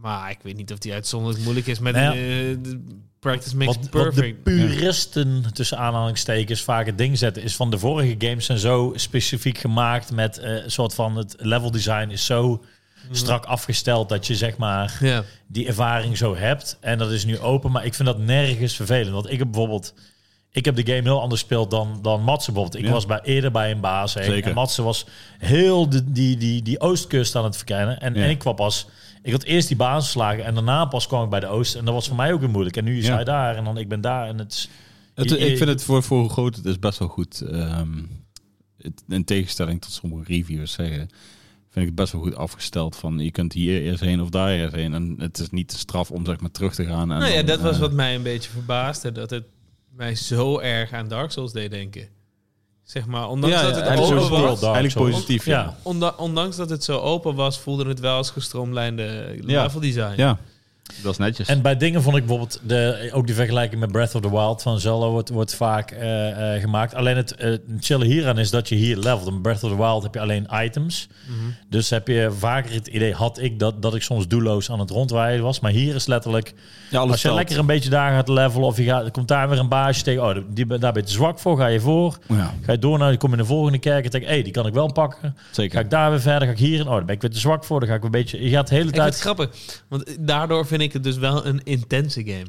maar 0.00 0.30
ik 0.30 0.38
weet 0.42 0.56
niet 0.56 0.72
of 0.72 0.78
die 0.78 0.92
uitzonderlijk 0.92 1.42
moeilijk 1.42 1.66
is. 1.66 1.78
Met 1.78 1.94
Nou 1.94 2.04
ja. 2.04 2.10
eh, 2.50 2.56
de 2.62 2.80
practice 3.24 3.56
makes 3.56 3.76
Wat, 3.76 3.84
wat 3.90 4.04
de 4.04 4.10
perfect. 4.10 4.42
puristen 4.42 5.44
tussen 5.52 5.78
aanhalingstekens 5.78 6.60
vaak 6.62 6.86
het 6.86 6.98
ding 6.98 7.18
zetten... 7.18 7.42
is 7.42 7.56
van 7.56 7.70
de 7.70 7.78
vorige 7.78 8.14
games 8.18 8.44
zijn 8.46 8.58
zo 8.58 8.92
specifiek 8.96 9.58
gemaakt... 9.58 10.12
met 10.12 10.38
eh, 10.38 10.64
een 10.64 10.70
soort 10.70 10.94
van 10.94 11.16
het 11.16 11.34
level 11.38 11.70
design 11.70 12.10
is 12.10 12.24
zo 12.24 12.64
strak 13.10 13.44
afgesteld... 13.44 14.08
dat 14.08 14.26
je 14.26 14.34
zeg 14.36 14.56
maar 14.56 14.98
die 15.46 15.66
ervaring 15.66 16.16
zo 16.16 16.36
hebt. 16.36 16.76
En 16.80 16.98
dat 16.98 17.10
is 17.10 17.24
nu 17.24 17.38
open, 17.38 17.70
maar 17.70 17.84
ik 17.84 17.94
vind 17.94 18.08
dat 18.08 18.18
nergens 18.18 18.76
vervelend. 18.76 19.10
Want 19.14 19.30
ik 19.30 19.38
heb 19.38 19.50
bijvoorbeeld... 19.50 19.94
Ik 20.50 20.64
heb 20.64 20.76
de 20.76 20.86
game 20.86 21.02
heel 21.02 21.20
anders 21.20 21.40
gespeeld 21.40 21.70
dan, 21.70 21.98
dan 22.02 22.22
Matze 22.22 22.52
bijvoorbeeld. 22.52 22.82
Ik 22.82 22.88
Ja. 22.88 22.94
was 22.94 23.06
bij, 23.06 23.20
eerder 23.22 23.50
bij 23.50 23.70
een 23.70 23.80
baas 23.80 24.14
heen. 24.14 24.24
Zeker. 24.24 24.48
En 24.48 24.54
Matze 24.54 24.82
was 24.82 25.06
heel 25.38 25.88
de, 25.88 26.12
die, 26.12 26.36
die, 26.36 26.62
die 26.62 26.80
oostkust 26.80 27.36
aan 27.36 27.44
het 27.44 27.56
verkennen. 27.56 28.00
En, 28.00 28.14
Ja. 28.14 28.22
en 28.22 28.30
ik 28.30 28.38
kwam 28.38 28.54
pas... 28.54 28.86
Ik 29.24 29.32
had 29.32 29.42
eerst 29.42 29.68
die 29.68 29.76
baas 29.76 30.04
geslagen 30.04 30.44
en 30.44 30.54
daarna 30.54 30.84
pas 30.84 31.06
kwam 31.06 31.24
ik 31.24 31.30
bij 31.30 31.40
de 31.40 31.46
oost. 31.46 31.74
En 31.74 31.84
dat 31.84 31.94
was 31.94 32.06
voor 32.06 32.16
mij 32.16 32.32
ook 32.32 32.40
weer 32.40 32.50
moeilijk. 32.50 32.76
En 32.76 32.84
nu 32.84 32.98
is 32.98 33.06
Ja. 33.06 33.14
hij 33.14 33.24
daar 33.24 33.56
en 33.56 33.64
dan 33.64 33.78
ik 33.78 33.88
ben 33.88 34.00
daar. 34.00 34.26
En 34.28 34.38
het 34.38 34.52
is... 34.52 34.68
Het, 35.14 35.30
je- 35.30 35.38
ik 35.38 35.56
vind 35.56 35.68
het 35.68 35.82
voor, 35.84 36.02
voor 36.02 36.20
hoe 36.20 36.28
groot 36.30 36.56
het 36.56 36.64
is 36.64 36.78
best 36.78 36.98
wel 36.98 37.08
goed. 37.08 37.40
ehm, 37.40 38.02
het, 38.78 39.02
in 39.08 39.24
tegenstelling 39.24 39.80
tot 39.80 39.92
sommige 39.92 40.32
reviewers 40.32 40.72
zeggen, 40.72 40.96
vind 40.98 41.10
ik 41.74 41.84
het 41.86 41.94
best 41.94 42.12
wel 42.12 42.22
goed 42.22 42.36
afgesteld. 42.36 42.96
Van 42.96 43.18
je 43.18 43.30
kunt 43.30 43.52
hier 43.52 43.82
eerst 43.82 44.00
heen 44.00 44.20
of 44.20 44.28
daar 44.30 44.50
eerst 44.50 44.74
heen. 44.74 44.94
En 44.94 45.14
het 45.18 45.38
is 45.38 45.50
niet 45.50 45.70
de 45.70 45.76
straf 45.78 46.10
om 46.10 46.26
zeg 46.26 46.40
maar 46.40 46.50
terug 46.50 46.74
te 46.74 46.84
gaan. 46.84 47.12
En 47.12 47.18
Nou 47.18 47.30
ja, 47.30 47.36
dan, 47.36 47.46
dat 47.46 47.60
was 47.60 47.74
eh, 47.74 47.80
wat 47.80 47.92
mij 47.92 48.14
een 48.14 48.22
beetje 48.22 48.50
verbaasde. 48.50 49.12
Dat 49.12 49.30
het 49.30 49.44
mij 49.90 50.14
zo 50.14 50.58
erg 50.58 50.92
aan 50.92 51.08
Dark 51.08 51.30
Souls 51.30 51.52
deed 51.52 51.70
denken. 51.70 52.08
Zeg 52.84 53.06
maar, 53.06 53.28
ondanks 53.28 53.56
Ja, 53.56 53.62
dat 53.62 53.76
ja, 53.76 53.90
het 53.90 54.00
open 54.00 54.30
was... 54.40 54.60
Dark 54.60 54.74
Eigenlijk 54.76 55.10
positief, 55.10 55.44
Ja. 55.46 55.60
ja. 55.60 55.76
Onda- 55.82 56.14
ondanks 56.16 56.56
dat 56.56 56.70
het 56.70 56.84
zo 56.84 56.98
open 56.98 57.34
was, 57.34 57.58
voelde 57.58 57.88
het 57.88 58.00
wel 58.00 58.16
als 58.16 58.30
gestroomlijnde 58.30 59.36
Ja. 59.46 59.62
level 59.62 59.80
design. 59.80 60.12
Ja, 60.16 60.38
dat 61.02 61.12
is 61.12 61.18
netjes. 61.18 61.48
En 61.48 61.62
bij 61.62 61.76
dingen 61.76 62.02
vond 62.02 62.16
ik 62.16 62.26
bijvoorbeeld 62.26 62.60
de, 62.62 63.10
ook 63.12 63.26
die 63.26 63.34
vergelijking 63.34 63.80
met 63.80 63.92
Breath 63.92 64.14
of 64.14 64.20
the 64.20 64.30
Wild 64.30 64.62
van 64.62 64.80
Zelda 64.80 65.06
wordt, 65.06 65.28
wordt 65.28 65.54
vaak 65.54 65.90
eh, 65.90 66.54
eh, 66.54 66.60
gemaakt. 66.60 66.94
Alleen 66.94 67.16
het 67.16 67.34
eh, 67.34 67.56
chille 67.80 68.04
hieraan 68.04 68.38
is 68.38 68.50
dat 68.50 68.68
je 68.68 68.74
hier 68.74 68.96
levelt. 68.96 69.26
In 69.26 69.40
Breath 69.40 69.62
of 69.62 69.70
the 69.70 69.76
Wild 69.76 70.02
heb 70.02 70.14
je 70.14 70.20
alleen 70.20 70.48
items. 70.52 71.08
Mhm. 71.26 71.50
Dus 71.68 71.90
heb 71.90 72.08
je 72.08 72.30
vaker 72.38 72.74
het 72.74 72.86
idee, 72.86 73.14
had 73.14 73.40
ik 73.40 73.58
dat, 73.58 73.82
dat 73.82 73.94
ik 73.94 74.02
soms 74.02 74.28
doelloos 74.28 74.70
aan 74.70 74.80
het 74.80 74.90
rondrijden 74.90 75.42
was. 75.42 75.60
Maar 75.60 75.70
hier 75.70 75.94
is 75.94 76.06
letterlijk, 76.06 76.54
ja, 76.90 76.98
alles 76.98 77.10
als 77.10 77.22
je 77.22 77.26
telt. 77.26 77.38
lekker 77.38 77.58
een 77.58 77.66
beetje 77.66 77.90
daar 77.90 78.12
gaat 78.12 78.28
levelen 78.28 78.66
of 78.66 78.76
je 78.76 78.84
gaat, 78.84 79.10
komt 79.10 79.28
daar 79.28 79.48
weer 79.48 79.58
een 79.58 79.68
baasje 79.68 80.02
tegen. 80.02 80.22
Oh, 80.22 80.36
die, 80.48 80.66
daar 80.66 80.92
ben 80.92 81.02
je 81.02 81.08
te 81.08 81.12
zwak 81.14 81.38
voor, 81.38 81.58
ga 81.58 81.66
je 81.66 81.80
voor. 81.80 82.18
Ja, 82.28 82.54
Ga 82.62 82.72
je 82.72 82.78
door 82.78 82.98
naar, 82.98 83.16
kom 83.16 83.30
je 83.30 83.36
in 83.36 83.42
de 83.42 83.48
volgende 83.48 83.78
kerk 83.78 84.04
en 84.04 84.10
denk 84.10 84.24
hé, 84.24 84.30
hey, 84.30 84.42
die 84.42 84.52
kan 84.52 84.66
ik 84.66 84.74
wel 84.74 84.92
pakken. 84.92 85.20
Ga 85.22 85.32
zeker. 85.50 85.80
ik 85.80 85.90
daar 85.90 86.10
weer 86.10 86.20
verder, 86.20 86.48
ga 86.48 86.52
ik 86.52 86.58
hierin. 86.58 86.86
Oh, 86.86 86.92
daar 86.92 87.04
ben 87.04 87.14
ik 87.14 87.20
weer 87.20 87.30
te 87.30 87.38
zwak 87.38 87.64
voor. 87.64 87.80
Dan 87.80 87.88
ga 87.88 87.94
ik 87.94 88.02
weer 88.02 88.14
een 88.14 88.20
beetje, 88.22 88.42
je 88.42 88.50
gaat 88.50 88.68
de 88.68 88.74
hele 88.74 88.88
Ik 88.88 88.94
vind 88.94 89.06
het 89.06 89.12
tijd... 89.12 89.36
grappig, 89.36 89.50
want 89.88 90.16
daardoor 90.26 90.66
vind 90.74 90.86
ik 90.86 90.92
het 90.92 91.04
dus 91.04 91.16
wel 91.16 91.46
een 91.46 91.60
intense 91.64 92.24
game. 92.24 92.46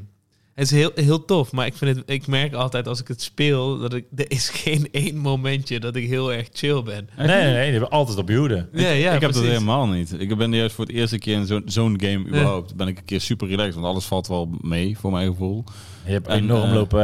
Het 0.54 0.66
is 0.66 0.72
heel, 0.72 0.92
heel 0.96 1.26
tof, 1.26 1.52
maar 1.52 1.66
ik, 1.66 1.74
vind 1.74 1.96
het, 1.96 2.10
ik 2.10 2.28
merk 2.28 2.54
altijd 2.54 2.88
als 2.88 3.00
ik 3.00 3.08
het 3.08 3.22
speel... 3.22 3.80
dat 3.80 3.94
ik, 3.94 4.06
er 4.16 4.32
is 4.32 4.50
geen 4.64 4.88
één 4.92 5.18
momentje 5.18 5.80
dat 5.80 5.96
ik 5.96 6.08
heel 6.08 6.34
erg 6.34 6.48
chill 6.54 6.84
ben. 6.84 7.10
Nee, 7.18 7.28
nee, 7.28 7.44
nee, 7.44 7.64
die 7.64 7.72
hebben 7.72 7.90
altijd 7.90 8.18
op 8.18 8.30
je 8.30 8.36
hoede. 8.36 8.68
Ja, 8.72 8.90
ja, 8.90 9.14
ik 9.14 9.22
heb 9.22 9.32
dat 9.32 9.44
helemaal 9.44 9.88
niet. 9.88 10.20
Ik 10.20 10.38
ben 10.38 10.54
juist 10.54 10.76
voor 10.76 10.86
het 10.86 10.94
eerste 10.94 11.18
keer 11.18 11.36
in 11.36 11.46
zo'n 11.46 11.62
zo'n 11.66 12.02
game 12.02 12.28
überhaupt... 12.28 12.76
ben 12.76 12.88
ik 12.88 12.98
een 12.98 13.06
keer 13.06 13.22
super 13.22 13.48
relaxed. 13.48 13.74
Want 13.74 13.86
alles 13.86 14.06
valt 14.06 14.28
wel 14.28 14.50
mee, 14.62 14.98
voor 14.98 15.12
mijn 15.12 15.28
gevoel. 15.28 15.64
Je 16.06 16.12
hebt 16.12 16.28
En, 16.28 16.38
enorm 16.38 16.64
eh, 16.70 16.74
lopen, 16.74 17.02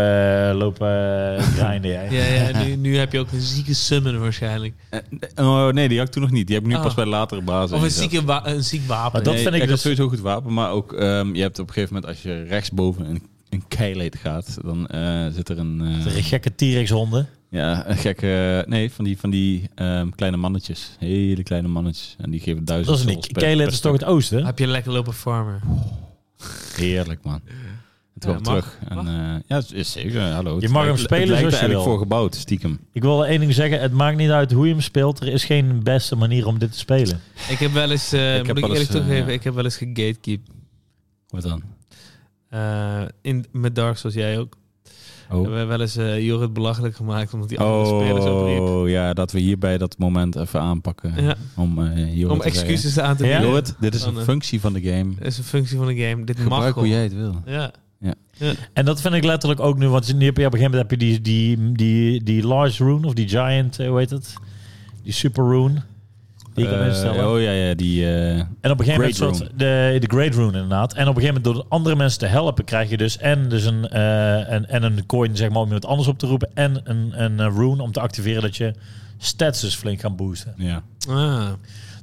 eh, 0.49 0.55
lopen 0.57 0.87
eh, 1.37 1.43
grinden, 1.57 1.91
jij. 1.91 2.11
Ja, 2.11 2.51
ja 2.51 2.63
nu, 2.63 2.75
nu 2.75 2.97
heb 2.97 3.11
je 3.11 3.19
ook 3.19 3.31
een 3.31 3.41
zieke 3.41 3.73
summon 3.73 4.19
waarschijnlijk. 4.19 4.73
Oh, 5.35 5.67
nee, 5.69 5.87
die 5.89 5.97
had 5.97 6.07
ik 6.07 6.13
toen 6.13 6.21
nog 6.21 6.31
niet. 6.31 6.45
Die 6.47 6.55
heb 6.55 6.63
ik 6.65 6.71
nu 6.71 6.77
Oh. 6.77 6.83
pas 6.83 6.93
bij 6.93 7.05
latere 7.05 7.41
basis. 7.41 7.77
Of 7.77 7.83
een, 7.83 7.91
zieke 7.91 8.23
wa- 8.23 8.47
een 8.47 8.63
ziek 8.63 8.87
wapen. 8.87 9.11
Maar 9.13 9.23
dat 9.23 9.33
Nee, 9.33 9.41
vind 9.43 9.53
ik 9.55 9.59
kijk, 9.59 9.71
dus- 9.71 9.81
dat 9.83 9.91
is 9.91 9.97
sowieso 9.97 10.15
goed 10.15 10.19
wapen. 10.19 10.53
Maar 10.53 10.71
ook, 10.71 10.93
ehm, 10.93 11.35
je 11.35 11.41
hebt 11.41 11.59
op 11.59 11.67
een 11.67 11.73
gegeven 11.73 11.93
moment... 11.95 12.13
als 12.13 12.21
je 12.23 12.43
rechtsboven 12.43 13.09
een, 13.09 13.21
een 13.49 13.63
keileed 13.67 14.15
gaat... 14.15 14.57
dan 14.63 14.87
eh, 14.87 15.27
zit 15.33 15.49
er 15.49 15.57
een... 15.59 15.81
eh, 16.05 16.13
De 16.13 16.23
gekke 16.23 16.55
T-Rex 16.55 16.89
honden. 16.89 17.27
Ja, 17.49 17.89
een 17.89 17.97
gekke... 17.97 18.65
Nee, 18.67 18.91
van 18.91 19.03
die, 19.05 19.17
van 19.19 19.29
die 19.29 19.69
ehm, 19.75 20.09
kleine 20.09 20.37
mannetjes. 20.37 20.95
Hele 20.99 21.43
kleine 21.43 21.67
mannetjes. 21.67 22.15
En 22.19 22.31
die 22.31 22.39
geven 22.39 22.65
duizend 22.65 22.97
Dat 22.97 23.07
is 23.09 23.15
niet. 23.15 23.27
Keilet 23.31 23.71
is 23.71 23.79
toch 23.79 23.93
het 23.93 24.03
oosten? 24.03 24.45
Heb 24.45 24.59
je 24.59 24.67
lekker 24.67 24.91
lopen 24.91 25.13
farmen? 25.13 25.59
Heerlijk, 26.75 27.23
man. 27.23 27.41
Het 28.21 28.29
Ja, 28.29 28.35
komt 28.35 28.45
mag. 28.45 28.55
terug. 28.57 28.77
En, 28.89 28.97
eh, 29.07 29.39
ja, 29.47 29.55
het 29.55 29.71
is 29.73 29.91
zeker. 29.91 30.21
Hallo. 30.21 30.57
Je 30.59 30.69
mag 30.69 30.85
hem 30.85 30.97
spelen 30.97 31.27
zoals 31.27 31.39
er 31.41 31.45
je 31.45 31.51
eigenlijk 31.51 31.73
wil. 31.73 31.83
voor 31.83 31.97
gebouwd, 31.99 32.35
stiekem. 32.35 32.79
Ik 32.91 33.01
wil 33.01 33.25
één 33.25 33.39
ding 33.39 33.53
zeggen. 33.53 33.79
Het 33.81 33.91
maakt 33.93 34.17
niet 34.17 34.29
uit 34.29 34.51
hoe 34.51 34.65
je 34.65 34.71
hem 34.71 34.81
speelt. 34.81 35.19
Er 35.19 35.27
is 35.27 35.43
geen 35.45 35.83
beste 35.83 36.15
manier 36.15 36.47
om 36.47 36.59
dit 36.59 36.71
te 36.71 36.77
spelen. 36.77 37.19
Ik 37.49 37.57
heb 37.57 37.71
wel 37.71 37.91
eens, 37.91 38.11
eh, 38.13 38.21
heb 38.33 38.47
moet 38.47 38.57
ik 38.57 38.63
eerlijk 38.63 38.81
eh, 38.89 38.95
toegeven, 38.95 39.25
ja. 39.27 39.31
ik 39.33 39.43
heb 39.43 39.53
wel 39.53 39.63
eens 39.63 39.77
gegatekeep. 39.77 40.41
Wat 41.29 41.41
dan? 41.41 41.61
Eh, 42.49 43.01
in, 43.21 43.45
met 43.51 43.75
Dark 43.75 43.97
Souls, 43.97 44.15
jij 44.15 44.39
ook. 44.39 44.59
We 45.29 45.37
Oh. 45.37 45.43
hebben 45.43 45.67
wel 45.67 45.81
eens 45.81 45.95
eh 45.95 46.25
Jorrit 46.25 46.53
belachelijk 46.53 46.95
gemaakt 46.95 47.33
omdat 47.33 47.49
die 47.49 47.59
andere 47.59 47.85
spelers 48.03 48.25
opriep. 48.25 48.59
Oh, 48.59 48.89
ja, 48.89 49.13
dat 49.13 49.31
we 49.31 49.39
hierbij 49.39 49.77
dat 49.77 49.97
moment 49.97 50.35
even 50.35 50.59
aanpakken. 50.61 51.23
Ja, 51.23 51.35
Om, 51.55 51.85
eh 51.87 52.15
Jorrit 52.17 52.37
om 52.39 52.41
excuses 52.45 52.99
aan 52.99 53.15
te 53.15 53.23
Ja? 53.25 53.29
bieden. 53.29 53.47
Jorrit, 53.47 53.75
dit 53.79 53.93
is 53.95 54.03
een 54.03 54.15
functie 54.15 54.59
van 54.61 54.73
de 54.73 54.81
game. 54.81 55.13
Is 55.19 55.37
een 55.37 55.43
functie 55.43 55.77
van 55.77 55.87
de 55.87 55.95
game. 55.95 56.23
Dit 56.23 56.35
mag 56.37 56.43
Gebruik 56.47 56.73
hoe 56.73 56.83
gewoon. 56.83 56.89
jij 56.89 57.03
het 57.03 57.13
wil. 57.13 57.41
Ja. 57.45 57.71
En 58.73 58.85
dat 58.85 59.01
vind 59.01 59.13
ik 59.13 59.23
letterlijk 59.23 59.59
ook 59.61 59.77
nu. 59.77 59.87
Want 59.87 60.13
nu 60.17 60.25
heb 60.25 60.37
je 60.37 60.45
op 60.45 60.53
een 60.53 60.59
gegeven 60.59 60.77
moment 60.79 60.89
heb 60.91 60.99
je 60.99 61.05
die, 61.07 61.21
die, 61.21 61.71
die, 61.71 62.23
die 62.23 62.47
large 62.47 62.83
rune 62.83 63.07
of 63.07 63.13
die 63.13 63.27
giant, 63.29 63.79
eh, 63.79 63.87
hoe 63.87 63.97
heet 63.99 64.09
het? 64.09 64.33
Die 65.03 65.13
super 65.13 65.43
rune. 65.43 65.81
Die 66.53 66.63
je 66.65 66.69
kan 66.71 66.79
Eh, 66.79 66.87
instellen. 66.87 67.29
oh 67.31 67.41
ja, 67.41 67.51
ja, 67.51 67.73
die... 67.73 68.05
eh, 68.05 68.37
En 68.37 68.71
op 68.71 68.79
een 68.79 68.85
gegeven 68.85 68.93
moment 68.95 69.15
soort, 69.15 69.39
de, 69.39 69.97
de 69.99 70.07
Great 70.07 70.33
Rune 70.35 70.45
inderdaad. 70.51 70.93
En 70.93 71.07
op 71.07 71.15
een 71.15 71.21
gegeven 71.21 71.41
moment 71.41 71.43
door 71.43 71.63
de 71.63 71.69
andere 71.75 71.95
mensen 71.95 72.19
te 72.19 72.25
helpen 72.25 72.63
krijg 72.63 72.89
je 72.89 72.97
dus 72.97 73.17
en, 73.17 73.49
dus 73.49 73.65
een, 73.65 73.87
eh, 73.89 74.53
een, 74.53 74.65
en 74.67 74.83
een 74.83 75.05
coin 75.05 75.35
zeg 75.37 75.49
maar 75.49 75.57
om 75.59 75.65
iemand 75.65 75.85
anders 75.85 76.07
op 76.07 76.17
te 76.19 76.27
roepen. 76.27 76.49
En 76.53 76.81
een, 76.83 77.21
een 77.23 77.51
rune 77.55 77.81
om 77.81 77.91
te 77.91 77.99
activeren 77.99 78.41
dat 78.41 78.57
je 78.57 78.73
stats 79.17 79.61
dus 79.61 79.75
flink 79.75 79.99
gaan 79.99 80.15
boosten. 80.15 80.53
ja. 80.57 80.83
Ah. 81.09 81.49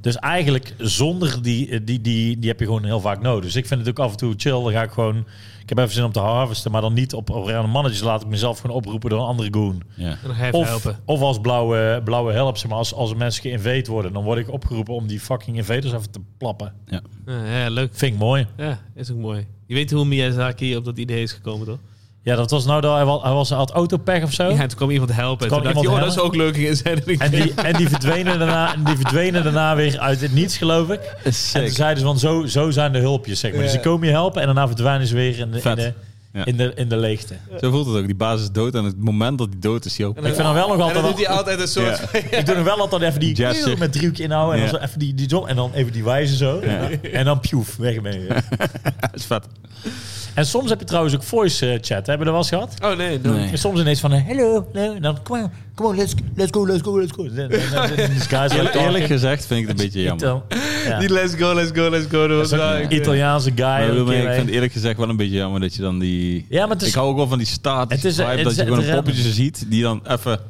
Dus 0.01 0.17
eigenlijk 0.17 0.75
zonder 0.79 1.43
die, 1.43 1.85
die, 1.85 2.01
die, 2.01 2.39
die 2.39 2.49
heb 2.49 2.59
je 2.59 2.65
gewoon 2.67 2.85
heel 2.85 3.01
vaak 3.01 3.21
nodig. 3.23 3.45
Dus 3.45 3.57
ik 3.57 3.67
vind 3.67 3.81
het 3.81 3.89
ook 3.89 3.99
af 3.99 4.11
en 4.11 4.17
toe 4.17 4.35
chill. 4.37 4.63
Dan 4.63 4.73
ga 4.73 4.83
ik 4.83 4.91
gewoon, 4.91 5.17
ik 5.63 5.69
heb 5.69 5.79
even 5.79 5.93
zin 5.95 6.05
om 6.05 6.13
te 6.13 6.21
harvesten, 6.21 6.71
maar 6.71 6.81
dan 6.81 6.93
niet 6.93 7.15
op, 7.15 7.31
op 7.31 7.45
random 7.47 7.71
mannetjes. 7.71 8.03
Laat 8.03 8.23
ik 8.23 8.29
mezelf 8.29 8.59
gewoon 8.59 8.77
oproepen 8.77 9.11
door 9.11 9.19
een 9.21 9.27
andere 9.27 9.49
goon. 9.53 9.83
ja. 9.95 10.09
En 10.11 10.19
dan 10.23 10.35
ga 10.35 10.41
je 10.41 10.47
even 10.47 10.59
Of, 10.59 10.69
helpen. 10.69 10.99
of 11.05 11.21
als 11.21 11.41
blauwe, 11.41 12.01
blauwe 12.05 12.33
help, 12.33 12.57
zeg 12.57 12.69
maar, 12.71 12.79
als, 12.79 12.95
als 12.95 13.15
mensen 13.15 13.43
geïnvade 13.43 13.91
worden, 13.91 14.13
dan 14.13 14.25
word 14.25 14.39
ik 14.39 14.51
opgeroepen 14.53 14.95
om 14.95 15.07
die 15.07 15.21
fucking 15.21 15.57
invaders 15.57 15.93
even 15.93 16.11
te 16.11 16.21
plappen. 16.39 16.73
Ja, 16.87 17.01
ja, 17.27 17.69
leuk. 17.71 17.91
Vind 17.95 18.13
ik 18.13 18.19
mooi. 18.19 18.47
Ja, 18.57 18.79
is 18.95 19.11
ook 19.11 19.19
mooi. 19.19 19.47
Je 19.67 19.75
weet 19.75 19.91
hoe 19.91 20.05
Miyazaki 20.05 20.77
op 20.77 20.85
dat 20.85 20.99
idee 20.99 21.23
is 21.23 21.33
gekomen, 21.33 21.67
toch? 21.67 21.79
Ja, 22.29 22.37
dat 22.37 22.51
was 22.51 22.65
nou 22.65 22.81
dat 22.81 22.95
hij 22.95 23.05
was, 23.05 23.23
hij 23.23 23.33
was 23.33 23.49
hij 23.49 23.59
had 23.59 23.71
autopech 23.71 24.23
of 24.23 24.33
zo. 24.33 24.49
Ja, 24.49 24.57
toen 24.57 24.77
kwam 24.77 24.91
iemand 24.91 25.13
helpen. 25.13 25.49
Toen 25.49 25.49
Toen, 25.49 25.61
kwam 25.61 25.73
dacht 25.73 25.87
hij, 25.87 25.97
oh, 25.97 26.01
dat 26.01 26.13
is 26.13 26.19
ook 26.19 26.35
leuk 26.35 26.57
in 26.57 26.77
zijn. 26.77 27.05
En 27.19 27.31
die, 27.31 27.55
en 27.55 27.77
die 27.77 27.89
verdwenen 27.89 28.39
daarna, 28.39 28.75
en 28.75 28.85
die 28.85 28.97
verdwenen 28.97 29.43
daarna 29.45 29.77
weer 29.77 29.99
uit 29.99 30.21
het 30.21 30.33
niets, 30.33 30.57
geloof 30.57 30.91
ik. 30.91 31.01
En 31.01 31.33
toen 31.53 31.69
zeiden 31.69 31.99
ze 31.99 32.05
van 32.05 32.19
zo, 32.19 32.47
zo 32.47 32.71
zijn 32.71 32.93
de 32.93 32.99
hulpjes, 32.99 33.41
zeg 33.41 33.53
maar. 33.53 33.63
Dus 33.63 33.73
die 33.73 33.81
komen 33.81 34.07
je 34.07 34.13
helpen 34.13 34.41
en 34.41 34.47
daarna 34.47 34.67
verdwijnen 34.67 35.07
ze 35.07 35.15
weer 35.15 35.39
in 35.39 35.51
de, 35.51 35.57
in 35.57 35.63
Vet. 35.63 35.77
de, 35.77 35.93
Ja. 36.33 36.45
in 36.45 36.57
de, 36.57 36.73
in 36.75 36.89
de 36.89 36.97
leegte. 36.97 37.35
Zo 37.61 37.71
voelt 37.71 37.87
het 37.87 37.97
ook. 37.97 38.07
Die 38.07 38.15
basis 38.15 38.43
is 38.43 38.51
dood 38.51 38.75
en 38.75 38.85
het 38.85 38.99
moment 39.05 39.39
dat 39.39 39.51
die 39.51 39.61
dood 39.61 39.85
is, 39.85 39.97
joh. 39.97 40.17
Ik 40.17 40.23
vind 40.23 40.37
dan 40.37 40.55
wel 40.55 40.69
nog 40.69 40.77
En 40.77 40.83
altijd 40.83 40.95
dan 40.95 41.03
wel- 41.03 41.17
doet 41.17 41.27
hij 41.27 41.37
altijd 41.37 41.61
een 41.61 41.69
soort... 41.69 41.99
Ja. 42.31 42.37
Ik 42.39 42.47
doe 42.47 42.55
nog 42.55 42.65
wel 42.65 42.79
altijd 42.81 43.03
even 43.03 43.21
die 43.21 43.35
Jazz 43.35 43.75
met 43.79 43.93
driehoekje 43.93 44.23
inhouden 44.23 44.55
en 44.61 44.65
Ja. 44.65 44.71
dan 44.71 44.81
zo 44.81 44.87
even 44.87 44.99
die, 44.99 45.15
die 45.15 45.47
en 45.47 45.57
dan 45.57 45.73
even 45.73 45.93
die 45.93 46.05
wijze 46.05 46.37
zo. 46.37 46.61
En 47.13 47.25
dan 47.25 47.41
pjoef, 47.41 47.77
weg 47.77 48.01
ben 48.03 48.21
je. 48.21 48.27
Dat 49.01 49.11
is 49.15 49.25
vet. 49.25 49.47
En 50.35 50.47
soms 50.47 50.71
heb 50.71 50.79
je 50.79 50.85
trouwens 50.87 51.15
ook 51.15 51.23
voice 51.23 51.67
eh, 51.67 51.79
chat. 51.81 52.07
Hebben 52.07 52.19
we 52.19 52.25
dat 52.33 52.51
wel 52.51 52.63
eens 52.63 52.77
gehad? 52.79 52.93
Oh 52.93 52.99
nee, 52.99 53.21
dan... 53.21 53.33
Nee. 53.37 53.51
En 53.51 53.59
soms 53.59 53.81
ineens 53.81 54.01
van, 54.01 54.13
eh, 54.13 54.25
hello, 54.27 54.69
hello. 54.73 54.95
En 54.95 55.03
dan, 55.03 55.23
come 55.23 55.43
on, 55.43 55.51
come 55.79 55.91
on, 55.91 55.97
let's, 55.97 56.15
let's 56.35 56.51
go, 56.53 56.67
let's 56.67 56.83
go, 56.83 56.99
let's 56.99 57.13
go. 57.13 57.23
Dan- 57.35 57.49
dan- 57.49 57.61
dan- 58.51 58.83
Eerlijk, 58.85 59.05
gezegd 59.05 59.47
vind 59.47 59.61
ik 59.61 59.69
het 59.69 59.79
een 59.79 59.85
beetje 59.85 60.03
jammer. 60.03 60.43
Ja. 60.87 60.99
Die 60.99 61.09
let's 61.09 61.35
go, 61.35 61.55
let's 61.55 61.71
go, 61.75 61.91
let's 61.91 62.07
go. 62.11 62.27
Dat 62.27 62.45
is 62.45 62.51
een 62.51 62.95
Italiaanse 62.95 63.51
guy. 63.55 63.65
Maar 63.65 63.85
ik, 63.97 64.07
hè. 64.07 64.35
vind 64.35 64.47
het 64.47 64.55
eerlijk 64.55 64.73
gezegd 64.73 64.97
wel 64.99 65.09
een 65.09 65.17
beetje 65.17 65.37
jammer 65.37 65.61
dat 65.61 65.75
je 65.75 65.83
dan 65.83 65.99
die... 65.99 66.47
Ja, 66.49 66.61
maar 66.67 66.75
het 66.75 66.83
is, 66.83 66.89
Ik 66.89 66.95
hou 66.95 67.09
ook 67.09 67.17
wel 67.17 67.29
van 67.29 67.39
die 67.39 67.47
staat, 67.47 67.91
Het 67.91 68.05
is- 68.05 68.17
vibe, 68.17 68.29
het 68.29 68.43
dat 68.43 68.53
is 68.53 68.59
je 68.59 68.65
gewoon 68.65 68.85
een 68.85 68.95
poppetje 68.95 69.33
ziet 69.33 69.65
die 69.69 69.83
dan 69.83 70.01
even... 70.07 70.41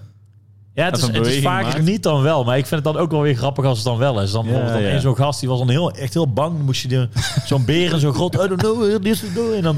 ja, 0.79 0.85
het 0.85 0.97
is, 0.97 1.03
het 1.03 1.11
is 1.11 1.19
beweging 1.19 1.43
vaker 1.43 1.69
maakt. 1.69 1.85
niet 1.85 2.03
dan 2.03 2.23
wel. 2.23 2.45
Maar 2.45 2.59
ik 2.59 2.67
vind 2.67 2.85
het 2.85 2.93
dan 2.95 3.03
ook 3.03 3.11
wel 3.11 3.21
weer 3.21 3.35
grappig 3.35 3.65
als 3.65 3.79
het 3.79 3.87
dan 3.87 3.99
wel 3.99 4.23
is. 4.23 4.31
Dan 4.31 4.45
Ja, 4.45 4.51
bijvoorbeeld 4.51 4.79
dan 4.79 4.87
ja. 4.87 4.93
één 4.93 5.01
zo'n 5.01 5.17
gast, 5.17 5.41
die 5.41 5.49
was 5.49 5.59
dan 5.59 5.69
heel, 5.69 5.91
echt 5.91 6.15
heel 6.15 6.33
bang. 6.33 6.57
Dan 6.57 6.65
moest 6.65 6.83
je 6.83 7.09
zo'n 7.45 7.65
beer 7.65 7.93
in 7.93 7.99
zo'n 7.99 8.15
grot. 8.15 8.35
I 8.35 8.39
don't 8.39 8.61
know 8.61 9.03
this 9.03 9.23
is. 9.23 9.29
En 9.57 9.63
dan... 9.63 9.77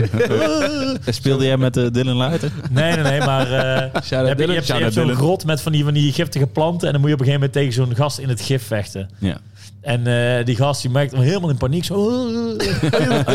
Speelde 1.20 1.44
jij 1.44 1.56
met 1.56 1.76
uh, 1.76 1.86
Dylan 1.90 2.16
Luiter? 2.16 2.52
Nee, 2.70 2.92
nee, 2.92 3.02
nee, 3.02 3.20
maar 3.20 3.52
eh, 3.52 4.02
je 4.08 4.14
hebt, 4.14 4.40
je 4.40 4.52
hebt, 4.52 4.66
je 4.66 4.72
hebt 4.72 4.94
zo'n 4.94 5.14
grot 5.14 5.44
met 5.44 5.60
van 5.60 5.72
die, 5.72 5.84
van 5.84 5.94
die 5.94 6.12
giftige 6.12 6.46
planten 6.46 6.86
en 6.86 6.92
dan 6.92 7.00
moet 7.00 7.10
je 7.10 7.16
op 7.16 7.20
een 7.20 7.26
gegeven 7.26 7.48
moment 7.50 7.52
tegen 7.52 7.72
zo'n 7.86 7.96
gast 7.96 8.18
in 8.18 8.28
het 8.28 8.40
gif 8.40 8.66
vechten. 8.66 9.10
Ja. 9.18 9.40
En 9.80 10.06
eh, 10.06 10.44
die 10.44 10.56
gast 10.56 10.82
die 10.82 10.90
merkt 10.90 11.12
hem 11.12 11.20
helemaal 11.20 11.50
in 11.50 11.56
paniek. 11.56 11.84
Zo, 11.84 11.94
"Oh, 11.94 12.30
I, 12.30 12.58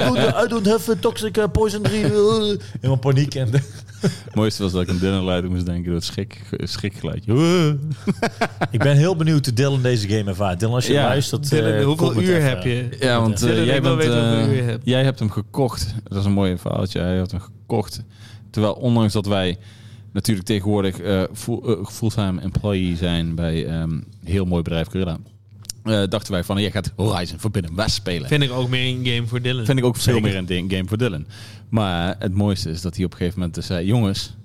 don't, 0.03 0.17
I, 0.43 0.47
don't, 0.47 0.65
have 0.67 0.91
a 0.91 0.95
toxic 0.99 1.37
uh, 1.37 1.43
poisonry. 1.51 2.03
Uh, 2.03 2.55
helemaal 2.73 2.97
paniek. 2.97 3.35
En 3.35 3.49
Het 4.01 4.35
mooiste 4.35 4.63
was 4.63 4.71
dat 4.71 4.81
ik 4.81 4.89
aan 4.89 4.97
Dylan 4.97 5.23
Luiter 5.23 5.49
moest 5.51 5.65
denken 5.65 5.85
door 5.85 5.93
het 5.95 6.03
schrik, 6.03 6.41
schrikgeluidje. 6.57 7.33
ik 8.71 8.79
ben 8.79 8.95
heel 8.97 9.15
benieuwd 9.15 9.45
hoe 9.45 9.53
Dylan 9.53 9.81
deze 9.81 10.07
game 10.07 10.29
ervaart. 10.29 10.59
Dylan, 10.59 10.73
als 10.75 10.87
je 10.87 10.93
Ja, 10.93 11.03
luistert... 11.03 11.49
Dylan, 11.49 11.71
eh, 11.71 11.85
hoeveel 11.85 12.21
uur 12.21 12.41
heb 12.41 12.63
je? 12.63 12.87
Ja, 12.99 13.21
want 13.21 13.43
eh, 13.43 13.59
ik 13.59 13.65
jij, 13.65 13.81
bent, 13.81 13.95
weten 13.95 14.29
hoeveel 14.29 14.39
eh, 14.39 14.47
uur 14.47 14.55
je 14.55 14.61
hebt. 14.61 14.85
jij 14.85 15.03
hebt 15.03 15.19
hem 15.19 15.29
gekocht. 15.31 15.95
Dat 16.03 16.19
is 16.19 16.25
een 16.25 16.31
mooi 16.31 16.57
verhaaltje. 16.57 16.99
Jij 16.99 17.15
hebt 17.15 17.31
hem 17.31 17.39
gekocht. 17.39 18.03
Terwijl 18.49 18.73
ondanks 18.73 19.13
dat 19.13 19.25
wij 19.25 19.57
natuurlijk 20.13 20.47
tegenwoordig 20.47 20.99
eh, 20.99 21.23
full- 21.33 21.61
eh, 21.65 21.85
fulltime 21.85 22.41
employee 22.41 22.95
zijn 22.95 23.35
bij 23.35 23.65
ehm, 23.65 23.81
een 23.91 24.05
heel 24.23 24.45
mooi 24.45 24.61
bedrijf 24.61 24.87
Corilla. 24.87 25.17
Eh, 25.85 26.03
dachten 26.09 26.31
wij 26.31 26.43
van, 26.43 26.61
jij 26.61 26.71
gaat 26.71 26.91
Horizon 26.95 27.39
Forbidden 27.39 27.75
West 27.75 27.95
spelen. 27.95 28.27
Vind 28.27 28.43
ik 28.43 28.51
ook 28.51 28.69
meer 28.69 28.95
een 28.95 29.05
game 29.05 29.27
voor 29.27 29.41
Dylan. 29.41 29.65
Vind 29.65 29.77
ik 29.79 29.85
ook 29.85 29.97
veel 29.97 30.19
meer 30.19 30.35
een 30.35 30.69
game 30.69 30.87
voor 30.87 30.97
Dylan. 30.97 31.25
Maar 31.69 32.15
het 32.19 32.33
mooiste 32.33 32.69
is 32.69 32.81
dat 32.81 32.95
hij 32.95 33.05
op 33.05 33.11
een 33.11 33.17
gegeven 33.17 33.39
moment 33.39 33.55
dus 33.55 33.65
zei... 33.65 33.85
Jongens, 33.85 34.35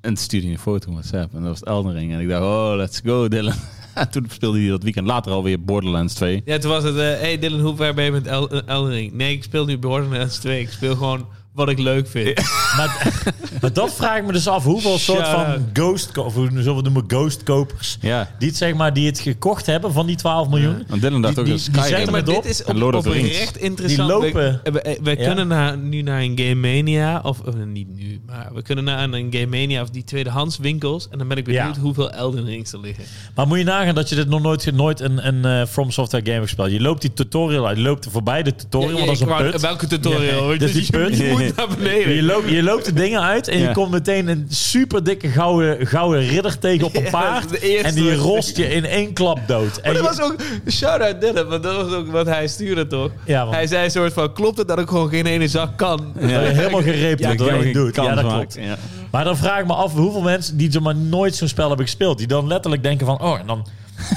en 0.00 0.16
stuurde 0.16 0.46
een 0.48 0.58
foto 0.58 0.88
op 0.88 0.92
WhatsApp. 0.94 1.34
En 1.34 1.40
dat 1.40 1.48
was 1.48 1.58
het 1.58 1.68
Elden 1.68 1.92
Ring. 1.92 2.12
En 2.12 2.20
ik 2.20 2.28
dacht, 2.28 2.42
oh, 2.42 2.72
let's 2.76 3.00
go 3.04 3.28
Dylan. 3.28 3.54
En 3.94 4.10
toen 4.10 4.26
speelde 4.30 4.58
hij 4.58 4.68
dat 4.68 4.82
weekend 4.82 5.06
later 5.06 5.32
alweer 5.32 5.64
Borderlands 5.64 6.14
2. 6.14 6.42
Ja, 6.44 6.58
toen 6.58 6.70
was 6.70 6.84
het... 6.84 6.96
eh 6.96 7.00
hey 7.00 7.38
Dylan, 7.38 7.60
hoe 7.60 7.76
ver 7.76 7.94
ben 7.94 8.04
je 8.04 8.10
met 8.10 8.26
El 8.26 8.50
eh, 8.50 8.60
Elden 8.66 8.92
Ring? 8.92 9.12
Nee, 9.12 9.32
ik 9.32 9.42
speel 9.42 9.64
nu 9.64 9.78
Borderlands 9.78 10.38
2. 10.38 10.60
Ik 10.60 10.70
speel 10.70 10.96
gewoon 10.96 11.26
wat 11.56 11.68
ik 11.68 11.78
leuk 11.78 12.08
vind. 12.08 12.40
Maar, 12.76 13.12
maar 13.60 13.72
dat 13.72 13.94
vraag 13.94 14.16
ik 14.18 14.24
me 14.26 14.32
dus 14.32 14.48
af. 14.48 14.64
Hoeveel 14.64 14.98
soort 14.98 15.28
van 15.28 15.66
ghost... 15.72 16.18
Of 16.18 16.34
hoe 16.34 16.48
zullen 16.50 16.64
we 16.64 16.72
het 16.74 16.82
noemen? 16.84 17.04
Ghost 17.06 17.42
kopers. 17.42 17.98
Ja. 18.00 18.30
Die 18.38 18.48
het, 18.48 18.56
zeg 18.56 18.74
maar, 18.74 18.92
die 18.92 19.06
het 19.06 19.18
gekocht 19.18 19.66
hebben 19.66 19.92
van 19.92 20.06
die 20.06 20.16
12 20.16 20.48
miljoen. 20.48 20.84
Want 20.88 21.00
Dylan 21.02 21.22
dacht 21.22 21.38
ook 21.38 21.44
die- 21.44 21.54
dat 21.72 21.84
Skyrim... 21.84 22.10
maar 22.10 22.24
dit 22.24 22.44
is 22.44 22.64
op, 22.64 22.76
Lord 22.76 22.94
of 22.94 23.02
the 23.02 23.10
Rings. 23.10 23.30
oprecht 23.30 23.56
interessant. 23.56 24.08
Die 24.08 24.18
lopen. 24.32 24.60
We, 24.64 24.70
we, 24.72 24.98
we 25.02 25.10
Ja. 25.10 25.26
kunnen 25.26 25.48
naar, 25.48 25.78
nu 25.78 26.02
naar 26.02 26.20
een 26.22 26.38
Game 26.38 26.54
Mania, 26.54 27.20
of 27.22 27.38
niet 27.66 27.88
nu, 27.96 28.20
maar 28.26 28.50
we 28.54 28.62
kunnen 28.62 28.84
naar 28.84 29.02
een 29.12 29.26
Game 29.32 29.46
Mania 29.46 29.82
of 29.82 29.90
die 29.90 30.04
tweedehands 30.04 30.58
winkels. 30.58 31.08
En 31.10 31.18
dan 31.18 31.28
ben 31.28 31.36
ik 31.36 31.44
benieuwd 31.44 31.74
Ja. 31.74 31.80
hoeveel 31.80 32.10
Elden 32.10 32.44
Rings 32.44 32.72
er 32.72 32.80
liggen. 32.80 33.04
Maar 33.34 33.46
moet 33.46 33.58
je 33.58 33.64
nagaan 33.64 33.94
dat 33.94 34.08
je 34.08 34.14
dit 34.14 34.28
nog 34.28 34.42
nooit, 34.42 34.72
nooit 34.74 35.00
een, 35.00 35.26
een 35.26 35.44
eh, 35.60 35.66
From 35.66 35.90
Software 35.90 36.24
game 36.24 36.36
hebt 36.36 36.46
gespeeld. 36.48 36.70
Je 36.72 36.80
loopt 36.80 37.00
die 37.00 37.12
tutorial 37.12 37.66
uit. 37.66 37.76
Je 37.76 37.82
loopt 37.82 38.04
er 38.04 38.10
voorbij 38.10 38.42
de 38.42 38.54
tutorial, 38.54 38.92
want 38.92 39.04
dat 39.06 39.14
is 39.14 39.20
een 39.20 39.28
wou- 39.28 39.50
put. 39.50 39.60
Welke 39.60 39.86
tutorial? 39.86 40.22
Ja, 40.22 40.34
hoor. 40.34 40.58
dus 40.58 40.72
die 40.72 40.82
je- 40.86 40.90
put. 40.92 41.45
Je 41.46 41.52
moet 41.56 41.68
naar 41.68 41.76
beneden. 41.76 42.14
Je 42.14 42.22
loopt, 42.22 42.48
je 42.50 42.62
loopt 42.62 42.84
de 42.84 42.92
dingen 42.92 43.20
uit 43.22 43.48
en 43.48 43.58
je 43.58 43.72
komt 43.72 43.90
meteen 43.90 44.28
een 44.28 44.46
super 44.48 45.04
dikke 45.04 45.28
gouden, 45.28 45.86
gouden 45.86 46.28
ridder 46.28 46.58
tegen 46.58 46.86
op 46.86 46.96
een 46.96 47.10
paard. 47.20 47.58
en 47.82 47.94
die 47.94 48.14
rost 48.14 48.56
je 48.56 48.68
in 48.68 48.84
één 48.84 49.12
klap 49.12 49.38
dood. 49.46 49.76
En 49.76 49.92
Maar 49.92 50.02
dat 50.02 50.14
je- 50.16 50.20
was 50.20 50.30
ook... 50.30 50.36
Shout-out 50.72 51.20
Dylan, 51.20 51.46
want 51.48 51.62
dat 51.62 51.76
was 51.76 51.92
ook 51.92 52.10
wat 52.10 52.26
hij 52.26 52.46
stuurde, 52.48 52.86
toch? 52.86 53.10
want 53.26 53.50
Hij 53.54 53.66
zei 53.66 53.84
een 53.84 53.90
soort 53.90 54.12
van, 54.12 54.32
klopt 54.32 54.58
het 54.58 54.68
dat 54.68 54.78
ik 54.78 54.88
gewoon 54.88 55.08
geen 55.08 55.26
ene 55.26 55.48
zak 55.48 55.76
kan? 55.76 56.12
dat 56.20 56.30
je 56.30 56.36
helemaal 56.36 56.82
gereept 56.82 57.20
Ja, 57.20 57.34
door. 57.34 57.66
Ja, 57.92 58.14
dat 58.14 58.26
klopt. 58.32 58.56
Ja. 58.60 58.76
Maar 59.10 59.24
dan 59.24 59.36
vraag 59.36 59.60
ik 59.60 59.66
me 59.66 59.74
af 59.74 59.92
hoeveel 59.92 60.20
mensen 60.22 60.56
die 60.56 60.72
zomaar 60.72 60.96
nooit 60.96 61.34
zo'n 61.34 61.48
spel 61.48 61.66
hebben 61.68 61.86
gespeeld, 61.86 62.18
die 62.18 62.26
dan 62.26 62.46
letterlijk 62.46 62.82
denken 62.82 63.06
van, 63.06 63.20
oh, 63.20 63.38
en 63.38 63.46
dan 63.46 63.66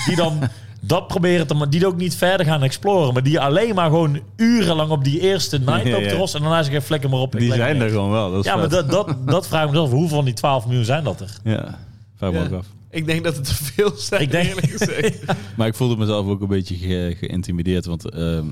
die 0.07 0.15
dan 0.15 0.39
dat 0.79 1.07
proberen 1.07 1.47
te 1.47 1.53
maar 1.53 1.69
die 1.69 1.87
ook 1.87 1.97
niet 1.97 2.15
verder 2.15 2.45
gaan 2.45 2.63
exploren, 2.63 3.13
maar 3.13 3.23
die 3.23 3.39
alleen 3.39 3.75
maar 3.75 3.89
gewoon 3.89 4.19
urenlang 4.35 4.89
op 4.91 5.03
die 5.03 5.19
eerste 5.19 5.57
night 5.59 5.83
Ja, 5.87 5.97
en 5.97 6.41
daarna 6.41 6.63
zeggen 6.63 6.81
flikker 6.81 7.09
maar 7.09 7.19
op. 7.19 7.31
Die 7.31 7.53
zijn 7.53 7.81
er 7.81 7.89
gewoon 7.89 8.11
wel. 8.11 8.31
Dat 8.31 8.39
is 8.39 8.45
Ja, 8.45 8.55
maar 8.55 8.69
dat, 8.69 8.89
dat, 8.91 9.15
dat 9.25 9.47
vraag 9.47 9.65
ik 9.65 9.71
me 9.71 9.79
af. 9.79 9.89
Hoeveel 9.89 10.15
van 10.15 10.25
die 10.25 10.33
12 10.33 10.65
miljoen 10.65 10.85
zijn 10.85 11.03
dat 11.03 11.21
er? 11.21 11.29
Ja, 11.43 11.77
vraag 12.15 12.31
me 12.31 12.37
Ja. 12.39 12.43
ook 12.45 12.51
af. 12.51 12.65
Ik 12.91 13.05
denk 13.05 13.23
dat 13.23 13.35
het 13.35 13.45
te 13.45 13.55
veel 13.55 13.91
zijn, 13.97 14.21
Ik 14.21 14.31
denk- 14.31 14.47
eerlijk 14.49 14.69
gezegd. 14.71 15.19
Maar 15.57 15.67
ik 15.67 15.75
voelde 15.75 15.97
mezelf 15.97 16.27
ook 16.27 16.41
een 16.41 16.47
beetje 16.47 16.75
ge- 16.75 17.15
geïntimideerd. 17.19 17.85
Want 17.85 18.09
ehm, 18.09 18.47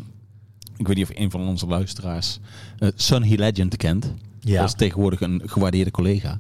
ik 0.78 0.88
weet 0.88 0.96
niet 0.96 1.10
of 1.10 1.18
een 1.18 1.32
van 1.32 1.48
onze 1.48 1.68
luisteraars 1.68 2.40
uh, 2.80 2.90
Sunny 2.96 3.36
Legend 3.36 3.78
kent. 3.78 4.14
Ja. 4.40 4.60
Dat 4.60 4.68
is 4.68 4.74
tegenwoordig 4.76 5.22
een 5.22 5.42
gewaardeerde 5.46 5.92
collega. 5.92 6.40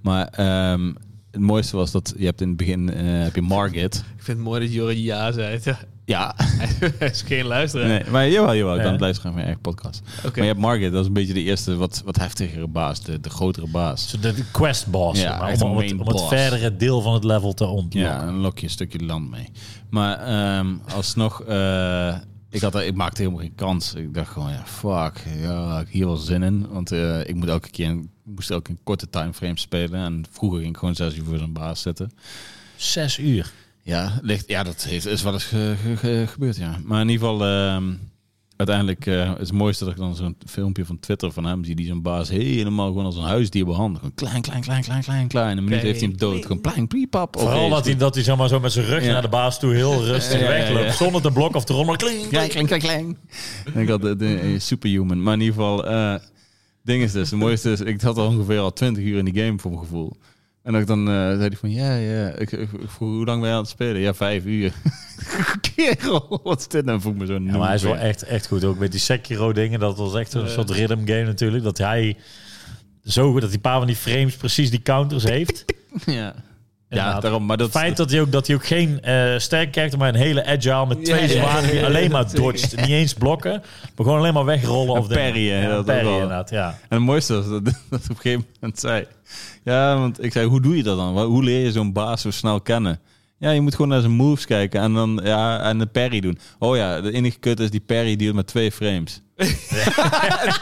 Maar 0.00 0.26
ehm, 0.26 0.92
het 1.32 1.40
mooiste 1.40 1.76
was 1.76 1.90
dat 1.90 2.14
je 2.16 2.24
hebt 2.24 2.40
in 2.40 2.48
het 2.48 2.56
begin 2.56 2.90
eh, 2.92 3.22
heb 3.22 3.34
je 3.34 3.42
Margit. 3.42 3.94
Ik 3.94 4.22
vind 4.22 4.36
het 4.38 4.46
mooi 4.46 4.60
dat 4.60 4.72
Jorre 4.72 5.02
ja 5.02 5.32
zei. 5.32 5.60
Ja, 6.04 6.34
Hij 6.98 7.08
is 7.10 7.22
geen 7.22 7.44
luisteraar. 7.44 7.86
nee, 7.88 8.02
maar 8.10 8.28
jawel, 8.28 8.54
jawel. 8.54 8.70
Ik 8.72 8.76
Ja. 8.78 8.82
kan 8.82 8.92
het 8.92 9.00
luisteren 9.00 9.32
naar 9.32 9.42
mijn 9.44 9.46
eigen 9.46 9.62
podcast. 9.74 10.02
Oké. 10.18 10.28
Maar 10.28 10.40
je 10.40 10.46
hebt 10.52 10.58
Margit, 10.58 10.92
dat 10.92 11.00
is 11.00 11.06
een 11.06 11.12
beetje 11.12 11.32
de 11.34 11.42
eerste 11.42 11.76
wat, 11.76 12.02
wat 12.04 12.16
heftigere 12.16 12.66
baas. 12.68 13.02
De, 13.04 13.20
de 13.20 13.30
grotere 13.30 13.66
baas. 13.66 14.08
Zo 14.10 14.18
De 14.18 14.32
de 14.34 14.44
quest 14.52 14.86
boss, 14.86 15.20
Ja, 15.20 15.38
maar, 15.38 15.52
om, 15.62 15.70
om, 15.70 15.78
het, 15.78 15.92
om 15.92 16.28
verdere 16.28 16.76
deel 16.76 17.00
van 17.00 17.14
het 17.14 17.24
level 17.24 17.52
te 17.54 17.64
ontlokken. 17.66 18.00
Ja, 18.00 18.24
dan 18.24 18.34
lok 18.34 18.58
je 18.58 18.64
een 18.64 18.70
stukje 18.70 19.04
land 19.04 19.30
mee. 19.30 19.48
Maar 19.90 20.18
ehm, 20.18 20.66
alsnog, 20.94 21.42
eh, 21.42 22.16
ik, 22.50 22.60
had, 22.60 22.74
er- 22.74 22.86
ik 22.86 22.94
maakte 22.94 23.22
helemaal 23.22 23.42
geen 23.42 23.54
kans. 23.54 23.94
Ik 23.94 24.14
dacht 24.14 24.28
gewoon, 24.32 24.50
ja, 24.50 24.62
fuck, 24.66 25.24
ja, 25.40 25.80
ik 25.80 25.88
hier 25.88 26.06
wel 26.06 26.16
zin 26.16 26.42
in. 26.42 26.66
Want 26.70 26.92
eh, 26.92 27.20
ik 27.28 27.34
moet 27.34 27.48
elke 27.48 27.70
keer, 27.70 27.88
een- 27.88 28.10
moest 28.24 28.48
keer 28.48 28.60
een 28.62 28.78
korte 28.84 29.10
timeframe 29.10 29.58
spelen. 29.58 30.00
En 30.04 30.24
vroeger 30.30 30.58
ging 30.60 30.70
ik 30.70 30.76
gewoon 30.78 30.94
zes 30.94 31.16
uur 31.16 31.24
voor 31.24 31.38
zo'n 31.38 31.52
baas 31.52 31.80
zitten. 31.82 32.10
Zes 32.76 33.18
uur. 33.18 33.52
Ja, 33.82 34.18
ligt, 34.22 34.48
ja 34.48 34.62
dat 34.62 34.84
heeft, 34.84 35.06
is 35.06 35.22
wel 35.22 35.32
eens 35.32 35.44
ge- 35.44 35.74
ge- 35.82 35.96
ge- 35.96 36.24
gebeurd, 36.28 36.56
ja. 36.56 36.78
Maar 36.84 37.00
in 37.00 37.08
ieder 37.08 37.28
geval, 37.28 37.46
ehm, 37.46 37.92
uiteindelijk 38.56 39.06
eh, 39.06 39.30
is 39.30 39.48
het 39.48 39.52
mooiste 39.52 39.84
dat 39.84 39.92
ik 39.92 39.98
dan 39.98 40.16
zo'n 40.16 40.36
filmpje 40.46 40.84
van 40.84 40.98
Twitter 41.00 41.32
van 41.32 41.44
hem 41.44 41.64
zie. 41.64 41.74
Die 41.74 41.86
zo'n 41.86 42.02
baas 42.02 42.28
helemaal 42.28 42.86
gewoon 42.86 43.04
als 43.04 43.16
een 43.16 43.22
huisdier 43.22 43.64
behandelt. 43.64 43.98
Gewoon 43.98 44.14
klein, 44.14 44.42
klein, 44.42 44.60
klein, 44.62 44.82
klein, 44.82 45.02
klein, 45.02 45.28
klein. 45.28 45.56
Een 45.58 45.64
minuut 45.64 45.82
heeft 45.82 46.00
hij 46.00 46.08
hem 46.08 46.18
dood. 46.18 46.42
Gewoon 46.42 46.60
plein, 46.60 46.86
priepap. 46.88 47.38
Vooral 47.38 47.68
dat 47.68 47.84
hij, 47.84 47.96
dat 47.96 48.14
hij 48.14 48.24
zomaar 48.24 48.48
zo 48.48 48.60
met 48.60 48.72
zijn 48.72 48.86
rug 48.86 49.04
Ja. 49.04 49.12
naar 49.12 49.22
de 49.22 49.28
baas 49.28 49.58
toe 49.58 49.74
heel 49.74 50.04
rustig 50.12 50.40
Ja, 50.40 50.46
wegloopt. 50.48 50.84
ja. 50.84 50.92
Zonder 50.92 51.22
te 51.22 51.30
blokken 51.30 51.56
of 51.56 51.64
te 51.64 51.72
rommelen. 51.72 51.98
Kling, 52.00 52.28
klein, 52.28 52.48
klein, 52.48 52.80
klein. 52.80 53.16
En 53.74 53.80
ik 53.80 53.88
had 53.88 54.02
de, 54.02 54.16
de, 54.16 54.38
eh, 54.38 54.60
superhuman. 54.60 55.22
Maar 55.22 55.34
in 55.34 55.40
ieder 55.40 55.54
geval, 55.54 55.86
eh 55.86 56.14
ding 56.82 57.02
is 57.02 57.12
dus, 57.12 57.30
het 57.30 57.38
mooiste 57.38 57.70
is, 57.70 57.80
ik 57.80 58.00
had 58.00 58.16
al 58.16 58.26
ongeveer 58.26 58.58
al 58.58 58.72
20 58.72 59.04
uur 59.04 59.18
in 59.18 59.24
die 59.24 59.44
game 59.44 59.58
voor 59.58 59.70
mijn 59.70 59.82
gevoel. 59.82 60.16
En 60.62 60.72
dat 60.72 60.80
ik 60.80 60.86
dan 60.86 61.08
eh, 61.08 61.14
zei 61.14 61.38
hij 61.38 61.56
van, 61.56 61.70
ja, 61.70 61.96
ja, 61.96 62.28
ik, 62.28 62.52
ik, 62.52 62.72
ik 62.72 62.90
vroeg, 62.90 63.08
hoe 63.08 63.24
lang 63.24 63.40
ben 63.40 63.48
je 63.48 63.54
aan 63.54 63.60
het 63.60 63.70
spelen? 63.70 64.00
Ja, 64.00 64.14
vijf 64.14 64.44
uur. 64.44 64.72
Kerel, 65.74 66.40
wat 66.42 66.60
is 66.60 66.68
dit 66.68 66.84
nou? 66.84 67.00
Voel 67.00 67.12
ik 67.12 67.18
me 67.18 67.26
zo 67.26 67.32
Ja, 67.32 67.56
maar 67.56 67.66
hij 67.66 67.74
is 67.74 67.82
wel 67.82 67.96
echt, 67.96 68.22
echt 68.22 68.46
goed. 68.46 68.64
Ook 68.64 68.78
met 68.78 68.90
die 68.90 69.00
Sekiro 69.00 69.52
dingen. 69.52 69.80
Dat 69.80 69.96
was 69.96 70.14
echt 70.14 70.34
een 70.34 70.48
soort 70.48 70.70
rhythm 70.70 71.06
game 71.06 71.24
natuurlijk. 71.24 71.64
Dat 71.64 71.78
hij 71.78 72.16
zo 73.04 73.32
goed, 73.32 73.40
dat 73.40 73.50
die 73.50 73.58
paar 73.58 73.78
van 73.78 73.86
die 73.86 73.96
frames 73.96 74.36
precies 74.36 74.70
die 74.70 74.82
counters 74.82 75.24
heeft. 75.24 75.64
Ja, 76.06 76.34
ja 76.96 77.20
daarom. 77.20 77.46
Maar 77.46 77.56
dat 77.56 77.66
Het 77.66 77.76
feit 77.76 77.96
dat 77.96 78.10
hij 78.10 78.20
ook, 78.20 78.32
dat 78.32 78.46
hij 78.46 78.56
ook 78.56 78.66
geen 78.66 79.00
eh 79.02 79.38
sterke 79.38 79.72
character, 79.72 79.98
maar 79.98 80.08
een 80.08 80.14
hele 80.14 80.44
agile 80.46 80.86
met 80.86 81.04
twee 81.04 81.20
Ja, 81.20 81.28
zwaarden 81.28 81.62
die 81.62 81.74
ja, 81.74 81.80
ja, 81.80 81.86
alleen 81.86 82.10
maar 82.10 82.32
dodgt. 82.32 82.76
Niet 82.76 82.88
eens 82.88 83.14
blokken, 83.14 83.62
maar 83.80 83.90
gewoon 83.96 84.18
alleen 84.18 84.34
maar 84.34 84.44
wegrollen. 84.44 84.94
En 84.94 85.00
of 85.00 85.08
parryen, 85.08 85.62
Ja, 85.62 85.68
dat 85.68 85.84
parryen 85.84 86.12
inderdaad, 86.12 86.50
ja. 86.50 86.66
En 86.68 86.96
het 86.96 87.00
mooiste 87.00 87.34
was 87.34 87.48
dat, 87.48 87.64
dat 87.90 88.00
op 88.02 88.08
een 88.08 88.16
gegeven 88.16 88.46
moment 88.60 88.80
zei... 88.80 89.06
Ja, 89.64 89.98
want 89.98 90.24
ik 90.24 90.32
zei, 90.32 90.46
hoe 90.46 90.60
doe 90.60 90.76
je 90.76 90.82
dat 90.82 90.96
dan? 90.96 91.18
Hoe 91.18 91.44
leer 91.44 91.64
je 91.64 91.72
zo'n 91.72 91.92
baas 91.92 92.20
zo 92.22 92.30
snel 92.30 92.60
kennen? 92.60 93.00
Ja, 93.42 93.50
je 93.50 93.60
moet 93.60 93.74
gewoon 93.74 93.88
naar 93.90 94.00
zijn 94.00 94.12
moves 94.12 94.46
kijken 94.46 94.80
en 94.80 94.94
dan 94.94 95.20
ja, 95.24 95.60
en 95.60 95.78
de 95.78 95.86
parry 95.86 96.20
doen. 96.20 96.38
Oh 96.58 96.76
ja, 96.76 97.00
de 97.00 97.12
enige 97.12 97.38
kut 97.38 97.60
is 97.60 97.70
die 97.70 97.80
parry 97.86 98.16
deal 98.16 98.34
met 98.34 98.46
twee 98.54 98.72
frames. 98.72 99.20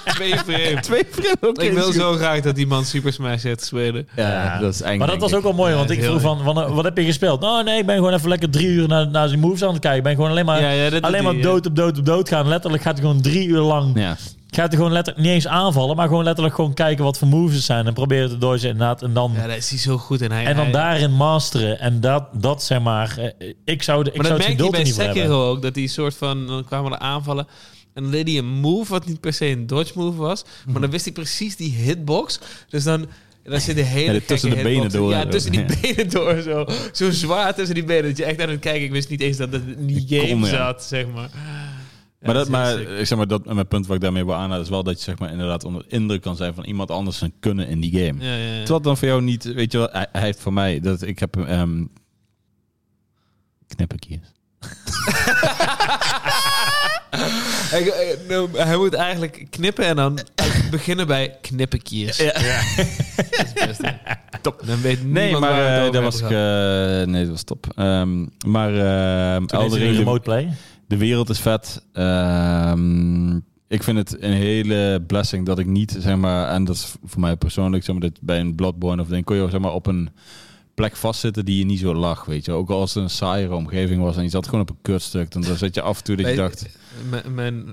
Twee 0.05 0.37
frames. 0.39 0.81
Twee 0.87 1.05
frames? 1.11 1.59
Ik 1.65 1.73
wil 1.73 1.93
zo 1.93 2.13
graag 2.13 2.41
dat 2.41 2.55
die 2.55 2.67
man 2.67 2.85
Super 2.85 3.13
Smash 3.13 3.43
heeft 3.43 3.65
spelen. 3.65 4.09
Ja, 4.17 4.29
Ja. 4.29 4.59
dat 4.59 4.75
is 4.75 4.81
eigenlijk... 4.81 4.99
Maar 4.99 5.09
dat 5.21 5.31
was 5.31 5.35
ook 5.35 5.43
wel 5.43 5.53
mooi, 5.53 5.71
Ja, 5.71 5.77
want 5.77 5.91
ik 5.91 6.03
vroeg 6.05 6.21
van, 6.21 6.43
van, 6.43 6.55
wat 6.75 6.85
heb 6.85 6.97
je 6.97 7.05
gespeeld? 7.05 7.41
Nou 7.41 7.65
nee, 7.65 7.79
ik 7.79 7.87
ben 7.87 7.97
gewoon 7.97 8.13
even 8.13 8.29
lekker 8.29 8.51
drie 8.51 8.67
uur 8.69 8.89
naar, 8.89 9.09
naar 9.11 9.29
zijn 9.29 9.41
moves 9.41 9.63
aan 9.63 9.73
het 9.73 9.79
kijken. 9.81 9.99
Ik 9.99 10.05
ben 10.05 10.15
gewoon 10.15 10.31
alleen 10.31 10.45
maar, 10.45 10.61
Ja, 10.75 10.99
alleen 11.01 11.25
maar 11.25 11.41
dood 11.41 11.67
op 11.67 11.77
dood 11.77 11.99
op 11.99 12.05
dood 12.07 12.29
gaan. 12.29 12.49
Letterlijk 12.49 12.83
gaat 12.83 12.99
hij 12.99 13.07
gewoon 13.07 13.23
drie 13.23 13.47
uur 13.49 13.61
lang, 13.61 13.99
Ja, 13.99 14.17
gaat 14.51 14.69
hij 14.69 14.77
gewoon 14.77 14.93
letterlijk 14.93 15.25
niet 15.27 15.35
eens 15.35 15.47
aanvallen, 15.47 15.97
maar 15.97 16.09
gewoon 16.09 16.25
letterlijk 16.25 16.55
gewoon 16.55 16.75
kijken 16.75 17.05
wat 17.05 17.19
voor 17.19 17.29
moves 17.29 17.55
het 17.57 17.65
zijn 17.65 17.87
en 17.87 17.93
proberen 17.95 18.29
te 18.29 18.39
dodgen 18.39 18.69
inderdaad. 18.71 19.03
En 19.03 19.13
dan, 19.13 19.33
Ja, 19.35 19.47
daar 19.47 19.57
is 19.57 19.71
hij 19.71 19.79
zo 19.79 19.99
goed 19.99 20.21
in. 20.21 20.31
Hij, 20.31 20.45
en 20.45 20.55
dan 20.57 20.65
hij- 20.65 20.73
daarin 20.73 21.13
masteren. 21.13 21.81
En 21.81 22.01
dat, 22.01 22.25
dat 22.33 22.63
zeg 22.63 22.81
maar, 22.81 23.19
eh, 23.19 23.53
ik 23.65 23.83
zou, 23.83 24.05
de, 24.05 24.11
ik 24.11 24.17
Maar 24.17 24.27
zou 24.27 24.39
dat 24.39 24.47
het 24.49 24.57
geduld 24.57 24.75
er 24.77 24.83
bij 24.83 24.91
niet 24.91 24.97
hebben. 25.19 25.37
Ook. 25.37 25.63
Dat 25.63 25.75
die 25.75 25.89
soort 25.89 26.15
van... 26.15 26.47
Dan 26.47 26.65
kwamen 26.65 26.93
er 26.93 26.99
aanvallen. 26.99 27.47
En 27.95 28.03
dan 28.03 28.13
deed 28.13 28.29
hij 28.29 28.39
een 28.39 28.47
move 28.61 28.91
wat 28.93 29.07
niet 29.07 29.21
per 29.21 29.33
se 29.33 29.47
een 29.47 29.67
dodge 29.67 29.93
move 29.99 30.17
was. 30.19 30.45
Mhm. 30.63 30.73
Maar 30.73 30.81
dan 30.81 30.91
wist 30.91 31.05
hij 31.05 31.13
precies 31.15 31.57
die 31.57 31.73
hitbox. 31.73 32.39
Dus 32.69 32.85
dan... 32.85 33.07
Dan 33.45 33.61
zit 33.61 33.77
de 33.77 33.83
hele 33.83 34.13
Ja, 34.13 34.21
tussen 34.27 34.51
de 34.51 34.57
benen 34.57 34.71
hitbox. 34.73 34.93
door. 34.95 35.11
Ja, 35.11 35.27
tussen 35.27 35.53
die 35.53 35.61
Ja. 35.61 35.67
benen 35.81 36.11
door. 36.11 36.43
Zo, 36.43 36.67
zo 36.93 37.11
zwaar 37.11 37.55
tussen 37.55 37.75
die 37.75 37.85
benen. 37.85 38.03
Dat 38.09 38.17
je 38.17 38.25
echt 38.25 38.41
aan 38.43 38.49
het 38.49 38.61
kijken... 38.61 38.83
Ik 38.83 38.91
wist 38.93 39.09
niet 39.09 39.21
eens 39.21 39.37
dat 39.37 39.53
het 39.53 39.63
in 39.79 39.87
die 39.87 40.05
game 40.09 40.29
Kon, 40.31 40.41
ja. 40.41 40.47
zat, 40.47 40.83
zeg 40.85 41.07
maar. 41.15 41.29
Maar, 42.21 42.35
dat, 42.35 42.49
maar 42.49 42.81
ik 42.81 43.07
zeg 43.07 43.19
maar, 43.19 43.27
dat, 43.27 43.45
mijn 43.45 43.69
punt 43.69 43.87
wat 43.87 43.97
ik 43.97 44.03
daarmee 44.03 44.25
wil 44.25 44.35
aanhalen 44.35 44.65
is 44.65 44.69
wel 44.71 44.83
dat 44.83 44.99
je 44.99 45.05
zeg 45.05 45.19
maar, 45.19 45.31
inderdaad 45.31 45.65
onder 45.65 45.85
indruk 45.89 46.21
kan 46.23 46.37
zijn 46.37 46.55
van 46.55 46.65
iemand 46.65 46.91
anders 46.91 47.19
zijn 47.19 47.33
kunnen 47.41 47.69
in 47.69 47.81
die 47.81 47.91
game. 48.07 48.25
Ja, 48.25 48.35
ja, 48.37 48.45
ja. 48.53 48.59
Terwijl 48.59 48.81
dan 48.81 48.97
voor 48.97 49.09
jou 49.09 49.23
niet, 49.23 49.45
weet 49.53 49.73
je 49.73 49.79
wel, 49.79 49.89
hij, 49.93 50.07
hij 50.13 50.23
heeft 50.23 50.41
voor 50.41 50.53
mij, 50.53 50.81
dat 50.81 51.03
ik 51.03 51.19
heb 51.19 51.37
ehm 51.37 51.85
knip 53.67 53.93
ik 53.93 54.05
hier. 54.05 54.21
Hij, 57.71 57.83
hij- 57.83 58.17
nou, 58.29 58.59
hij 58.59 58.77
moet 58.77 58.95
eigenlijk 58.95 59.47
knippen 59.51 59.85
en 59.85 59.97
dan 59.97 60.19
beginnen 60.71 61.07
bij 61.07 61.39
knippenkiers. 61.41 62.17
Ja. 62.17 62.33
Top. 64.43 64.63
Dan 64.67 64.81
weet 64.81 65.05
Nee, 65.05 65.23
niemand 65.23 65.45
maar 65.45 65.51
waar 65.53 65.71
het 65.71 65.79
eh, 65.79 65.87
over 65.87 65.93
dat 65.93 66.03
gaat 66.03 66.21
was 66.21 66.31
ik, 66.31 66.37
eh, 66.37 67.13
nee, 67.13 67.23
dat 67.23 67.31
was 67.31 67.43
top. 67.43 67.67
Ehm, 67.77 68.27
maar 68.47 68.75
ehm 68.75 69.47
Toen 69.47 69.75
remote 69.75 70.21
play. 70.21 70.53
De 70.91 70.97
wereld 70.97 71.29
is 71.29 71.41
vet. 71.41 71.87
Ehm, 71.93 73.37
ik 73.69 73.83
vind 73.83 73.99
het 73.99 74.23
een 74.23 74.33
hele 74.33 75.03
blessing 75.07 75.47
dat 75.47 75.59
ik 75.59 75.67
niet, 75.67 75.97
zeg 75.99 76.17
maar, 76.17 76.49
en 76.49 76.65
dat 76.65 76.75
is 76.75 76.95
voor 77.05 77.21
mij 77.21 77.37
persoonlijk, 77.37 77.85
zeg 77.85 77.99
maar, 77.99 78.11
dat 78.11 78.21
bij 78.21 78.41
een 78.41 78.55
Bloodborne 78.55 79.03
of 79.03 79.09
denk 79.09 79.25
kon 79.25 79.37
je 79.37 79.51
zeg 79.51 79.61
maar 79.61 79.73
op 79.73 79.87
een 79.87 80.11
plek 80.81 80.97
vastzitten 80.97 81.45
die 81.45 81.59
je 81.59 81.65
niet 81.65 81.79
zo 81.81 81.95
lag, 81.95 82.25
weet 82.25 82.45
je. 82.45 82.53
Ook 82.53 82.71
als 82.71 82.95
het 82.95 83.03
een 83.03 83.11
saaiere 83.11 83.55
omgeving 83.55 84.03
was 84.03 84.17
en 84.17 84.23
je 84.23 84.29
zat 84.29 84.45
gewoon 84.45 84.61
op 84.61 84.71
een 84.71 84.79
kutstuk, 84.83 85.31
dan 85.33 85.45
zat 85.45 85.75
je 85.75 85.81
af 85.83 85.99
en 85.99 86.05
toe 86.05 86.17
dat 86.17 86.27
je 86.29 86.35
Bij- 86.35 86.43
dacht, 86.45 86.67
Mijn, 87.11 87.35
mijn, 87.35 87.65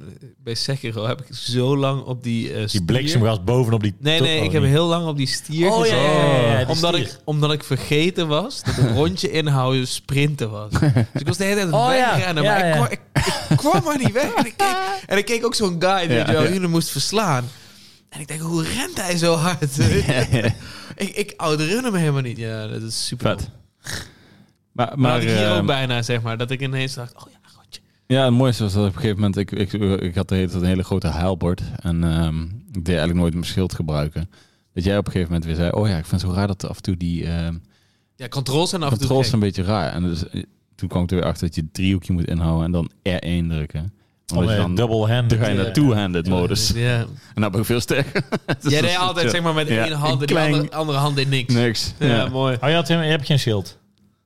bij 0.43 0.55
Sekiro 0.55 1.05
heb 1.07 1.21
ik 1.21 1.35
zo 1.35 1.77
lang 1.77 2.03
op 2.03 2.23
die 2.23 2.53
eh 2.53 2.67
Die 2.67 2.83
bliksemgas 2.83 3.43
bovenop 3.43 3.83
die... 3.83 3.95
Nee, 3.99 4.21
nee, 4.21 4.39
oh, 4.39 4.45
ik 4.45 4.51
heb 4.51 4.63
heel 4.63 4.87
lang 4.87 5.07
op 5.07 5.17
die 5.17 5.27
stier 5.27 5.71
Oh, 5.71 5.85
ja, 5.85 5.91
gezeten. 5.91 6.03
ja, 6.03 6.35
ja, 6.41 6.51
ja, 6.51 6.57
die 6.65 6.75
omdat, 6.75 6.93
stier. 6.95 7.07
ik, 7.07 7.17
omdat 7.23 7.51
ik 7.51 7.63
vergeten 7.63 8.27
was 8.27 8.63
dat 8.63 8.77
een 8.77 8.93
rondje 8.95 9.31
inhouden 9.31 9.87
sprinten 9.87 10.49
was. 10.49 10.71
Dus 11.13 11.21
ik 11.21 11.27
was 11.27 11.37
de 11.37 11.43
hele 11.43 11.55
tijd 11.55 11.73
aan 11.73 11.79
Oh, 11.79 11.87
wegrennen, 11.87 12.43
Ja, 12.43 12.51
maar 12.51 12.65
ja. 12.67 12.73
Ik, 12.73 12.73
kwam, 12.73 12.85
ik, 12.91 12.99
ik 13.49 13.57
kwam 13.57 13.83
maar 13.83 13.97
niet 13.97 14.11
weg. 14.11 14.33
En 14.33 14.45
ik 14.45 14.53
keek, 14.57 14.75
en 15.05 15.17
ik 15.17 15.25
keek 15.25 15.45
ook 15.45 15.55
zo'n 15.55 15.75
guy 15.79 16.07
die 16.07 16.17
jullie 16.51 16.67
moest 16.67 16.89
verslaan. 16.89 17.43
En 18.09 18.19
ik 18.19 18.27
denk, 18.27 18.41
hoe 18.41 18.63
rent 18.63 19.01
hij 19.01 19.17
zo 19.17 19.35
hard? 19.35 19.79
ik 20.95 21.09
ik 21.15 21.33
outrun 21.37 21.83
hem 21.83 21.93
helemaal 21.93 22.21
niet. 22.21 22.37
Ja, 22.37 22.67
dat 22.67 22.81
is 22.81 23.05
super. 23.05 23.37
vet. 23.37 23.49
Maar, 24.71 24.99
Maar, 24.99 25.21
ik 25.21 25.29
hier 25.29 25.45
ehm, 25.45 25.59
ook 25.59 25.65
bijna, 25.65 26.01
zeg 26.01 26.21
maar. 26.21 26.37
Dat 26.37 26.51
ik 26.51 26.61
ineens 26.61 26.93
dacht, 26.93 27.15
oh 27.15 27.31
ja, 27.31 27.37
rondje. 27.55 27.81
Ja, 28.07 28.23
het 28.25 28.33
mooiste 28.33 28.63
was 28.63 28.73
dat 28.73 28.81
op 28.87 28.87
een 28.95 29.01
gegeven 29.01 29.15
moment... 29.15 29.37
Ik, 29.37 29.51
ik, 29.51 29.73
ik 30.01 30.15
had 30.15 30.29
de 30.29 30.35
hele 30.35 30.53
een 30.53 30.63
hele 30.63 30.83
grote 30.83 31.07
heilbord. 31.07 31.61
En 31.75 32.03
ehm, 32.03 32.43
ik 32.43 32.73
deed 32.73 32.87
eigenlijk 32.87 33.19
nooit 33.19 33.33
mijn 33.33 33.45
schild 33.45 33.73
gebruiken. 33.73 34.29
Dat 34.73 34.83
jij 34.83 34.97
op 34.97 35.05
een 35.05 35.11
gegeven 35.11 35.33
moment 35.33 35.49
weer 35.49 35.55
zei... 35.59 35.71
Oh 35.71 35.87
ja, 35.87 35.97
ik 35.97 36.05
vind 36.05 36.21
het 36.21 36.29
zo 36.31 36.35
raar 36.35 36.47
dat 36.47 36.67
af 36.67 36.75
en 36.75 36.81
toe 36.81 36.97
die 36.97 37.25
ehm 37.25 37.55
Ja, 38.15 38.27
controls 38.27 38.69
zijn 38.69 38.83
af 38.83 38.91
en 38.91 38.97
toe 38.97 39.07
controls 39.07 39.25
gek. 39.25 39.33
een 39.33 39.47
beetje 39.47 39.63
raar. 39.63 39.93
En 39.93 40.03
dus, 40.03 40.29
eh, 40.29 40.43
toen 40.75 40.89
kwam 40.89 41.03
ik 41.03 41.09
er 41.09 41.15
weer 41.15 41.25
achter 41.25 41.45
dat 41.47 41.55
je 41.55 41.71
driehoekje 41.71 42.13
moet 42.13 42.27
inhouden 42.27 42.65
en 42.65 42.71
dan 42.71 42.91
R1 43.03 43.47
drukken. 43.47 43.93
Dan, 44.33 44.75
double 44.75 45.07
hand. 45.13 45.29
dan 45.29 45.39
ga 45.39 45.47
je 45.47 45.55
naar 45.55 45.73
two-handed 45.73 46.27
modus. 46.29 46.71
Ja. 46.75 46.99
En 47.35 47.41
dan 47.41 47.51
ben 47.51 47.59
ik 47.59 47.65
veel 47.65 47.79
sterker. 47.79 48.23
Dus 48.61 48.71
Jij 48.71 48.81
deed 48.81 48.89
is- 48.89 48.97
altijd 48.97 49.31
zeg 49.31 49.41
maar 49.41 49.53
met 49.53 49.67
Ja, 49.67 49.83
één 49.85 49.91
hand 49.93 50.11
en 50.13 50.17
die 50.17 50.27
klein- 50.27 50.53
andere, 50.53 50.71
andere 50.75 50.97
hand 50.97 51.15
deed 51.15 51.29
niks. 51.29 51.53
Niks. 51.53 51.93
Ja, 51.99 52.07
Ja. 52.07 52.27
mooi. 52.29 52.57
Oh, 52.61 52.69
je, 52.69 52.75
had, 52.75 52.87
je 52.87 52.93
hebt 52.93 53.25
geen 53.25 53.39
schild. 53.39 53.77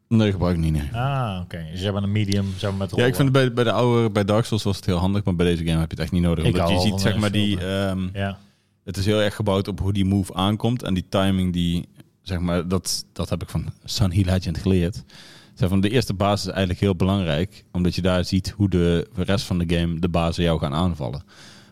Nee, 0.07 0.31
gebruik 0.31 0.55
ik 0.55 0.61
niet, 0.61 0.73
nee. 0.73 0.89
Ah, 0.93 1.39
oké. 1.43 1.65
Dus 1.71 1.79
je 1.79 1.85
hebt 1.85 1.97
een 2.03 2.11
medium, 2.11 2.45
zeg 2.57 2.69
maar, 2.69 2.79
met 2.79 2.89
Ja, 2.89 2.95
rollen. 2.95 3.09
ik 3.09 3.15
vind 3.15 3.27
het 3.27 3.37
bij, 3.37 3.53
bij 3.53 3.63
de 3.63 3.71
oude, 3.71 4.09
bij 4.09 4.25
Dark 4.25 4.45
Souls 4.45 4.63
was 4.63 4.75
het 4.75 4.85
heel 4.85 4.97
handig, 4.97 5.23
maar 5.23 5.35
bij 5.35 5.45
deze 5.45 5.65
game 5.65 5.79
heb 5.79 5.89
je 5.91 5.95
het 5.95 5.99
echt 5.99 6.11
niet 6.11 6.21
nodig. 6.21 6.45
Ik 6.45 6.53
Omdat 6.53 6.69
je 6.69 6.79
ziet, 6.79 7.01
zeg 7.01 7.15
maar, 7.17 7.31
die, 7.31 7.59
ehm, 7.59 7.99
Ja. 8.13 8.37
het 8.85 8.97
is 8.97 9.05
heel 9.05 9.21
erg 9.21 9.35
gebouwd 9.35 9.67
op 9.67 9.79
hoe 9.79 9.93
die 9.93 10.05
move 10.05 10.33
aankomt 10.33 10.83
en 10.83 10.93
die 10.93 11.05
timing 11.09 11.53
die, 11.53 11.87
zeg 12.21 12.39
maar, 12.39 12.67
dat, 12.67 13.05
dat 13.13 13.29
heb 13.29 13.41
ik 13.41 13.49
van 13.49 13.65
Sunny 13.85 14.23
Legend 14.25 14.57
geleerd. 14.57 15.03
Van 15.69 15.81
de 15.81 15.89
eerste 15.89 16.13
basis 16.13 16.45
is 16.45 16.51
eigenlijk 16.51 16.79
heel 16.79 16.95
belangrijk, 16.95 17.65
omdat 17.71 17.95
je 17.95 18.01
daar 18.01 18.25
ziet 18.25 18.49
hoe 18.49 18.69
de 18.69 19.09
rest 19.13 19.45
van 19.45 19.57
de 19.57 19.77
game 19.77 19.99
de 19.99 20.09
bazen 20.09 20.43
jou 20.43 20.59
gaan 20.59 20.73
aanvallen. 20.73 21.23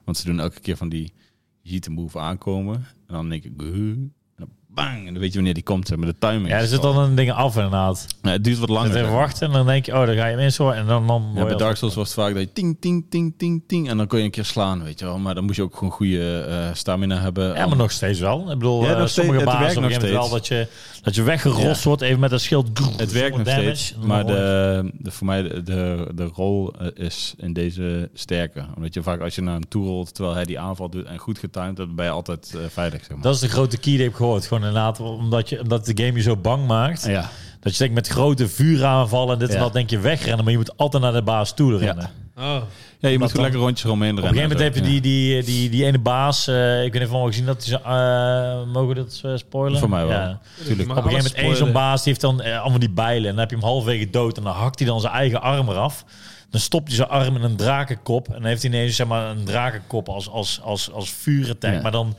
Want 0.03 0.17
ze 0.17 0.25
doen 0.25 0.39
elke 0.39 0.59
keer 0.59 0.77
van 0.77 0.89
die, 0.89 1.13
je 1.61 1.69
ziet 1.69 1.83
de 1.83 1.89
move 1.89 2.19
aankomen 2.19 2.75
en 2.75 3.13
dan 3.13 3.29
denk 3.29 3.43
ik, 3.43 3.57
bang. 4.73 4.97
En 5.07 5.13
dan 5.13 5.19
weet 5.21 5.29
je 5.29 5.35
wanneer 5.35 5.53
die 5.53 5.63
komt, 5.63 5.97
maar 5.97 6.07
de 6.07 6.15
timing. 6.19 6.47
Ja, 6.47 6.57
er 6.57 6.67
zit 6.67 6.81
wel- 6.81 6.93
dan 6.93 7.03
een 7.03 7.15
ding 7.15 7.31
af 7.31 7.55
inderdaad. 7.55 8.07
Ja, 8.21 8.29
het 8.31 8.43
duurt 8.43 8.57
wat 8.59 8.69
langer. 8.69 8.95
even 8.95 9.11
wachten 9.11 9.47
en 9.47 9.53
dan 9.53 9.65
denk 9.65 9.85
je, 9.85 9.91
oh, 9.93 10.05
dan 10.05 10.15
ga 10.15 10.25
je 10.25 10.37
hem 10.37 10.49
zo 10.49 10.69
en 10.69 10.85
dan... 10.85 11.07
dan 11.07 11.31
Ja, 11.35 11.45
bij 11.45 11.55
Dark 11.55 11.75
Souls 11.77 11.95
was 11.95 12.05
het 12.05 12.13
vaak 12.15 12.33
dat 12.33 12.41
je 12.41 12.51
ting, 12.53 12.77
ting, 12.79 13.05
ting, 13.09 13.33
ting, 13.37 13.63
ting. 13.67 13.89
En 13.89 13.97
dan 13.97 14.07
kon 14.07 14.17
je 14.19 14.25
een 14.25 14.31
keer 14.31 14.45
slaan, 14.45 14.83
weet 14.83 14.99
je 14.99 15.05
wel. 15.05 15.17
Maar 15.19 15.35
dan 15.35 15.43
moest 15.43 15.55
je 15.55 15.63
ook 15.63 15.75
gewoon 15.75 15.91
goede 15.93 16.39
eh, 16.41 16.69
stamina 16.73 17.19
hebben. 17.21 17.53
Ja, 17.55 17.65
maar 17.65 17.77
nog 17.77 17.91
steeds 17.91 18.19
wel. 18.19 18.39
Ik 18.41 18.47
bedoel, 18.57 18.83
Ja, 18.83 18.93
eh, 18.93 18.99
nog 18.99 19.09
sommige 19.09 19.39
steeds- 19.39 19.51
het 19.51 19.61
bazen 19.61 19.81
nog 20.01 20.11
wel 20.11 20.29
dat 20.29 20.47
je, 20.47 20.67
dat 21.01 21.15
je 21.15 21.23
weggerost 21.23 21.83
wordt 21.83 22.01
even 22.01 22.19
met 22.19 22.31
een 22.31 22.39
schild. 22.39 22.67
Het 22.97 23.11
werkt 23.11 23.37
nog 23.37 23.47
steeds. 23.49 23.95
Maar 24.03 24.25
de, 24.25 24.91
de, 24.97 25.11
voor 25.11 25.25
mij 25.27 25.41
de, 25.41 25.63
de, 25.63 26.07
de 26.15 26.25
rol 26.25 26.73
eh, 26.73 27.05
is 27.05 27.33
in 27.37 27.53
deze 27.53 28.09
sterker. 28.13 28.65
Omdat 28.75 28.93
je 28.93 29.03
vaak 29.03 29.21
als 29.21 29.35
je 29.35 29.41
naar 29.41 29.53
hem 29.53 29.67
toe 29.67 29.85
rolt 29.85 30.13
terwijl 30.13 30.35
hij 30.35 30.45
die 30.45 30.59
aanval 30.59 30.89
doet 30.89 31.05
en 31.05 31.17
goed 31.17 31.39
getimed, 31.39 31.75
dan 31.75 31.95
ben 31.95 32.05
je 32.05 32.11
altijd 32.11 32.55
veilig. 32.69 32.99
Zeg 32.99 33.09
maar. 33.09 33.21
Dat 33.21 33.33
is 33.33 33.39
de 33.39 33.49
grote 33.49 33.77
key 33.77 33.83
die 33.91 33.93
ik 33.97 34.03
heb 34.03 34.13
gehoord. 34.13 34.47
Gewoon 34.47 34.58
inderdaad, 34.59 34.99
omdat, 34.99 35.49
je, 35.49 35.61
omdat 35.61 35.85
de 35.85 36.03
game 36.03 36.13
je 36.17 36.21
zo 36.21 36.35
bang 36.37 36.67
maakt. 36.67 37.05
ja. 37.05 37.29
Dat 37.61 37.71
je 37.71 37.77
denkt 37.79 37.93
met 37.95 38.07
grote 38.07 38.47
vuuraanvallen 38.47 39.33
en 39.33 39.39
dit 39.39 39.49
en 39.49 39.55
Ja. 39.55 39.61
dat 39.61 39.73
denk 39.73 39.89
je 39.89 39.99
wegrennen. 39.99 40.43
Maar 40.43 40.51
je 40.51 40.57
moet 40.59 40.77
altijd 40.77 41.03
naar 41.03 41.13
de 41.13 41.21
baas 41.21 41.53
toe 41.53 41.77
rennen. 41.77 42.09
Oh. 42.37 42.57
ja, 42.99 43.09
je 43.09 43.17
moet 43.19 43.27
gewoon 43.29 43.41
lekker 43.43 43.61
rondjes 43.61 43.85
eromheen 43.85 44.15
rennen. 44.19 44.23
Op 44.23 44.35
een 44.35 44.41
gegeven 44.41 44.57
moment 44.57 44.75
heb 44.75 44.85
je 44.85 44.95
en 44.95 45.01
die, 45.01 45.41
die, 45.41 45.43
die, 45.43 45.69
die 45.69 45.85
ene 45.85 45.99
baas. 45.99 46.47
eh, 46.47 46.83
ik 46.83 46.91
weet 46.93 47.01
niet 47.01 47.11
of 47.11 47.15
we 47.15 47.21
al 47.21 47.25
gezien 47.25 47.45
dat 47.45 47.65
hij 47.65 47.79
zo, 47.83 47.89
eh, 47.89 48.73
mogen 48.73 48.87
we 48.87 48.93
dat 48.93 49.21
eh, 49.25 49.31
spoilen? 49.35 49.79
Voor 49.79 49.89
mij 49.89 50.05
wel. 50.05 50.19
Ja. 50.19 50.39
Tuurlijk. 50.65 50.89
Op 50.89 50.95
een 50.95 51.03
gegeven 51.03 51.23
moment 51.25 51.33
één 51.33 51.55
zo'n 51.57 51.71
baas 51.71 52.03
die 52.03 52.07
heeft 52.13 52.21
dan 52.21 52.41
allemaal 52.61 52.79
die 52.79 52.89
bijlen. 52.89 53.23
En 53.23 53.29
dan 53.29 53.39
heb 53.39 53.49
je 53.49 53.55
hem 53.55 53.65
halverwege 53.65 54.09
dood. 54.09 54.37
En 54.37 54.43
dan 54.43 54.53
hakt 54.53 54.79
hij 54.79 54.87
dan 54.87 55.01
zijn 55.01 55.13
eigen 55.13 55.41
arm 55.41 55.69
eraf. 55.69 56.05
Dan 56.49 56.59
stopt 56.61 56.87
hij 56.87 56.95
zijn 56.95 57.09
arm 57.09 57.35
in 57.35 57.43
een 57.43 57.55
drakenkop. 57.55 58.27
En 58.27 58.33
dan 58.33 58.43
heeft 58.45 58.61
hij 58.61 58.71
ineens 58.71 58.95
zeg 58.95 59.07
maar, 59.07 59.29
een 59.29 59.43
drakenkop 59.45 60.09
als, 60.09 60.29
als, 60.29 60.59
als, 60.63 60.91
als 60.91 61.09
vuurattack. 61.09 61.73
Ja. 61.73 61.81
Maar 61.81 61.91
dan 61.91 62.15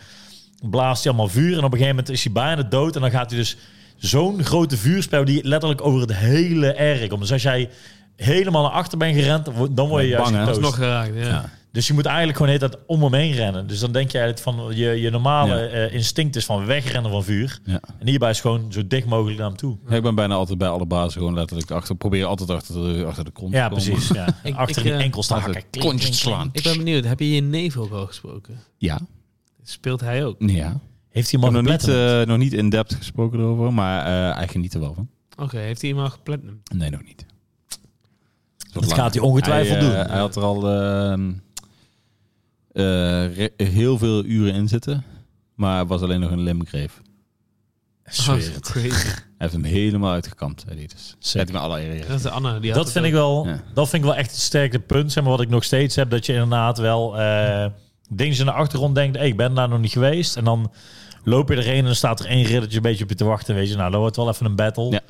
blaast 0.61 1.05
hij 1.05 1.13
allemaal 1.13 1.31
vuur. 1.33 1.53
En 1.53 1.59
op 1.59 1.65
een 1.65 1.71
gegeven 1.79 1.89
moment 1.97 2.09
is 2.09 2.25
hij 2.25 2.33
bijna 2.33 2.63
dood. 2.63 2.95
En 2.95 3.01
dan 3.01 3.11
gaat 3.11 3.31
hij 3.31 3.39
dus 3.39 3.57
zo'n 3.97 4.45
grote 4.45 4.77
vuurspel 4.77 5.25
die 5.25 5.45
letterlijk 5.45 5.85
over 5.87 6.01
het 6.01 6.15
hele 6.17 6.73
erg 6.73 7.07
komt. 7.09 7.21
Dus 7.21 7.33
als 7.33 7.43
jij 7.43 7.71
helemaal 8.17 8.63
naar 8.63 8.71
achter 8.73 8.99
bent 8.99 9.15
gerend, 9.15 9.45
dan 9.71 9.89
word- 9.89 10.03
je 10.03 10.09
juist 10.09 10.25
bang, 10.25 10.35
hè? 10.37 10.41
getoast. 10.41 10.61
Nog 10.61 10.75
geraakt, 10.75 11.15
ja. 11.15 11.27
Ja. 11.27 11.51
Dus 11.73 11.87
je 11.87 11.93
moet 11.93 12.07
eigenlijk 12.07 12.37
gewoon 12.39 12.53
de 12.53 12.59
hele 12.59 12.73
tijd 12.73 12.85
om 12.87 13.03
hem 13.03 13.13
heen 13.15 13.33
rennen. 13.33 13.67
Dus 13.67 13.79
dan 13.81 13.93
denk 13.93 14.11
je 14.11 14.19
eigenlijk 14.19 14.57
van 14.59 14.77
je, 14.77 15.01
je 15.01 15.11
normale 15.11 15.55
Ja. 15.55 15.67
eh, 15.69 15.95
instinct 15.95 16.37
is 16.37 16.45
van 16.45 16.67
wegrennen 16.67 17.11
van 17.11 17.25
vuur. 17.25 17.59
Ja. 17.65 17.81
En 17.99 18.07
hierbij 18.07 18.31
is 18.31 18.41
gewoon 18.41 18.73
zo 18.73 18.87
dicht 18.87 19.07
mogelijk 19.07 19.39
naar 19.39 19.47
hem 19.49 19.57
toe. 19.57 19.77
Ja, 19.89 19.97
ik 19.97 20.03
ben 20.03 20.15
bijna 20.15 20.35
altijd 20.35 20.59
bij 20.59 20.69
alle 20.69 20.87
bazen 20.87 21.13
gewoon 21.21 21.35
letterlijk 21.35 21.71
achter. 21.71 21.95
Probeer 21.95 22.25
altijd 22.25 22.51
achter 22.51 22.75
de, 22.75 23.05
achter 23.05 23.25
de 23.25 23.31
kont 23.31 23.53
Ja, 23.53 23.69
te 23.69 23.75
komen. 23.75 23.91
precies. 23.93 24.09
Ja. 24.09 24.27
Ik- 24.43 24.55
Achter 24.55 24.77
ik, 24.77 24.83
die 24.83 24.93
eh, 24.93 24.99
klink. 25.71 26.15
slaan. 26.15 26.49
Ik 26.53 26.63
ben 26.63 26.77
benieuwd, 26.77 27.05
heb 27.05 27.19
je 27.19 27.35
je 27.35 27.41
neef 27.43 27.77
ook 27.77 27.93
al 27.93 28.07
gesproken? 28.07 28.59
Ja. 28.79 28.99
Speelt 29.63 30.01
hij 30.01 30.25
ook? 30.25 30.37
Ja. 30.39 30.81
Heeft 31.09 31.31
hij 31.31 31.41
hem 31.41 31.55
al 31.55 31.63
nog 31.63 31.71
niet, 31.73 31.89
eh, 31.89 32.23
nog 32.23 32.39
niet 32.39 32.53
in 32.53 32.71
depth 32.71 32.95
gesproken 32.95 33.39
erover, 33.39 33.73
maar 33.73 34.07
eh 34.07 34.37
hij 34.37 34.49
geniet 34.49 34.75
er 34.75 34.81
wel 34.81 34.95
van. 34.95 35.09
Oké, 35.37 35.57
heeft 35.59 35.81
hij 35.81 35.91
hem 35.91 35.99
al 35.99 36.11
geplatinum? 36.11 36.63
Nee, 36.75 36.91
nog 36.91 37.03
niet. 37.05 37.27
Dat 38.73 38.93
gaat 38.93 39.15
hij 39.15 39.23
ongetwijfeld 39.23 39.79
hij, 39.81 39.89
doen. 39.91 39.99
eh, 39.99 40.11
hij 40.11 40.19
had 40.19 40.37
er 40.37 40.43
al 40.43 40.69
ehm, 40.71 41.33
eh, 42.73 43.47
heel 43.57 43.99
veel 43.99 44.25
uren 44.25 44.55
in 44.55 44.69
zitten, 44.69 45.05
maar 45.55 45.87
was 45.87 46.03
alleen 46.03 46.21
nog 46.21 46.31
een 46.31 46.43
het. 48.53 48.61
crazy. 48.73 49.07
Hij 49.41 49.49
heeft 49.49 49.63
hem 49.63 49.73
helemaal 49.73 50.13
uitgekamd, 50.13 50.61
zei 50.67 50.79
hij 50.79 50.87
dus. 50.87 51.17
Zet 51.19 51.43
hij 51.45 51.53
met 51.53 51.63
alle 51.63 51.81
eer. 51.81 52.07
Dat 52.07 52.17
is 52.17 52.23
de 52.23 52.31
Anna. 52.31 52.59
Die 52.59 52.73
had 52.73 52.83
Dat 52.83 52.93
vind, 52.93 53.05
ik 53.05 53.13
wel, 53.13 53.47
Ja. 53.47 53.63
dat 53.75 53.89
vind 53.89 54.03
ik 54.03 54.09
wel 54.09 54.19
echt 54.19 54.31
het 54.31 54.41
sterke 54.41 54.79
punt. 54.81 55.13
Zeg 55.13 55.23
maar, 55.23 55.33
wat 55.33 55.41
ik 55.41 55.49
nog 55.49 55.65
steeds 55.65 55.97
heb. 55.97 56.11
Dat 56.11 56.27
je 56.27 56.33
inderdaad 56.33 56.79
wel 56.79 57.19
eh 57.19 57.67
dingen 58.11 58.39
in 58.39 58.45
de 58.45 58.53
achtergrond 58.53 58.95
denkt. 58.95 59.17
Hey, 59.17 59.27
ik 59.27 59.37
ben 59.37 59.55
daar 59.55 59.69
nog 59.69 59.81
niet 59.81 59.93
geweest. 59.93 60.37
En 60.37 60.45
dan 60.45 60.73
loop 61.25 61.49
je 61.49 61.57
erheen 61.57 61.79
en 61.79 61.85
dan 61.85 61.95
staat 61.95 62.21
er 62.21 62.27
één 62.27 62.45
riddertje 62.45 62.77
een 62.77 62.83
beetje 62.83 63.05
op 63.05 63.11
je 63.11 63.17
te 63.17 63.25
wachten. 63.25 63.55
Weet 63.55 63.69
je, 63.69 63.77
nou, 63.77 63.91
dan 63.91 64.01
wordt 64.01 64.17
wel 64.17 64.29
even 64.29 64.47
een 64.47 64.57
battle. 64.57 64.91
Ja. 64.91 65.01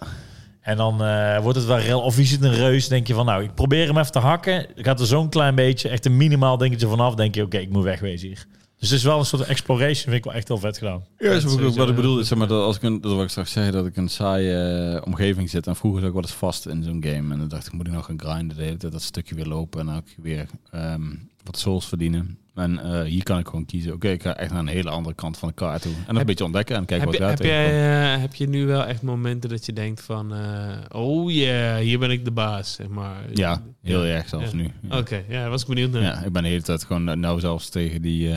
En 0.60 0.76
dan 0.76 1.04
eh, 1.04 1.38
wordt 1.42 1.58
het 1.58 1.66
wel 1.66 1.78
rel. 1.78 2.00
Of 2.00 2.16
je 2.16 2.24
ziet 2.24 2.42
een 2.42 2.54
reus, 2.54 2.88
denk 2.88 3.06
je 3.06 3.14
van, 3.14 3.26
nou, 3.26 3.42
ik 3.42 3.54
probeer 3.54 3.86
hem 3.86 3.98
even 3.98 4.12
te 4.12 4.18
hakken. 4.18 4.66
Gaat 4.76 5.00
er 5.00 5.06
zo'n 5.06 5.28
klein 5.28 5.54
beetje, 5.54 5.88
echt 5.88 6.06
een 6.06 6.16
minimaal 6.16 6.56
dingetje 6.56 6.88
vanaf. 6.88 7.14
Denk 7.14 7.34
je, 7.34 7.42
oké, 7.42 7.58
ik 7.58 7.70
moet 7.70 7.84
wegwezen 7.84 8.28
hier. 8.28 8.46
Dus 8.78 8.90
het 8.90 8.98
is 8.98 9.04
wel 9.04 9.18
een 9.18 9.24
soort 9.24 9.42
exploration, 9.42 10.04
vind 10.04 10.14
ik 10.14 10.24
wel 10.24 10.34
echt 10.34 10.48
heel 10.48 10.58
vet 10.58 10.78
gedaan. 10.78 11.04
Ja, 11.18 11.28
dat 11.28 11.36
is 11.36 11.44
ook 11.44 11.50
sowieso 11.50 11.78
wat 11.78 11.88
ik 11.88 11.94
bedoel 11.94 12.18
is, 12.18 12.28
zeg 12.28 12.38
maar, 12.38 12.46
dat 12.48 12.62
als 12.62 12.76
ik 12.76 12.82
een, 12.82 13.00
dat 13.00 13.12
wat 13.12 13.22
ik 13.22 13.28
straks 13.28 13.52
zei, 13.52 13.70
dat 13.70 13.86
ik 13.86 13.96
een 13.96 14.08
saaie 14.08 14.54
eh, 14.54 15.06
omgeving 15.06 15.50
zit. 15.50 15.66
En 15.66 15.76
vroeger 15.76 16.00
zat 16.00 16.08
ik 16.08 16.14
wel 16.14 16.24
eens 16.24 16.32
vast 16.32 16.66
in 16.66 16.82
zo'n 16.82 17.04
game. 17.04 17.32
En 17.32 17.38
dan 17.38 17.48
dacht 17.48 17.66
ik, 17.66 17.72
moet 17.72 17.86
ik 17.86 17.92
nog 17.92 18.06
gaan 18.06 18.20
grinden 18.20 18.56
de 18.56 18.62
hele 18.62 18.76
tijd, 18.76 18.92
dat 18.92 19.02
stukje 19.02 19.34
weer 19.34 19.46
lopen. 19.46 19.80
En 19.80 19.86
dan 19.86 19.96
ook 19.96 20.08
weer 20.16 20.46
ehm, 20.70 21.10
wat 21.44 21.58
souls 21.58 21.86
verdienen. 21.88 22.38
En 22.54 22.78
eh, 22.78 23.02
hier 23.02 23.22
kan 23.22 23.38
ik 23.38 23.46
gewoon 23.46 23.64
kiezen, 23.64 23.92
oké, 23.92 24.08
ik 24.08 24.22
ga 24.22 24.36
echt 24.36 24.50
naar 24.50 24.60
een 24.60 24.66
hele 24.66 24.90
andere 24.90 25.14
kant 25.14 25.38
van 25.38 25.48
de 25.48 25.54
kaart 25.54 25.82
toe. 25.82 25.92
En 25.92 26.04
dan 26.06 26.16
een 26.16 26.26
beetje 26.26 26.44
ontdekken 26.44 26.76
en 26.76 26.84
kijken 26.84 27.06
Heb, 27.06 27.16
je, 27.16 27.20
wat 27.24 27.30
heb, 27.30 27.38
daar 27.38 27.46
tegenkomt. 27.48 27.80
jij, 27.80 28.14
eh, 28.14 28.20
heb 28.20 28.34
je 28.34 28.48
nu 28.48 28.66
wel 28.66 28.84
echt 28.84 29.02
momenten 29.02 29.50
dat 29.50 29.66
je 29.66 29.72
denkt 29.72 30.02
van... 30.02 30.34
eh, 30.34 30.78
oh 30.88 31.30
yeah, 31.32 31.78
hier 31.78 31.98
ben 31.98 32.10
ik 32.10 32.24
de 32.24 32.30
baas, 32.30 32.72
zeg 32.72 32.88
maar. 32.88 33.24
Ja, 33.34 33.62
heel 33.82 34.04
erg 34.04 34.28
zelfs 34.28 34.50
Ja. 34.50 34.56
nu. 34.56 34.70
Ja. 34.82 34.98
Oké, 34.98 35.24
ja, 35.28 35.48
was 35.48 35.62
ik 35.62 35.68
benieuwd 35.68 35.90
naar. 35.90 36.02
Ja, 36.02 36.22
ik 36.24 36.32
ben 36.32 36.42
de 36.42 36.48
hele 36.48 36.62
tijd 36.62 36.84
gewoon, 36.84 37.20
nou 37.20 37.40
zelfs 37.40 37.68
tegen 37.68 38.02
die, 38.02 38.34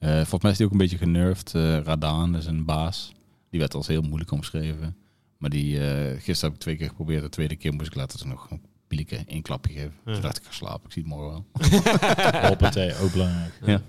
volgens 0.00 0.42
mij 0.42 0.50
is 0.50 0.56
die 0.56 0.66
ook 0.66 0.72
een 0.72 0.78
beetje 0.78 0.98
genervd. 0.98 1.52
Radaan 1.84 2.36
is 2.36 2.46
een 2.46 2.64
baas. 2.64 3.12
Die 3.50 3.60
werd 3.60 3.74
als 3.74 3.86
heel 3.86 4.02
moeilijk 4.02 4.30
omschreven. 4.30 4.96
Maar 5.38 5.50
die, 5.50 5.80
gisteren 6.18 6.40
heb 6.40 6.52
ik 6.52 6.58
twee 6.58 6.76
keer 6.76 6.88
geprobeerd. 6.88 7.22
De 7.22 7.28
tweede 7.28 7.56
keer 7.56 7.72
moest 7.72 7.86
ik 7.86 7.94
later 7.94 8.26
nog 8.28 8.48
een 8.88 8.96
pieliken, 8.96 9.26
één 9.26 9.42
klapje 9.42 9.72
geven. 9.72 9.92
Ja. 10.04 10.12
Toen 10.12 10.22
dacht 10.22 10.36
ik, 10.38 10.44
ga 10.44 10.52
slapen, 10.52 10.84
ik 10.86 10.92
zie 10.92 11.02
het 11.02 11.10
morgen 11.12 11.44
wel. 11.52 12.42
Hoppatee, 12.48 12.92
ook 13.02 13.12
belangrijk. 13.12 13.80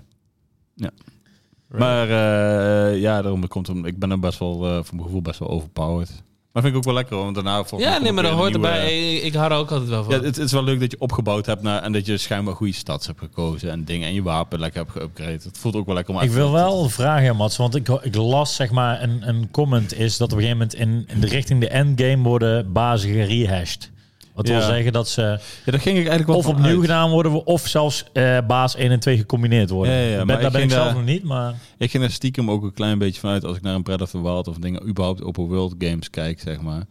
Maar 1.68 2.08
eh, 2.08 3.00
ja, 3.00 3.22
daarom 3.22 3.48
komt 3.48 3.66
hem, 3.66 3.84
ik 3.84 3.98
ben 3.98 4.10
er 4.10 4.20
best 4.20 4.38
wel, 4.38 4.66
eh, 4.66 4.74
voor 4.74 4.94
mijn 4.94 5.02
gevoel 5.02 5.22
best 5.22 5.38
wel 5.38 5.48
overpowered. 5.48 6.22
Maar 6.52 6.62
vind 6.62 6.74
ik 6.74 6.80
ook 6.80 6.86
wel 6.86 6.94
lekker, 6.94 7.14
hoor, 7.14 7.24
want 7.24 7.34
daarna... 7.34 7.64
Ja, 7.76 7.98
nee, 7.98 8.12
maar 8.12 8.22
dat 8.22 8.32
hoort 8.32 8.52
nieuwe- 8.52 8.68
erbij. 8.68 9.14
Ik, 9.14 9.22
ik 9.22 9.34
hou 9.34 9.50
er 9.52 9.56
ook 9.58 9.70
altijd 9.70 9.88
wel 9.90 10.04
van. 10.04 10.14
Ja, 10.14 10.20
het, 10.20 10.36
het 10.36 10.44
is 10.44 10.52
wel 10.52 10.64
leuk 10.64 10.80
dat 10.80 10.90
je 10.90 11.00
opgebouwd 11.00 11.46
hebt 11.46 11.62
naar, 11.62 11.82
en 11.82 11.92
dat 11.92 12.06
je 12.06 12.16
schijnbaar 12.16 12.54
goede 12.54 12.72
stads 12.72 13.06
hebt 13.06 13.18
gekozen 13.18 13.70
en 13.70 13.84
dingen 13.84 14.08
en 14.08 14.14
je 14.14 14.22
wapen 14.22 14.58
lekker 14.58 14.84
hebt 14.84 14.98
geüpgrade. 14.98 15.42
Het 15.44 15.58
voelt 15.58 15.76
ook 15.76 15.86
wel 15.86 15.94
lekker 15.94 16.14
om 16.14 16.20
Ik 16.20 16.30
wil 16.30 16.52
wel 16.52 16.88
vragen, 16.88 17.36
Mats, 17.36 17.56
want 17.56 17.74
ik, 17.74 17.88
ik 17.88 18.14
las 18.14 18.54
zeg 18.54 18.70
maar 18.70 19.02
een, 19.02 19.28
een 19.28 19.50
comment 19.50 19.94
is 19.94 20.16
dat 20.16 20.32
op 20.32 20.38
een 20.38 20.44
gegeven 20.44 20.58
moment 20.58 21.06
in, 21.08 21.14
in 21.14 21.20
de 21.20 21.26
richting 21.26 21.60
de 21.60 21.68
endgame 21.68 22.22
worden 22.22 22.72
bazen 22.72 23.10
gerehashed. 23.10 23.90
Wat 24.34 24.48
wil 24.48 24.60
zeggen 24.60 24.92
dat 24.92 25.08
ze 25.08 25.20
Ja, 25.64 25.72
daar 25.72 25.80
ging 25.80 25.98
ik 25.98 26.06
eigenlijk 26.08 26.26
wel 26.26 26.36
of 26.36 26.46
opnieuw 26.46 26.66
uit. 26.72 26.80
gedaan 26.80 27.10
worden 27.10 27.46
of 27.46 27.66
zelfs 27.68 28.04
eh, 28.12 28.38
baas 28.46 28.76
1 28.76 28.90
en 28.90 29.00
2 29.00 29.16
gecombineerd 29.16 29.70
worden. 29.70 29.94
Ja, 29.94 30.00
ja, 30.00 30.06
ja, 30.10 30.16
Ben- 30.16 30.26
maar 30.26 30.40
daar 30.40 30.50
ben 30.50 30.62
ik 30.62 30.70
zelf 30.70 30.84
daar- 30.84 30.94
nog 30.94 31.04
niet, 31.04 31.24
maar 31.24 31.54
Ik 31.78 31.90
ging 31.90 32.04
er 32.04 32.10
stiekem 32.10 32.50
ook 32.50 32.62
een 32.62 32.72
klein 32.74 32.98
beetje 32.98 33.20
vanuit 33.20 33.44
als 33.44 33.56
ik 33.56 33.62
naar 33.62 33.74
een 33.74 33.82
the 33.82 34.22
Wild 34.22 34.48
of 34.48 34.56
dingen 34.56 34.88
überhaupt 34.88 35.22
open 35.22 35.44
world 35.48 35.74
games 35.78 36.10
kijk, 36.10 36.40
zeg 36.40 36.60
maar. 36.60 36.82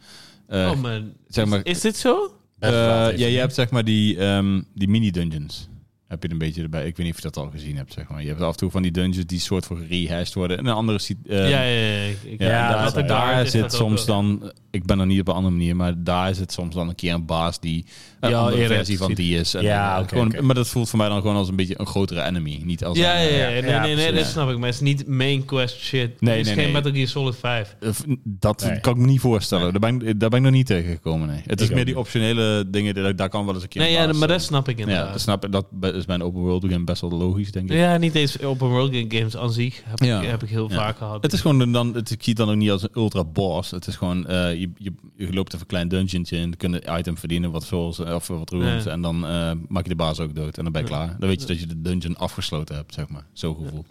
Eh, 0.47 0.71
oh 0.71 0.81
man, 0.81 1.11
zeg 1.27 1.45
maar- 1.45 1.59
is, 1.63 1.71
is 1.75 1.81
dit 1.81 1.97
zo? 1.97 2.33
eh, 2.59 2.69
ja, 3.17 3.27
je 3.27 3.37
hebt 3.37 3.53
zeg 3.53 3.69
maar 3.69 3.83
die, 3.83 4.17
ehm, 4.17 4.61
die 4.73 4.87
mini 4.87 5.11
dungeons. 5.11 5.68
Heb 6.09 6.23
je 6.23 6.31
een 6.31 6.37
beetje 6.37 6.61
erbij. 6.63 6.85
Ik 6.87 6.97
weet 6.97 7.05
niet 7.05 7.15
of 7.15 7.21
je 7.21 7.29
dat 7.29 7.37
al 7.37 7.49
gezien 7.51 7.75
hebt, 7.77 7.93
zeg 7.93 8.07
maar. 8.07 8.21
Je 8.21 8.27
hebt 8.27 8.41
af 8.41 8.51
en 8.51 8.57
toe 8.57 8.71
van 8.71 8.81
die 8.81 8.91
dungeons 8.91 9.25
die 9.25 9.39
soort 9.39 9.65
van 9.65 9.77
gerehashed 9.89 10.33
worden. 10.33 10.57
En 10.57 10.65
een 10.65 10.73
andere 10.73 10.99
ziet. 10.99 11.17
ja, 11.23 11.35
ja, 11.45 11.61
ja. 11.61 12.03
Ik, 12.03 12.39
Ja, 12.39 12.47
Ja, 12.47 13.01
daar, 13.01 13.47
zit 13.47 13.73
soms 13.73 14.05
dan, 14.05 14.51
ik 14.71 14.85
ben 14.85 14.99
er 14.99 15.05
niet 15.05 15.19
op 15.19 15.27
een 15.27 15.33
andere 15.33 15.55
manier, 15.55 15.75
maar 15.75 15.93
daar 16.03 16.35
zit 16.35 16.51
soms 16.51 16.75
dan 16.75 16.89
een 16.89 16.95
keer 16.95 17.13
een 17.13 17.25
baas 17.25 17.59
die 17.59 17.85
een 18.19 18.29
Ja, 18.29 18.37
andere 18.39 18.61
eerder 18.61 18.77
versie 18.77 18.97
van 18.97 19.13
die 19.13 19.37
is. 19.39 19.53
En 19.53 19.63
Ja, 19.63 20.03
gewoon. 20.07 20.35
Maar 20.41 20.55
dat 20.55 20.67
voelt 20.67 20.89
voor 20.89 20.99
mij 20.99 21.09
dan 21.09 21.21
gewoon 21.21 21.35
als 21.35 21.47
een 21.49 21.55
beetje 21.55 21.79
een 21.79 21.85
grotere 21.87 22.23
enemy, 22.23 22.61
niet 22.63 22.83
als 22.85 22.97
Ja, 22.97 23.15
een, 23.21 23.23
ja, 23.23 23.37
ja. 23.37 23.47
eh, 23.47 23.61
Nee, 23.61 23.71
ja, 23.71 23.81
nee, 23.81 23.95
nee, 23.95 24.05
precies. 24.07 24.23
dat 24.23 24.31
snap 24.31 24.49
ik. 24.49 24.55
Maar 24.57 24.65
het 24.65 24.75
is 24.75 24.81
niet 24.81 25.07
main 25.07 25.45
quest 25.45 25.79
shit. 25.79 26.21
Nee, 26.21 26.37
het 26.37 26.39
is 26.47 26.55
nee, 26.55 26.55
geen 26.55 26.63
nee. 26.63 26.81
Metal 26.81 26.91
Gear 26.91 27.07
Solid 27.07 27.35
5. 27.35 27.75
eh, 27.79 27.89
Dat 28.23 28.65
Nee. 28.65 28.79
kan 28.79 28.93
ik 28.93 28.99
me 28.99 29.05
niet 29.05 29.19
voorstellen. 29.21 29.71
Daar, 29.71 29.79
ben 29.91 30.07
ik, 30.07 30.19
daar 30.19 30.29
ben 30.29 30.39
ik 30.39 30.45
nog 30.45 30.53
niet 30.53 30.65
tegen 30.67 30.91
gekomen. 30.91 31.27
Nee. 31.27 31.41
Het 31.45 31.61
is 31.61 31.69
meer 31.69 31.85
die 31.85 31.97
optionele 31.99 32.65
dingen, 32.69 32.93
daar, 32.95 33.15
daar 33.15 33.29
kan 33.29 33.45
wel 33.45 33.53
eens 33.53 33.63
een 33.63 33.69
keer 33.69 33.81
Nee, 33.81 33.97
een 33.97 34.07
ja, 34.07 34.13
maar 34.13 34.27
dat 34.27 34.41
snap 34.41 34.69
ik 34.69 34.77
Ja, 34.77 34.83
inderdaad. 34.83 35.11
dat, 35.11 35.21
snap, 35.21 35.45
ik. 35.45 35.51
dat 35.51 35.65
is 35.99 36.05
bij 36.05 36.15
een 36.15 36.23
open 36.23 36.41
world 36.41 36.65
game 36.65 36.83
best 36.83 37.01
wel 37.01 37.11
logisch, 37.11 37.51
denk 37.51 37.69
ik. 37.69 37.77
Ja, 37.77 37.97
niet 37.97 38.15
eens 38.15 38.41
open 38.41 38.67
world 38.67 38.95
games 39.07 39.37
aan 39.37 39.51
zich 39.51 39.81
heb, 39.85 39.99
Ja. 40.03 40.21
ik, 40.21 40.27
heb 40.29 40.43
ik 40.43 40.49
heel 40.49 40.69
Ja. 40.69 40.75
vaak 40.75 40.97
gehad. 40.97 41.23
Het 41.23 41.33
is 41.33 41.41
gewoon 41.41 41.71
dan, 41.71 41.95
het, 41.95 42.11
ik 42.11 42.23
zie 42.23 42.33
dan 42.35 42.49
ook 42.49 42.55
niet 42.55 42.71
als 42.71 42.83
een 42.83 42.89
ultra 42.95 43.23
boss. 43.23 43.71
Het 43.71 43.87
is 43.87 43.95
gewoon, 43.95 44.27
eh, 44.27 44.59
je, 44.59 44.69
je, 44.77 44.93
je 45.15 45.33
loopt 45.33 45.47
even 45.53 45.59
een 45.59 45.65
klein 45.67 45.87
dungeontje 45.87 46.37
in, 46.37 46.57
kun 46.57 46.71
je 46.71 46.97
item 46.97 47.17
verdienen, 47.17 47.51
wat 47.51 47.63
souls 47.63 47.99
of 47.99 48.27
wat. 48.27 48.51
Ja. 48.55 48.85
En 48.85 49.01
dan 49.01 49.25
eh, 49.25 49.51
maak 49.67 49.83
je 49.83 49.89
de 49.89 49.95
baas 49.95 50.19
ook 50.19 50.35
dood. 50.35 50.57
En 50.57 50.63
dan 50.63 50.71
ben 50.73 50.81
je 50.81 50.87
klaar. 50.87 51.15
Dan 51.19 51.29
weet 51.29 51.41
je 51.41 51.47
dat 51.47 51.59
je 51.59 51.65
de 51.65 51.81
dungeon 51.81 52.17
afgesloten 52.17 52.75
hebt, 52.75 52.93
zeg 52.93 53.09
maar. 53.09 53.25
Zo'n 53.33 53.55
gevoel. 53.55 53.85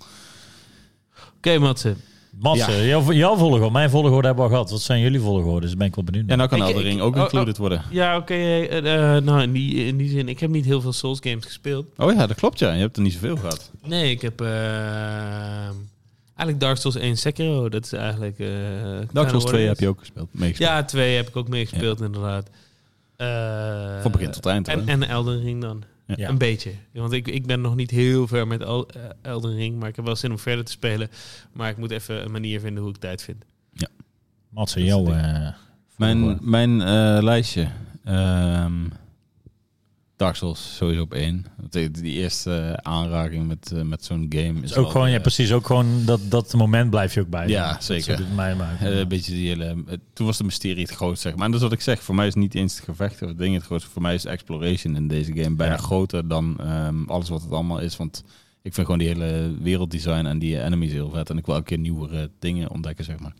Oké, 1.36 1.58
Matze. 1.58 1.96
Mats, 2.30 2.58
Ja. 2.66 2.82
jouw, 2.82 3.12
jouw 3.12 3.36
volgorde, 3.36 3.70
mijn 3.70 3.90
volgorde 3.90 4.26
hebben 4.26 4.44
we 4.44 4.50
al 4.50 4.56
gehad. 4.56 4.70
Wat 4.70 4.80
zijn 4.80 5.00
jullie 5.00 5.20
volgorde? 5.20 5.66
Dus 5.66 5.76
ben 5.76 5.86
ik 5.86 5.94
wel 5.94 6.04
benieuwd. 6.04 6.24
Ja, 6.28 6.36
nou 6.36 6.48
kan 6.48 6.58
Ik- 6.68 6.76
ik- 6.76 7.00
ook 7.02 7.16
oh, 7.16 7.22
included 7.22 7.56
worden. 7.56 7.82
Ja, 7.90 8.16
oké. 8.16 8.34
eh, 8.34 9.16
eh, 9.16 9.22
nou, 9.24 9.42
in 9.42 9.52
die, 9.52 9.74
in 9.86 9.96
die 9.96 10.08
zin, 10.10 10.28
ik 10.28 10.40
heb 10.40 10.50
niet 10.50 10.64
heel 10.64 10.80
veel 10.80 10.92
Souls 10.92 11.18
games 11.22 11.44
gespeeld. 11.44 11.86
Oh 11.96 12.12
ja, 12.12 12.26
dat 12.26 12.36
klopt 12.36 12.58
ja. 12.58 12.72
Je 12.72 12.80
hebt 12.80 12.96
er 12.96 13.02
niet 13.02 13.12
zoveel 13.12 13.36
gehad. 13.36 13.70
Nee, 13.84 14.10
ik 14.10 14.20
heb 14.22 14.40
eh, 14.40 14.48
eigenlijk 16.34 16.60
Dark 16.60 16.76
Souls 16.76 16.96
1 16.96 17.16
Sekiro. 17.16 17.68
Dat 17.68 17.84
is 17.84 17.92
eigenlijk... 17.92 18.38
eh 18.38 18.46
Dark 19.12 19.28
Souls 19.28 19.44
2 19.44 19.66
heb 19.66 19.80
je 19.80 19.88
ook 19.88 19.98
gespeeld. 19.98 20.28
Meegespeeld. 20.30 20.70
Ja, 20.70 20.84
2 20.84 21.16
heb 21.16 21.28
ik 21.28 21.36
ook 21.36 21.48
meegespeeld 21.48 22.00
inderdaad. 22.00 22.50
Eh, 23.16 24.02
Van 24.02 24.10
begin 24.10 24.30
tot 24.30 24.46
eind. 24.46 24.68
En, 24.68 24.88
en 24.88 25.08
Elden 25.08 25.40
Ring 25.42 25.60
dan. 25.62 25.82
Ja. 26.16 26.28
Een 26.28 26.38
beetje. 26.38 26.72
Want 26.92 27.12
ik, 27.12 27.28
ik 27.28 27.46
ben 27.46 27.60
nog 27.60 27.74
niet 27.74 27.90
heel 27.90 28.26
ver 28.26 28.46
met 28.46 28.60
El, 28.60 28.88
eh, 28.88 29.02
Elden 29.22 29.54
Ring, 29.54 29.78
maar 29.78 29.88
ik 29.88 29.96
heb 29.96 30.04
wel 30.04 30.16
zin 30.16 30.30
om 30.30 30.38
verder 30.38 30.64
te 30.64 30.72
spelen. 30.72 31.10
Maar 31.52 31.70
ik 31.70 31.76
moet 31.76 31.90
even 31.90 32.24
een 32.24 32.30
manier 32.30 32.60
vinden 32.60 32.82
hoe 32.82 32.92
ik 32.92 32.98
tijd 32.98 33.22
vind. 33.22 33.44
Is 34.76 34.84
jouw... 34.84 35.04
het 35.04 35.24
eh, 35.24 35.48
Mijn, 35.96 36.38
mijn 36.40 36.80
eh, 36.80 37.22
lijstje. 37.22 37.68
Ehm 38.04 38.84
Dark 40.18 40.36
Souls 40.36 40.76
sowieso 40.76 41.02
op 41.02 41.14
één. 41.14 41.44
Die, 41.70 42.02
eerste 42.02 42.78
aanraking 42.82 43.46
met, 43.46 43.72
eh, 43.72 43.82
met 43.82 44.04
zo'n 44.04 44.26
game 44.28 44.60
is 44.62 44.74
ook 44.74 44.90
gewoon, 44.90 45.10
ja, 45.10 45.16
eh, 45.16 45.22
precies, 45.22 45.52
ook 45.52 45.66
gewoon 45.66 46.04
dat, 46.04 46.20
dat 46.28 46.52
moment 46.54 46.90
blijf 46.90 47.14
je 47.14 47.20
ook 47.20 47.28
bij. 47.28 47.48
Ja, 47.48 47.72
Dat 47.72 47.84
zeker. 47.84 48.18
het 48.18 48.34
mij 48.34 48.54
maken. 48.54 48.86
eh, 48.92 48.98
een 48.98 49.08
beetje 49.08 49.32
die 49.32 49.48
hele, 49.48 49.64
eh, 49.64 49.96
toen 50.12 50.26
was 50.26 50.36
de 50.38 50.44
mysterie 50.44 50.82
het 50.82 50.90
grootste, 50.94 51.28
zeg 51.28 51.36
maar. 51.36 51.44
En 51.44 51.50
dat 51.50 51.60
is 51.60 51.66
wat 51.68 51.76
ik 51.76 51.80
zeg. 51.84 52.02
Voor 52.02 52.14
mij 52.14 52.26
is 52.26 52.34
niet 52.34 52.54
eens 52.54 52.76
het 52.76 52.84
gevecht 52.84 53.22
of 53.22 53.28
het 53.28 53.38
ding 53.38 53.54
het 53.54 53.64
grootste. 53.64 53.90
Voor 53.90 54.02
mij 54.02 54.14
is 54.14 54.24
exploration 54.24 54.96
in 54.96 55.08
deze 55.08 55.32
game 55.36 55.56
bijna 55.56 55.74
Ja. 55.74 55.80
groter 55.80 56.28
dan 56.28 56.56
ehm, 56.60 57.04
alles 57.04 57.28
wat 57.28 57.42
het 57.42 57.52
allemaal 57.52 57.78
is. 57.78 57.96
Want 57.96 58.24
ik 58.62 58.74
vind 58.74 58.86
gewoon 58.86 59.00
die 59.00 59.08
hele 59.08 59.54
werelddesign 59.62 60.26
en 60.26 60.38
die 60.38 60.62
enemies 60.62 60.92
heel 60.92 61.10
vet. 61.10 61.30
En 61.30 61.38
ik 61.38 61.46
wil 61.46 61.54
elke 61.54 61.66
keer 61.66 61.78
nieuwere 61.78 62.30
dingen 62.38 62.70
ontdekken, 62.70 63.04
zeg 63.04 63.18
maar. 63.18 63.34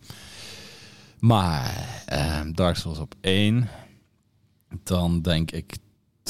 Maar 1.18 2.02
ehm, 2.06 2.52
Dark 2.52 2.76
Souls 2.76 2.98
op 2.98 3.14
één. 3.20 3.68
Dan 4.84 5.20
denk 5.22 5.50
ik 5.50 5.76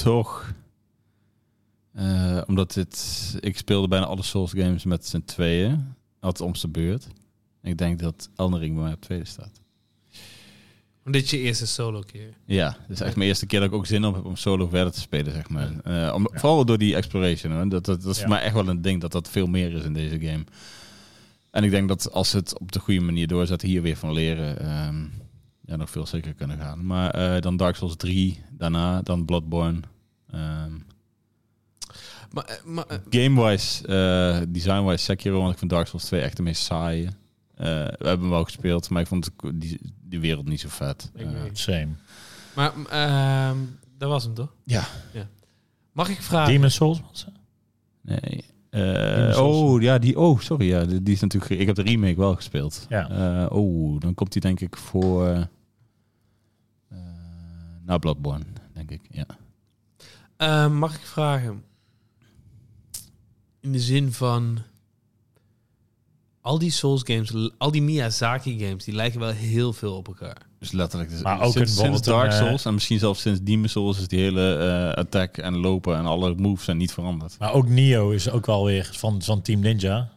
toch... 0.03 0.53
eh, 1.95 2.41
omdat 2.47 2.73
dit... 2.75 3.37
Ik 3.41 3.57
speelde 3.57 3.89
bijna 3.89 4.07
alle 4.07 4.23
Souls 4.23 4.53
games 4.53 4.85
met 4.85 5.07
z'n 5.07 5.23
tweeën. 5.25 5.95
Altijd 6.21 6.49
om 6.49 6.55
zijn 6.55 6.73
beurt. 6.73 7.07
Ik 7.63 7.79
denk 7.79 7.99
dat 7.99 8.29
Elden 8.37 8.59
Ring 8.61 8.75
bij 8.75 8.83
mij 8.85 8.93
op 8.93 9.01
tweede 9.01 9.25
staat. 9.25 9.61
Want 11.03 11.15
dit 11.17 11.25
is 11.25 11.31
je 11.31 11.39
eerste 11.47 11.67
solo 11.67 12.01
keer. 12.01 12.35
Ja, 12.45 12.69
dit 12.89 12.97
is 12.97 13.01
echt 13.01 13.17
mijn 13.17 13.29
eerste 13.29 13.47
keer 13.47 13.61
dat 13.61 13.69
ik 13.69 13.75
ook 13.75 13.87
zin 13.87 14.05
op 14.05 14.15
heb 14.15 14.25
om 14.25 14.37
solo 14.37 14.69
verder 14.69 14.93
te 14.93 15.01
spelen, 15.01 15.33
zeg 15.33 15.49
maar. 15.49 15.71
Eh, 15.85 16.15
om, 16.15 16.29
Vooral 16.33 16.65
door 16.65 16.79
die 16.79 16.95
exploration. 16.97 17.53
Hoor. 17.53 17.69
Dat, 17.69 17.85
dat, 17.85 18.03
dat 18.03 18.11
is 18.11 18.17
Ja. 18.17 18.23
voor 18.23 18.33
mij 18.33 18.43
echt 18.43 18.55
wel 18.55 18.69
een 18.69 18.83
ding, 18.83 19.01
dat 19.01 19.13
dat 19.13 19.29
veel 19.31 19.47
meer 19.47 19.73
is 19.73 19.85
in 19.85 19.93
deze 19.93 20.21
game. 20.21 20.45
En 21.51 21.65
ik 21.65 21.71
denk 21.71 21.89
dat 21.89 22.13
als 22.13 22.31
ze 22.31 22.37
het 22.37 22.59
op 22.59 22.73
de 22.73 22.79
goede 22.81 23.01
manier 23.01 23.27
doorzetten, 23.27 23.69
hier 23.69 23.83
weer 23.83 23.97
van 23.97 24.13
leren, 24.13 24.61
ehm, 24.61 25.05
ja, 25.69 25.77
nog 25.77 25.91
veel 25.91 26.07
zeker 26.07 26.35
kunnen 26.35 26.59
gaan. 26.59 26.87
Maar 26.87 27.11
eh, 27.11 27.41
dan 27.41 27.57
Dark 27.57 27.77
Souls 27.77 27.97
3, 27.97 28.43
daarna, 28.51 29.03
dan 29.03 29.25
Bloodborne. 29.25 29.81
Ehm 30.31 30.73
Maar, 32.33 32.45
eh, 32.45 32.65
maar 32.65 32.87
eh, 32.87 32.99
Game-wise, 33.11 34.47
design-wise 34.49 35.05
Sekiro, 35.05 35.41
want 35.41 35.53
ik 35.53 35.59
vind 35.59 35.71
Dark 35.71 35.87
Souls 35.87 36.05
2 36.05 36.21
echt 36.21 36.37
de 36.37 36.43
meest 36.43 36.63
saaie. 36.63 37.07
Eh, 37.55 37.67
we 37.67 38.07
hebben 38.07 38.21
hem 38.21 38.31
wel 38.31 38.45
gespeeld, 38.45 38.91
maar 38.91 39.03
ik 39.03 39.09
vond 39.09 39.31
die, 39.55 39.81
die 40.03 40.21
wereld 40.21 40.49
niet 40.49 40.61
zo 40.61 40.69
vet. 40.69 41.11
Same. 41.53 41.89
maar 42.55 42.73
ehm, 42.91 43.57
dat 43.99 44.09
was 44.09 44.25
hem 44.25 44.35
toch? 44.35 44.55
ja. 44.65 44.85
Mag 45.93 46.09
ik 46.09 46.23
vragen? 46.23 46.53
Demon's 46.53 46.75
Souls? 46.75 47.27
Nee. 48.01 48.45
Eh, 48.71 48.81
Demon's 48.81 49.37
Souls. 49.37 49.57
oh, 49.57 49.83
ja, 49.83 49.99
die. 49.99 50.19
Oh, 50.19 50.41
sorry. 50.41 50.67
Ja, 50.67 50.85
die, 50.85 51.03
die 51.03 51.15
is 51.15 51.21
natuurlijk. 51.21 51.61
Ik 51.61 51.67
heb 51.67 51.77
de 51.77 51.83
remake 51.83 52.17
wel 52.17 52.35
gespeeld. 52.35 52.87
Ja. 52.89 53.11
Eh, 53.11 53.57
oh, 53.57 54.01
dan 54.01 54.15
komt 54.15 54.33
die 54.33 54.43
denk 54.43 54.61
ik 54.61 54.77
voor. 54.77 55.49
Na 57.89 57.99
Bloodborne, 57.99 58.45
denk 58.75 58.91
ik. 58.91 59.01
Ja. 59.11 59.27
Eh, 60.37 60.71
mag 60.73 60.95
ik 60.95 61.01
vragen? 61.07 61.63
In 63.61 63.73
de 63.73 63.81
zin 63.81 64.13
van... 64.13 64.59
Al 66.41 66.59
die 66.59 66.71
Souls 66.71 67.03
games, 67.05 67.51
al 67.59 67.71
die 67.71 67.83
Miyazaki 67.83 68.59
games, 68.59 68.85
die 68.85 68.95
lijken 68.95 69.21
wel 69.21 69.29
heel 69.31 69.73
veel 69.73 69.97
op 69.97 70.07
elkaar. 70.07 70.37
Dus 70.59 70.73
letterlijk. 70.73 71.11
Dus 71.11 71.23
Maar 71.23 71.41
ook 71.41 71.53
sinds, 71.53 71.57
een- 71.57 71.67
sinds 71.67 71.75
bijvoorbeeld 71.75 72.05
Dark 72.05 72.31
eh, 72.33 72.39
Souls 72.39 72.65
en 72.65 72.75
misschien 72.75 72.99
zelfs 72.99 73.21
sinds 73.21 73.41
Demon 73.43 73.69
Souls 73.69 73.99
is 74.01 74.09
die 74.09 74.19
hele 74.21 74.55
eh, 74.57 74.99
attack 75.03 75.37
en 75.37 75.57
lopen 75.57 75.97
en 75.97 76.05
alle 76.07 76.35
moves 76.35 76.65
zijn 76.65 76.77
niet 76.77 76.93
veranderd. 76.93 77.39
Maar 77.39 77.53
ook 77.53 77.69
Nio 77.69 78.11
is 78.11 78.31
ook 78.31 78.47
wel 78.47 78.65
weer 78.65 78.91
van, 78.93 79.23
van 79.23 79.43
Team 79.43 79.61
Ninja. 79.61 80.11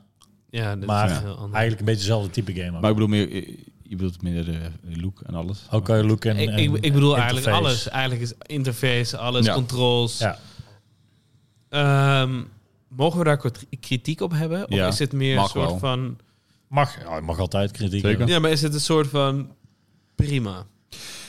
Ja, 0.49 0.76
dat 0.76 0.86
Maar 0.86 1.11
is 1.11 1.17
heel 1.17 1.36
anders. 1.36 1.51
Eigenlijk 1.53 1.80
een 1.80 1.86
beetje 1.86 2.01
hetzelfde 2.13 2.30
type 2.30 2.53
game. 2.53 2.76
ook. 2.76 2.82
Maar 2.82 2.89
ik 2.91 2.95
bedoel 2.97 3.09
meer. 3.09 3.45
Eh, 3.92 3.98
Je 3.98 4.04
bedoelt 4.04 4.22
meer 4.22 4.46
de 4.46 5.02
look 5.02 5.22
en 5.22 5.34
alles. 5.36 5.68
Ook 5.72 5.86
kan 5.86 5.98
je 5.98 6.04
look 6.04 6.26
en, 6.26 6.38
ik, 6.38 6.50
en 6.50 6.58
ik, 6.58 6.74
ik 6.86 6.94
bedoel 6.94 7.18
eigenlijk 7.18 7.46
interface. 7.46 7.68
alles. 7.70 7.89
Eigenlijk 7.89 8.22
is 8.22 8.34
interface, 8.46 9.18
alles, 9.18 9.46
Ja. 9.46 9.54
controls. 9.54 10.18
Ja. 10.18 10.39
Ehm, 11.70 12.42
mogen 12.88 13.18
we 13.20 13.24
daar 13.26 13.38
kort 13.38 13.66
kritiek 13.80 14.22
op 14.22 14.32
hebben? 14.32 14.64
Of 14.64 14.74
Ja, 14.74 14.88
is 14.88 15.00
het 15.00 15.12
meer 15.14 15.38
een 15.38 15.48
soort 15.48 15.70
wel. 15.70 15.78
van... 15.78 16.18
Mag, 16.68 17.00
ja, 17.04 17.16
je 17.16 17.22
mag 17.22 17.39
altijd 17.39 17.72
kritiek 17.72 17.94
Zeker. 17.94 18.10
hebben. 18.10 18.28
Ja, 18.28 18.39
maar 18.39 18.52
is 18.52 18.62
het 18.62 18.74
een 18.74 18.80
soort 18.82 19.08
van... 19.08 19.50
Prima. 20.16 20.66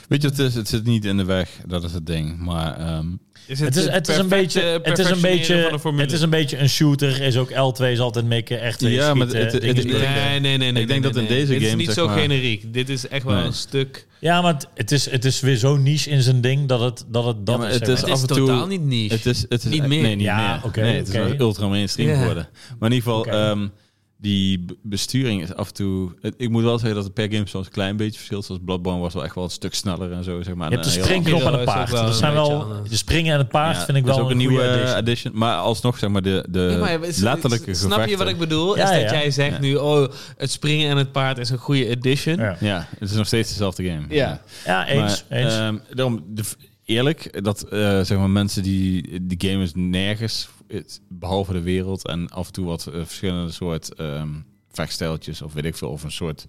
Weet 0.08 0.22
je 0.22 0.28
wat 0.28 0.36
het 0.36 0.46
is? 0.46 0.54
Het 0.54 0.68
zit 0.68 0.84
niet 0.84 1.04
in 1.04 1.16
de 1.16 1.24
weg. 1.24 1.50
Dat 1.66 1.84
is 1.84 1.92
het 1.92 2.06
ding. 2.06 2.38
Maar. 2.38 2.76
ehm, 2.78 3.06
Is 3.46 3.60
Het 3.60 3.76
is, 3.76 3.88
het 3.88 4.08
is 4.08 4.16
een 4.16 4.28
beetje, 4.28 4.80
het 4.82 4.98
is 4.98 5.10
een 5.10 5.20
beetje, 5.20 5.54
het 5.96 6.12
is 6.12 6.20
een 6.20 6.30
beetje 6.30 6.58
een 6.58 6.68
shooter. 6.68 7.20
Is 7.20 7.36
ook 7.36 7.50
L2 7.50 7.84
is 7.84 7.98
altijd 7.98 8.24
mikken, 8.26 8.60
echt 8.60 8.80
Ja, 8.80 9.14
maar 9.14 9.26
het- 9.26 9.36
het- 9.36 9.52
het 9.52 9.78
is- 9.78 9.84
Nee, 9.84 10.40
nee, 10.40 10.56
nee, 10.56 10.72
nee, 10.72 10.86
denk 10.86 11.02
dat 11.02 11.16
in 11.16 11.22
nee. 11.22 11.28
deze 11.32 11.52
Dit 11.52 11.60
is 11.60 11.66
game, 11.66 11.76
niet 11.76 11.86
zeg 11.86 11.94
zo 11.94 12.06
maar- 12.06 12.18
generiek. 12.18 12.72
Dit 12.72 12.88
is 12.88 13.08
echt 13.08 13.24
wel 13.24 13.34
Nee. 13.34 13.44
een 13.44 13.52
stuk... 13.52 14.06
Ja, 14.18 14.40
maar 14.42 14.56
het, 14.74 14.92
is, 14.92 15.10
het 15.10 15.24
is 15.24 15.40
weer 15.40 15.56
zo 15.56 15.76
niche 15.76 16.10
in 16.10 16.22
zijn 16.22 16.40
ding 16.40 16.68
dat 16.68 16.80
het 16.80 17.04
dat 17.08 17.24
het 17.24 17.46
dat 17.46 17.58
maar 17.58 17.68
is. 17.68 17.74
het 17.74 17.84
zeg 17.86 17.94
is 17.96 18.02
maar. 18.02 18.10
Het 18.10 18.18
is 18.18 18.24
af 18.24 18.30
en 18.30 18.36
toe- 18.36 18.46
totaal 18.46 18.66
niet 18.66 18.84
niche. 18.84 19.14
Het 19.14 19.26
is, 19.26 19.44
het 19.48 19.64
is 19.64 19.70
Niet 19.70 19.86
meer. 19.86 20.02
Nee, 20.02 20.14
niet 20.16 20.24
Ja, 20.24 20.52
meer. 20.54 20.64
oké, 20.64 20.80
nee, 20.80 20.96
het 20.96 21.08
oké. 21.08 21.18
is 21.20 21.24
wel 21.28 21.38
ultra 21.46 21.66
mainstream 21.68 22.18
geworden. 22.18 22.48
Maar 22.78 22.90
in 22.90 22.96
ieder 22.96 23.12
geval, 23.12 23.26
ehm, 23.26 23.68
die 24.22 24.64
besturing 24.82 25.42
is 25.42 25.54
af 25.54 25.68
en 25.68 25.74
toe... 25.74 26.12
het- 26.20 26.34
ik 26.36 26.50
moet 26.50 26.62
wel 26.62 26.78
zeggen 26.78 26.94
dat 26.94 27.04
het 27.04 27.14
per 27.14 27.32
game 27.32 27.46
soms 27.48 27.66
een 27.66 27.72
klein 27.72 27.96
beetje 27.96 28.16
verschilt. 28.16 28.44
Zoals 28.44 28.60
Bloodborne 28.64 29.00
was 29.00 29.14
wel 29.14 29.24
echt 29.24 29.34
wel 29.34 29.44
een 29.44 29.50
stuk 29.50 29.74
sneller 29.74 30.12
en 30.12 30.24
zo, 30.24 30.42
zeg 30.42 30.54
maar. 30.54 30.70
je 30.70 30.74
hebt 30.76 30.86
de 30.88 30.92
En, 30.94 30.98
eh, 30.98 31.04
springknop 31.04 31.40
en 31.40 31.52
het 31.52 31.64
paard. 31.64 31.90
Dat 31.90 32.16
zijn 32.16 32.32
wel 32.32 32.66
de 32.88 32.96
springen 32.96 33.32
en 33.32 33.38
het 33.38 33.48
paard 33.48 33.76
Ja, 33.76 33.84
vind 33.84 33.96
ik 33.98 34.04
wel 34.04 34.18
ook 34.18 34.24
een, 34.24 34.30
een 34.30 34.36
nieuwe 34.36 34.62
eh, 34.62 34.94
addition. 34.94 35.32
Maar 35.38 35.56
alsnog, 35.56 35.98
zeg 35.98 36.10
maar, 36.10 36.22
de, 36.22 36.46
de 36.50 36.60
Ja, 36.60 36.78
maar 36.78 37.02
is- 37.04 37.18
letterlijke 37.18 37.74
Snap 37.74 38.06
je 38.06 38.16
wat 38.16 38.28
ik 38.28 38.38
bedoel? 38.38 38.76
Ja, 38.76 38.82
is 38.92 39.00
dat 39.00 39.10
ja. 39.10 39.18
jij 39.20 39.30
zegt 39.30 39.54
Ja. 39.54 39.60
nu, 39.60 39.74
oh, 39.74 40.08
het 40.36 40.50
springen 40.50 40.90
en 40.90 40.96
het 40.96 41.12
paard 41.12 41.38
is 41.38 41.50
een 41.50 41.58
goede 41.58 41.90
addition. 41.96 42.36
Ja, 42.38 42.56
Ja, 42.60 42.86
het 42.98 43.10
is 43.10 43.16
nog 43.16 43.26
steeds 43.26 43.48
dezelfde 43.48 43.84
game. 43.84 44.04
Ja. 44.08 44.40
ja 44.64 44.86
eens. 44.88 45.24
Maar, 45.28 45.38
eens. 45.38 45.54
ehm, 45.54 45.76
daarom, 45.94 46.24
de, 46.28 46.42
eerlijk, 46.84 47.44
dat 47.44 47.62
eh, 47.62 47.78
zeg 48.00 48.18
maar 48.18 48.30
mensen 48.30 48.62
die 48.62 49.18
die 49.26 49.50
game 49.50 49.62
is 49.62 49.70
nergens, 49.74 50.48
het- 50.72 51.00
behalve 51.08 51.52
de 51.52 51.60
wereld 51.62 52.06
en 52.06 52.28
af 52.28 52.46
en 52.46 52.52
toe 52.52 52.64
wat 52.66 52.86
eh, 52.86 52.92
verschillende 53.04 53.52
soort 53.52 53.94
ehm 53.94 54.28
vechtstijltjes 54.70 55.42
of 55.42 55.52
weet 55.52 55.64
ik 55.64 55.76
veel, 55.76 55.90
of 55.90 56.02
een 56.04 56.12
soort 56.12 56.44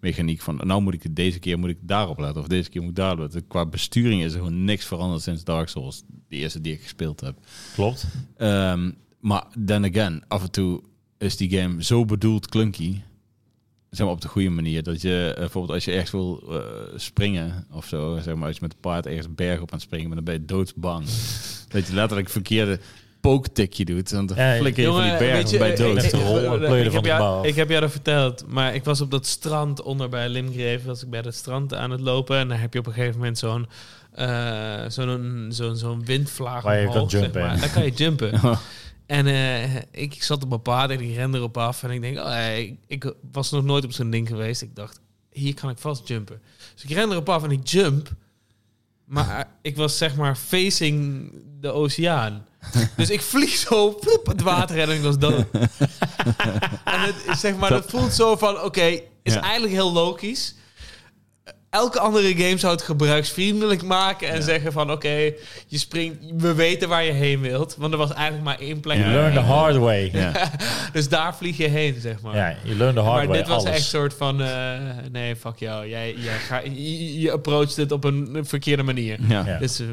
mechaniek 0.00 0.40
van, 0.40 0.60
nou 0.64 0.82
moet 0.82 0.94
ik 0.94 1.02
het 1.02 1.16
deze 1.16 1.38
keer 1.38 1.58
moet 1.58 1.68
ik 1.70 1.78
daarop 1.80 2.18
letten 2.18 2.42
of 2.42 2.48
deze 2.48 2.70
keer 2.70 2.80
moet 2.80 2.90
ik 2.90 2.96
daarop 2.96 3.18
letten. 3.18 3.46
Qua 3.46 3.66
besturing 3.66 4.22
is 4.24 4.32
er 4.32 4.38
gewoon 4.38 4.64
niks 4.64 4.84
veranderd 4.84 5.22
sinds 5.22 5.44
Dark 5.44 5.68
Souls, 5.68 6.02
de 6.28 6.36
eerste 6.36 6.60
die 6.60 6.72
ik 6.72 6.82
gespeeld 6.82 7.20
heb. 7.20 7.34
Klopt. 7.74 8.06
Ehm, 8.36 8.90
maar 9.20 9.44
then 9.64 9.84
again, 9.84 10.22
af 10.28 10.42
en 10.42 10.50
toe 10.50 10.82
is 11.18 11.36
die 11.36 11.58
game 11.58 11.82
zo 11.84 12.04
bedoeld 12.04 12.48
clunky. 12.48 12.96
Zeg 13.90 14.06
maar 14.06 14.14
op 14.14 14.20
de 14.20 14.28
goede 14.28 14.48
manier. 14.50 14.82
Dat 14.82 15.00
je 15.00 15.30
eh, 15.32 15.38
bijvoorbeeld 15.38 15.74
als 15.74 15.84
je 15.84 15.92
echt 15.92 16.10
wil 16.12 16.42
eh, 16.48 16.62
springen 16.98 17.66
of 17.70 17.86
zo, 17.86 18.18
zeg 18.22 18.34
maar 18.34 18.46
als 18.46 18.54
je 18.56 18.62
met 18.62 18.72
een 18.72 18.80
paard 18.80 19.06
ergens 19.06 19.26
een 19.26 19.34
berg 19.34 19.60
op 19.60 19.72
aan 19.72 19.78
het 19.78 19.86
springen 19.86 20.10
bent, 20.10 20.26
dan 20.26 20.34
ben 20.34 20.42
je 20.42 20.48
doodsbang. 20.54 21.04
dat 21.68 21.86
je 21.86 21.94
letterlijk 21.94 22.28
verkeerde 22.28 22.80
pooktikje 23.20 23.84
doet. 23.84 24.12
En 24.12 24.26
dan 24.26 24.36
Ja, 24.36 24.56
flikker 24.56 24.82
je 24.82 24.88
van 24.90 25.02
die 25.02 25.16
berg 25.16 25.50
je, 25.50 25.58
bij 25.58 25.72
eh, 25.72 25.78
dood. 25.78 25.96
ik- 25.96 26.02
Met 26.02 26.10
de 26.10 26.16
ik- 26.16 26.22
rol, 26.22 26.36
ik- 26.84 26.90
van 26.92 27.02
de 27.02 27.08
jou-. 27.08 27.46
Ik 27.46 27.54
heb 27.54 27.68
jou 27.68 27.80
dat 27.80 27.90
verteld, 27.90 28.44
maar 28.48 28.74
ik 28.74 28.84
was 28.84 29.00
op 29.00 29.10
dat 29.10 29.26
strand 29.26 29.82
onder 29.82 30.08
bij 30.08 30.28
Limgrave. 30.28 30.80
Was 30.84 31.02
ik 31.02 31.10
bij 31.10 31.22
dat 31.22 31.34
strand 31.34 31.74
aan 31.74 31.90
het 31.90 32.00
lopen 32.00 32.38
en 32.38 32.48
dan 32.48 32.58
heb 32.58 32.72
je 32.72 32.78
op 32.78 32.86
een 32.86 32.92
gegeven 32.92 33.16
moment 33.18 33.38
zo'n 33.38 33.66
eh, 34.12 34.84
zo'n 34.88 35.46
zo'n 35.48 35.76
zo'n 35.76 36.04
windvlaag 36.04 36.62
Waar 36.62 36.74
je 36.80 36.86
omhoog, 36.86 36.96
kan 37.00 37.10
zeg 37.10 37.20
jumpen, 37.20 37.40
maar. 37.42 37.60
Dan 37.60 37.70
kan 37.70 37.84
je 37.84 37.90
jumpen. 37.90 38.40
En 39.06 39.26
eh, 39.26 39.74
ik 39.90 40.22
zat 40.22 40.42
op 40.42 40.48
mijn 40.48 40.62
paard 40.62 40.90
en 40.90 41.00
ik 41.00 41.14
rende 41.14 41.38
erop 41.38 41.56
af. 41.56 41.82
En 41.82 41.90
ik 41.90 42.00
denk, 42.00 42.18
oh, 42.18 42.36
eh, 42.38 42.58
ik, 42.58 42.74
ik 42.86 43.12
was 43.32 43.50
nog 43.50 43.64
nooit 43.64 43.84
op 43.84 43.92
zo'n 43.92 44.10
ding 44.10 44.28
geweest. 44.28 44.62
Ik 44.62 44.74
dacht, 44.76 45.00
hier 45.32 45.54
kan 45.54 45.70
ik 45.70 45.78
vast 45.78 46.08
jumpen. 46.08 46.40
Dus 46.74 46.84
ik 46.84 46.90
ren 46.90 47.10
erop 47.10 47.28
af 47.28 47.42
en 47.44 47.50
ik 47.50 47.66
jump. 47.68 48.08
Maar 49.04 49.48
ik 49.62 49.76
was 49.76 49.98
zeg 49.98 50.16
maar 50.16 50.36
facing 50.36 51.32
de 51.60 51.70
oceaan. 51.72 52.46
Dus 52.96 53.10
ik 53.10 53.22
vlieg 53.22 53.50
zo 53.56 53.98
het 54.22 54.42
water 54.42 54.78
en 54.78 54.90
ik 54.90 55.02
was 55.02 55.18
dood. 55.18 55.44
en 56.84 57.00
het, 57.00 57.38
zeg 57.38 57.56
maar, 57.56 57.70
dat 57.70 57.84
voelt 57.88 58.12
zo 58.14 58.36
van, 58.36 58.62
oké, 58.62 59.00
is 59.22 59.34
Ja. 59.34 59.40
eigenlijk 59.40 59.72
heel 59.72 59.92
logisch. 59.92 60.54
Elke 61.70 61.98
andere 62.00 62.36
game 62.36 62.56
zou 62.58 62.72
het 62.72 62.82
gebruiksvriendelijk 62.82 63.82
maken 63.82 64.28
en 64.28 64.34
Ja. 64.36 64.40
zeggen 64.40 64.72
van, 64.72 64.90
oké, 64.92 65.32
je 65.66 65.78
springt, 65.78 66.16
we 66.36 66.54
weten 66.54 66.88
waar 66.88 67.04
je 67.04 67.12
heen 67.12 67.40
wilt. 67.40 67.74
Want 67.78 67.92
er 67.92 67.98
was 67.98 68.12
eigenlijk 68.12 68.44
maar 68.44 68.58
één 68.58 68.80
plek. 68.80 68.98
You 68.98 69.10
learn 69.10 69.32
the 69.34 69.40
hard 69.40 69.76
way. 69.76 70.10
Ja. 70.18 70.50
Dus 70.92 71.08
daar 71.08 71.36
vlieg 71.36 71.56
je 71.56 71.68
heen, 71.68 72.00
zeg 72.00 72.20
maar. 72.20 72.36
Ja, 72.36 72.56
you 72.64 72.76
learn 72.76 72.94
the 72.94 73.00
hard 73.00 73.16
maar 73.16 73.26
way. 73.26 73.36
dit 73.38 73.46
was 73.48 73.56
alles. 73.56 73.68
echt 73.70 73.78
een 73.78 73.84
soort 73.84 74.14
van, 74.14 74.42
eh, 74.42 74.74
nee, 75.12 75.36
fuck 75.36 75.56
jou. 75.58 75.88
Jij, 75.88 76.14
jij 76.14 76.38
ga, 76.38 76.58
je, 76.58 77.20
je 77.20 77.32
approacht 77.32 77.76
het 77.76 77.92
op 77.92 78.04
een 78.04 78.38
verkeerde 78.40 78.82
manier. 78.82 79.18
Ja. 79.28 79.46
Ja. 79.46 79.58
Dus, 79.58 79.80
eh, 79.80 79.86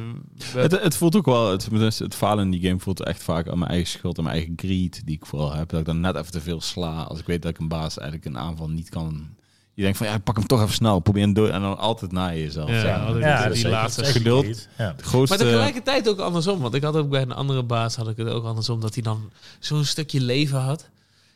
Het, 0.62 0.72
het 0.82 0.98
voelt 0.98 1.16
ook 1.16 1.26
wel, 1.26 1.52
het, 1.52 1.68
het 1.72 2.00
het 2.00 2.16
falen 2.16 2.44
in 2.46 2.52
die 2.52 2.68
game 2.68 2.80
voelt 2.80 3.04
echt 3.04 3.24
vaak 3.24 3.48
aan 3.50 3.60
mijn 3.60 3.72
eigen 3.72 3.90
schuld 3.90 4.18
en 4.18 4.24
mijn 4.24 4.36
eigen 4.36 4.54
greed 4.56 5.02
die 5.06 5.16
ik 5.16 5.26
vooral 5.26 5.54
heb. 5.54 5.70
Dat 5.70 5.80
ik 5.80 5.86
dan 5.86 6.00
net 6.00 6.16
even 6.16 6.32
te 6.32 6.42
veel 6.42 6.62
sla 6.62 7.02
als 7.02 7.20
ik 7.20 7.26
weet 7.26 7.42
dat 7.42 7.52
ik 7.52 7.58
een 7.60 7.68
baas 7.68 7.98
eigenlijk 7.98 8.28
een 8.30 8.38
aanval 8.42 8.70
niet 8.70 8.90
kan, 8.90 9.28
Je 9.76 9.82
denkt 9.82 9.98
van, 9.98 10.08
ja, 10.08 10.18
pak 10.18 10.36
hem 10.36 10.48
toch 10.48 10.62
even 10.62 10.74
snel. 10.74 11.00
Probeer 11.00 11.22
hem 11.24 11.34
door. 11.34 11.50
En 11.50 11.62
dan 11.62 11.78
altijd 11.78 12.12
na 12.12 12.34
jezelf. 12.34 12.70
Ja, 12.70 12.84
maar. 12.84 13.06
altijd 13.06 13.24
Ja, 13.24 13.50
die 13.50 13.52
is 13.58 13.64
laatste 13.64 14.02
is 14.02 14.10
geduld. 14.10 14.68
Ja. 14.78 14.94
De 14.98 15.04
grootste... 15.04 15.38
Maar 15.38 15.46
tegelijkertijd 15.46 16.10
ook 16.10 16.20
andersom. 16.20 16.60
Want 16.60 16.74
ik 16.74 16.84
had 16.84 16.96
ook 16.96 17.10
bij 17.10 17.22
een 17.22 17.32
andere 17.32 17.64
baas 17.64 17.96
had 17.96 18.08
ik 18.08 18.18
het 18.18 18.28
ook 18.28 18.46
andersom. 18.46 18.82
Dat 18.82 18.94
hij 18.94 19.04
dan 19.04 19.32
zo'n 19.60 19.84
stukje 19.84 20.22
leven 20.22 20.60
had. 20.60 20.90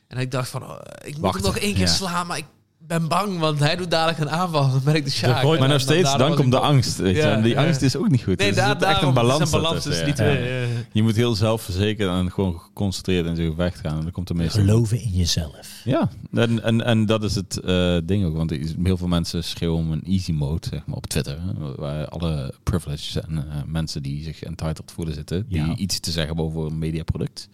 En 0.08 0.18
ik 0.18 0.32
dacht 0.32 0.50
van, 0.50 0.64
oh, 0.64 0.76
ik 1.04 1.14
moet 1.14 1.22
Wachten, 1.22 1.44
hem 1.44 1.52
nog 1.52 1.62
één 1.62 1.74
keer 1.74 1.82
ja. 1.82 1.94
slaan. 1.94 2.28
Maar 2.28 2.38
ik 2.38 2.46
ben 2.90 3.08
bang, 3.08 3.40
want 3.40 3.60
hij 3.60 3.76
doet 3.76 3.92
dadelijk 3.92 4.20
een 4.20 4.30
aanval. 4.30 4.72
Dan 4.72 4.82
ben 4.84 4.96
ik 4.96 5.04
de 5.04 5.12
Sjaak. 5.12 5.44
Maar 5.60 5.68
nog 5.68 5.82
steeds, 5.82 6.18
dan 6.18 6.36
komt 6.36 6.52
de 6.52 6.60
angst. 6.60 6.98
Weet 6.98 7.16
je. 7.16 7.22
Ja, 7.22 7.32
en 7.32 7.42
die 7.42 7.54
ja. 7.54 7.66
angst 7.66 7.82
is 7.82 7.96
ook 7.96 8.10
niet 8.10 8.24
goed. 8.24 8.38
Nee, 8.38 8.50
er 8.50 8.56
daar, 8.56 8.68
zit 8.68 8.76
echt 8.76 8.92
daarom, 8.92 9.08
een 9.08 9.14
balans, 9.14 9.42
is 9.42 9.52
een 9.52 9.62
balans 9.62 9.84
tussen 9.84 10.06
die 10.06 10.14
twee. 10.14 10.44
ja. 10.44 10.68
Je 10.92 11.04
moet 11.04 11.16
heel 11.16 11.36
zelfverzekerd 11.36 12.10
en 12.10 12.32
gewoon 12.32 12.60
geconcentreerd 12.60 13.26
in 13.26 13.36
zijn 13.36 13.50
gevecht 13.50 13.80
gaan. 13.80 13.98
En 13.98 14.02
dan 14.02 14.12
komt 14.12 14.30
er 14.30 14.36
meestal... 14.36 14.62
Geloven 14.62 15.02
in 15.02 15.10
jezelf. 15.10 15.82
Ja, 15.84 16.10
en, 16.34 16.64
en, 16.64 16.86
en 16.86 17.06
dat 17.06 17.24
is 17.24 17.36
het 17.36 17.58
eh, 17.60 17.98
ding 18.04 18.26
ook. 18.26 18.36
Want 18.36 18.52
heel 18.84 18.98
veel 18.98 19.08
mensen 19.08 19.44
schreeuwen 19.44 19.80
om 19.80 19.92
een 19.92 20.04
easy 20.06 20.32
mode 20.32 20.68
zeg 20.70 20.86
maar, 20.86 20.98
op 20.98 21.08
Twitter. 21.08 21.38
Hè, 21.42 21.76
waar 21.76 22.08
alle 22.08 22.54
privileges 22.64 23.16
en 23.16 23.38
eh, 23.38 23.62
mensen 23.66 24.04
die 24.04 24.24
zich 24.24 24.44
entitled 24.44 24.92
voelen 24.92 25.14
zitten. 25.14 25.46
Die 25.50 25.58
Ja. 25.58 25.76
iets 25.76 26.00
te 26.00 26.12
zeggen 26.12 26.36
hebben 26.36 26.46
over 26.46 26.72
een 26.72 26.80
mediaproduct. 26.80 27.50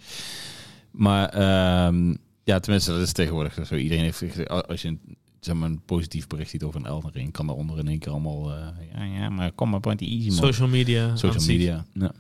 Maar 0.92 1.30
ehm, 1.30 2.14
ja, 2.44 2.60
tenminste, 2.60 2.92
dat 2.92 3.02
is 3.02 3.12
tegenwoordig 3.12 3.58
zo. 3.68 3.76
Iedereen 3.76 4.04
heeft, 4.04 4.50
als 4.68 4.82
je 4.82 4.88
een, 4.88 5.00
zeg 5.46 5.56
maar, 5.56 5.70
een 5.70 5.82
positief 5.86 6.28
bericht 6.28 6.50
ziet 6.50 6.64
over 6.64 6.80
een 6.80 6.86
Elden 6.86 7.12
Ring, 7.12 7.32
kan 7.32 7.48
daaronder 7.48 7.80
in 7.80 7.88
één 7.88 8.00
keer 8.00 8.12
allemaal... 8.12 8.52
eh, 8.52 8.68
ja, 8.94 9.04
ja, 9.04 9.30
maar 9.30 9.52
kom 9.52 9.70
maar 9.70 9.96
die 9.96 10.10
easy 10.10 10.30
mode. 10.30 10.46
Social 10.54 10.68
media. 10.68 11.16
Social 11.16 11.46
media, 11.46 11.86
ja. 11.94 12.12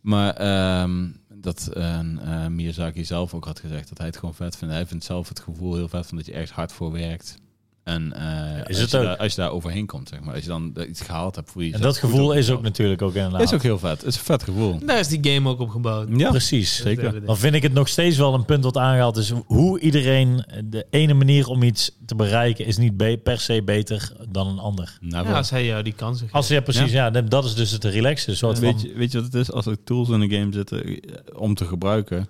Maar 0.00 0.34
ehm, 0.34 1.08
dat 1.28 1.66
eh, 1.66 2.46
Miyazaki 2.46 3.04
zelf 3.04 3.34
ook 3.34 3.44
had 3.44 3.60
gezegd 3.60 3.88
dat 3.88 3.98
hij 3.98 4.06
het 4.06 4.16
gewoon 4.16 4.34
vet 4.34 4.56
vindt. 4.56 4.74
Hij 4.74 4.86
vindt 4.86 5.04
zelf 5.04 5.28
het 5.28 5.40
gevoel 5.40 5.74
heel 5.74 5.88
vet 5.88 6.06
van 6.06 6.16
dat 6.16 6.26
je 6.26 6.32
ergens 6.32 6.50
hard 6.50 6.72
voor 6.72 6.92
werkt. 6.92 7.39
En 7.84 8.12
eh, 8.12 8.58
Is 8.58 8.66
als, 8.66 8.78
het 8.78 8.90
je 8.90 8.96
ook? 8.98 9.04
daar, 9.04 9.16
als 9.16 9.34
je 9.34 9.40
daar 9.40 9.50
overheen 9.50 9.86
komt, 9.86 10.08
zeg 10.08 10.20
maar. 10.20 10.34
Als 10.34 10.42
je 10.42 10.48
dan 10.48 10.76
iets 10.88 11.00
gehaald 11.00 11.36
hebt 11.36 11.50
voor 11.50 11.60
En 11.60 11.66
jezelf. 11.66 11.84
dat 11.84 11.96
gevoel 11.98 12.32
is 12.32 12.50
ook 12.50 12.62
natuurlijk 12.62 13.02
ook 13.02 13.14
inderdaad. 13.14 13.40
Is 13.40 13.54
ook 13.54 13.62
heel 13.62 13.78
vet. 13.78 13.98
Het 13.98 14.06
is 14.06 14.16
een 14.16 14.24
vet 14.24 14.42
gevoel. 14.42 14.78
Daar 14.86 14.98
is 14.98 15.08
die 15.08 15.32
game 15.32 15.48
ook 15.48 15.60
op 15.60 15.68
gebouwd. 15.68 16.08
Ja, 16.16 16.30
Precies. 16.30 16.82
Ding. 16.82 17.24
Dan 17.24 17.36
vind 17.38 17.54
ik 17.54 17.62
het 17.62 17.72
nog 17.72 17.88
steeds 17.88 18.16
wel 18.16 18.34
een 18.34 18.44
punt 18.44 18.64
wat 18.64 18.76
aangehaald 18.76 19.16
is. 19.16 19.32
Hoe 19.46 19.80
iedereen, 19.80 20.44
de 20.64 20.86
ene 20.90 21.14
manier 21.14 21.46
om 21.46 21.62
iets 21.62 21.90
te 22.06 22.14
bereiken 22.14 22.66
is 22.66 22.76
niet 22.76 23.22
per 23.22 23.40
se 23.40 23.62
beter 23.62 24.12
dan 24.28 24.46
een 24.48 24.58
ander. 24.58 24.98
Nou, 25.00 25.28
Ja, 25.28 25.36
als 25.36 25.50
hij 25.50 25.64
jou 25.64 25.82
die 25.82 25.92
kansen 25.92 26.20
geeft. 26.20 26.34
Als 26.34 26.48
ja, 26.48 26.60
precies, 26.60 26.92
ja. 26.92 27.10
dat 27.10 27.44
is 27.44 27.54
dus 27.54 27.70
het 27.70 27.84
relaxen. 27.84 28.36
Soort 28.36 28.58
van, 28.58 28.66
weet, 28.66 28.82
je, 28.82 28.92
weet 28.94 29.12
je 29.12 29.18
wat 29.22 29.32
het 29.32 29.42
is? 29.42 29.52
Als 29.52 29.66
er 29.66 29.84
tools 29.84 30.08
in 30.08 30.20
de 30.20 30.36
game 30.36 30.52
zitten 30.52 30.84
eh, 30.84 30.98
om 31.34 31.54
te 31.54 31.64
gebruiken... 31.64 32.28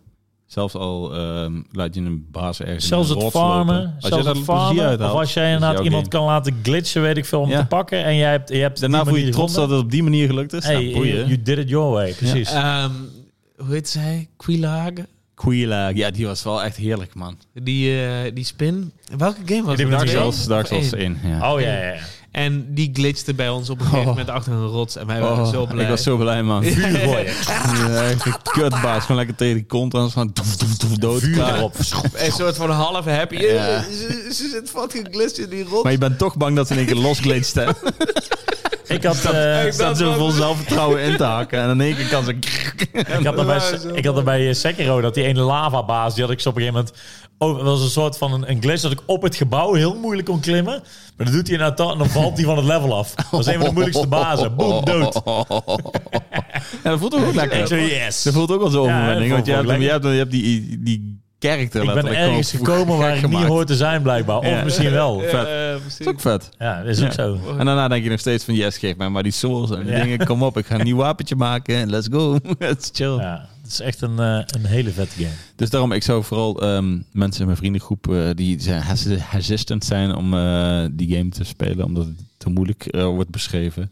Zelfs 0.50 0.74
al 0.74 1.14
ehm, 1.14 1.60
laat 1.72 1.94
je 1.94 2.00
een 2.00 2.26
baas 2.30 2.60
ergens 2.60 2.86
zelfs 2.86 3.08
het 3.08 3.18
lopen. 3.18 3.40
farmen, 3.40 3.94
Als 4.00 4.14
je 4.14 4.22
zelfs 4.22 4.24
plezier 4.24 4.44
farmen. 4.44 4.84
uit 4.84 5.00
haalt, 5.00 5.12
Of 5.12 5.18
als 5.18 5.34
jij 5.34 5.52
inderdaad 5.52 5.84
iemand 5.84 6.02
game. 6.06 6.08
kan 6.08 6.24
laten 6.24 6.54
glitchen, 6.62 7.02
weet 7.02 7.16
ik 7.16 7.24
veel, 7.24 7.40
om 7.40 7.48
Ja. 7.50 7.60
te 7.60 7.66
pakken. 7.66 8.04
En 8.04 8.16
jij 8.16 8.30
hebt, 8.30 8.48
je 8.48 8.56
hebt 8.56 8.80
Daarna 8.80 9.04
voel 9.04 9.16
je 9.16 9.28
trots 9.30 9.54
dat 9.54 9.70
het 9.70 9.78
op 9.80 9.90
die 9.90 10.02
manier 10.02 10.26
gelukt 10.26 10.52
is. 10.52 10.64
Hey, 10.64 10.82
nou, 10.82 10.92
boeien. 10.94 11.14
you, 11.16 11.26
you 11.28 11.42
did 11.42 11.58
it 11.58 11.68
your 11.68 11.90
way, 11.90 12.12
precies. 12.12 12.50
Ehm, 12.52 12.90
hoe 13.56 13.72
heet 13.74 13.88
zij? 13.88 14.28
Quilage? 14.36 15.06
Quila, 15.40 15.88
ja, 15.88 16.10
die 16.10 16.26
was 16.26 16.42
wel 16.42 16.62
echt 16.62 16.76
heerlijk, 16.76 17.14
man. 17.14 17.38
Die, 17.54 18.04
eh, 18.06 18.30
die 18.34 18.44
spin. 18.44 18.92
Welke 19.18 19.40
game 19.44 19.62
was 19.62 19.70
het? 19.70 19.80
ik 19.80 19.90
Dark 19.90 20.08
Souls, 20.08 20.46
Dark 20.46 20.66
Souls 20.66 20.92
één? 20.92 21.18
1. 21.22 21.30
Ja. 21.32 21.52
Oh 21.52 21.60
ja, 21.60 21.72
ja, 21.72 21.92
ja. 21.92 22.00
En 22.30 22.74
die 22.74 22.90
glitchte 22.92 23.34
bij 23.34 23.48
ons 23.48 23.70
op 23.70 23.78
een 23.80 23.84
gegeven 23.84 24.04
Oh. 24.04 24.08
moment 24.10 24.28
achter 24.30 24.52
een 24.52 24.66
rots. 24.66 24.96
En 24.96 25.06
wij 25.06 25.20
waren 25.20 25.44
Oh, 25.44 25.50
zo 25.50 25.66
blij. 25.66 25.82
Ik 25.84 25.90
was 25.90 26.02
zo 26.02 26.16
blij, 26.16 26.42
man. 26.42 26.64
Ja, 27.84 28.14
kutbaas. 28.52 29.00
Gewoon 29.02 29.16
lekker 29.16 29.34
tegen 29.36 29.54
die 29.54 29.66
kont 29.66 29.94
aan. 29.94 30.10
Van 30.10 30.30
doef, 30.32 30.56
doef, 30.56 30.76
doef, 30.76 30.96
dood. 30.96 31.20
Vuur 31.20 31.54
erop. 31.54 31.74
Een 32.12 32.32
soort 32.32 32.56
van 32.56 32.70
half 32.70 33.04
happy. 33.04 33.36
Ja. 33.36 33.82
Ze, 33.82 34.30
ze 34.32 34.48
zit 34.48 34.70
fucking 34.70 35.08
in 35.38 35.48
die 35.50 35.64
rots. 35.64 35.82
Maar 35.82 35.92
je 35.92 35.98
bent 35.98 36.18
toch 36.18 36.36
bang 36.36 36.56
dat 36.56 36.66
ze 36.66 36.72
in 36.72 36.78
één 36.78 36.88
keer 36.88 36.96
losglitst, 36.96 37.54
hè? 37.54 37.64
Ik 38.90 39.04
had, 39.04 39.24
eh, 39.24 39.66
Ik 39.66 39.72
Staat 39.72 39.98
zo 39.98 40.12
vol 40.12 40.30
zelfvertrouwen 40.30 41.00
in 41.02 41.16
te 41.16 41.24
hakken. 41.24 41.60
En 41.60 41.70
in 41.70 41.80
één 41.80 41.96
keer 41.96 42.08
kan 42.08 42.24
ze... 42.24 42.30
ik 43.18 43.24
had 43.26 43.38
er 43.38 43.46
bij, 43.46 43.60
ik 43.94 44.04
had 44.04 44.16
er 44.16 44.24
bij 44.24 44.48
eh, 44.48 44.54
Sekiro, 44.54 45.00
dat 45.00 45.14
die 45.14 45.24
ene 45.24 45.40
lavabaas, 45.40 46.14
die 46.14 46.22
had 46.22 46.32
ik 46.32 46.40
zo 46.40 46.48
op 46.48 46.56
een 46.56 46.62
gegeven 46.62 46.84
moment... 46.84 47.02
Oh, 47.38 47.56
dat 47.56 47.64
was 47.64 47.82
een 47.82 47.88
soort 47.90 48.18
van 48.18 48.32
een, 48.32 48.50
een 48.50 48.62
glitch 48.62 48.82
dat 48.82 48.92
ik 48.92 49.00
op 49.06 49.22
het 49.22 49.36
gebouw 49.36 49.72
heel 49.74 49.94
moeilijk 49.94 50.28
kon 50.28 50.40
klimmen. 50.40 50.82
Maar 51.16 51.26
dan 51.26 51.34
doet 51.34 51.46
hij 51.48 51.56
inderdaad 51.56 51.92
en 51.92 51.98
dan 51.98 52.08
valt 52.08 52.36
hij 52.36 52.44
van 52.46 52.56
het 52.56 52.66
level 52.66 52.96
af. 52.98 53.14
Dat 53.30 53.40
is 53.40 53.46
een 53.46 53.54
van 53.54 53.64
de 53.64 53.72
moeilijkste 53.72 54.06
bazen. 54.06 54.56
Boom, 54.56 54.84
dood. 54.84 55.20
Ja, 56.84 56.90
dat 56.90 56.98
voelt 56.98 57.14
ook 57.14 57.34
lekker. 57.34 57.58
Ik 57.58 57.66
zo, 57.66 57.76
yes. 57.76 58.22
Dat 58.22 58.34
voelt 58.34 58.50
ook 58.50 58.60
wel 58.60 58.70
zo'n 58.70 58.86
Ja, 58.86 59.00
overwinning. 59.00 59.44
dat 59.44 59.64
want 59.64 59.66
je 59.66 59.74
hebt, 59.74 59.82
je 59.82 59.88
hebt, 59.90 60.04
je 60.04 60.10
hebt 60.10 60.30
die, 60.30 60.78
die 60.82 61.22
character 61.40 61.82
Ik 61.82 61.94
ben 61.94 62.06
ergens 62.06 62.50
gekomen 62.50 62.98
waar 62.98 63.08
ik 63.08 63.14
niet 63.14 63.24
gemaakt. 63.24 63.46
hoor 63.48 63.64
te 63.64 63.76
zijn, 63.76 64.02
blijkbaar. 64.02 64.38
Of 64.38 64.46
Ja. 64.46 64.64
misschien 64.64 64.90
wel. 64.90 65.20
vet. 65.20 65.30
Ja, 65.30 65.72
Dat 65.72 65.80
is 65.98 66.06
ook 66.06 66.20
vet. 66.20 66.48
Ja, 66.58 66.82
dat 66.82 66.96
is 66.96 67.02
ook 67.04 67.12
zo. 67.12 67.38
En 67.58 67.64
daarna 67.66 67.88
denk 67.88 68.04
je 68.04 68.10
nog 68.10 68.20
steeds 68.20 68.44
van 68.44 68.54
yes, 68.54 68.78
geef 68.78 68.96
mij 68.96 69.08
maar 69.08 69.22
die 69.22 69.32
souls 69.32 69.70
en 69.70 69.82
die 69.82 69.92
Ja. 69.92 70.02
dingen. 70.02 70.26
Kom 70.26 70.42
op, 70.42 70.56
ik 70.58 70.66
ga 70.66 70.74
een 70.78 70.84
nieuw 70.84 70.96
wapentje 70.96 71.36
maken 71.36 71.76
en 71.76 71.90
let's 71.90 72.08
go. 72.10 72.38
Het 72.58 72.82
is 72.82 72.90
chill. 72.92 73.16
Ja, 73.16 73.48
het 73.62 73.72
is 73.72 73.80
echt 73.80 74.00
een, 74.00 74.18
eh, 74.18 74.40
een 74.46 74.66
hele 74.66 74.90
vette 74.90 75.16
game. 75.16 75.34
Dus 75.56 75.70
daarom, 75.70 75.92
ik 75.92 76.02
zou 76.02 76.24
vooral 76.24 76.60
ehm, 76.62 76.98
mensen 77.12 77.40
in 77.40 77.46
mijn 77.46 77.58
vriendengroep 77.58 78.08
eh, 78.12 78.28
die 78.34 78.60
zijn 78.60 78.82
hesi- 78.82 79.18
hesitant 79.20 79.84
zijn 79.84 80.14
om 80.14 80.34
eh, 80.34 80.84
die 80.90 81.16
game 81.16 81.28
te 81.28 81.44
spelen, 81.44 81.84
omdat 81.84 82.04
het 82.04 82.14
te 82.36 82.50
moeilijk 82.50 82.86
wordt 82.90 83.30
beschreven. 83.30 83.90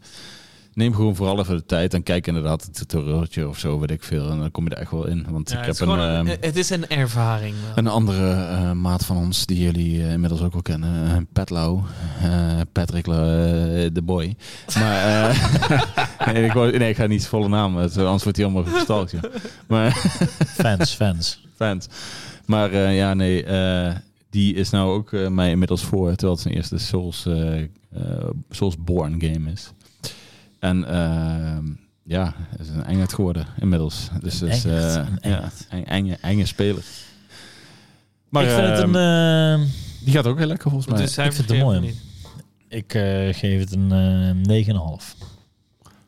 Neem 0.79 0.93
gewoon 0.95 1.15
vooral 1.15 1.39
even 1.39 1.55
de 1.57 1.65
tijd 1.65 1.93
en 1.93 2.03
kijk 2.03 2.27
inderdaad 2.27 2.65
een 2.65 2.71
tutorialtje 2.71 3.47
of 3.47 3.57
zo, 3.59 3.79
weet 3.79 3.91
ik 3.91 4.03
veel. 4.03 4.29
En 4.29 4.39
dan 4.39 4.51
kom 4.51 4.63
je 4.63 4.69
er 4.69 4.77
echt 4.81 4.91
wel 4.91 5.07
in. 5.07 5.25
Want 5.29 5.49
Ja, 5.49 5.59
ik 5.59 5.65
het, 5.65 5.79
heb 5.79 5.87
een, 5.87 5.99
ehm, 5.99 6.25
het 6.39 6.55
is 6.55 6.69
een 6.69 6.87
ervaring. 6.87 7.55
wel. 7.65 7.71
een 7.75 7.87
andere 7.87 8.31
eh, 8.31 8.71
maat 8.71 9.05
van 9.05 9.17
ons, 9.17 9.45
die 9.45 9.61
jullie 9.63 10.03
eh, 10.03 10.11
inmiddels 10.11 10.41
ook 10.41 10.53
wel 10.53 10.61
kennen, 10.61 11.05
uh, 11.07 11.17
Pat 11.33 11.49
Lau, 11.49 11.79
eh, 12.21 12.59
Patrick 12.71 13.07
eh, 13.07 13.13
de 13.13 14.01
Boy. 14.03 14.35
Maar 14.79 15.29
eh, 15.29 16.27
nee, 16.33 16.45
ik 16.45 16.51
wou- 16.53 16.77
nee, 16.77 16.89
ik 16.89 16.95
ga 16.95 17.05
niet 17.05 17.19
zijn 17.19 17.31
volle 17.31 17.47
naam, 17.49 17.75
het- 17.77 17.97
anders 17.97 18.23
wordt 18.23 18.37
hij 18.37 18.45
allemaal 18.47 18.73
gestalkt. 18.73 19.13
Maar 19.67 19.91
Fans, 20.47 20.93
fans. 20.93 21.41
fans. 21.55 21.87
Maar 22.45 22.71
eh, 22.71 22.97
ja, 22.97 23.13
nee, 23.13 23.43
eh, 23.43 23.95
die 24.29 24.53
is 24.55 24.69
nou 24.69 24.91
ook 24.93 25.11
mij 25.29 25.49
inmiddels 25.49 25.83
voor, 25.83 26.09
terwijl 26.09 26.31
het 26.33 26.41
zijn 26.41 26.53
eerste 26.53 26.77
Souls, 26.77 27.27
Soulsborne 28.49 29.15
game 29.27 29.51
is. 29.51 29.71
En 30.59 30.85
ehm, 30.87 31.65
ja, 32.03 32.33
het 32.49 32.59
is 32.59 32.69
een 32.69 32.83
engheid 32.85 33.13
geworden 33.13 33.47
inmiddels. 33.59 34.09
Dus 34.21 34.41
Een 34.41 34.47
het 34.49 34.57
is 34.57 34.63
engert, 34.65 34.95
eh, 34.95 35.07
een 35.21 35.29
ja, 35.31 35.37
engert. 35.37 35.67
een 35.69 35.85
enge, 35.85 36.17
enge 36.21 36.45
speler. 36.45 36.83
Maar 38.29 38.43
ik 38.43 38.49
vind 38.49 38.67
het 38.67 38.79
ehm, 38.79 38.95
een... 38.95 39.59
eh, 39.61 39.67
die 40.03 40.13
gaat 40.13 40.27
ook 40.27 40.37
heel 40.37 40.47
lekker 40.47 40.69
volgens 40.69 40.91
mij. 40.91 41.01
Dus 41.01 41.17
ik 41.17 41.33
vind 41.33 41.49
het 41.49 41.59
mooi, 41.59 41.79
niet. 41.79 42.01
ik 42.67 42.93
eh, 42.93 43.01
geef 43.33 43.59
het 43.59 43.71
een 43.75 43.91
eh 44.47 44.65
9,5. 45.01 45.27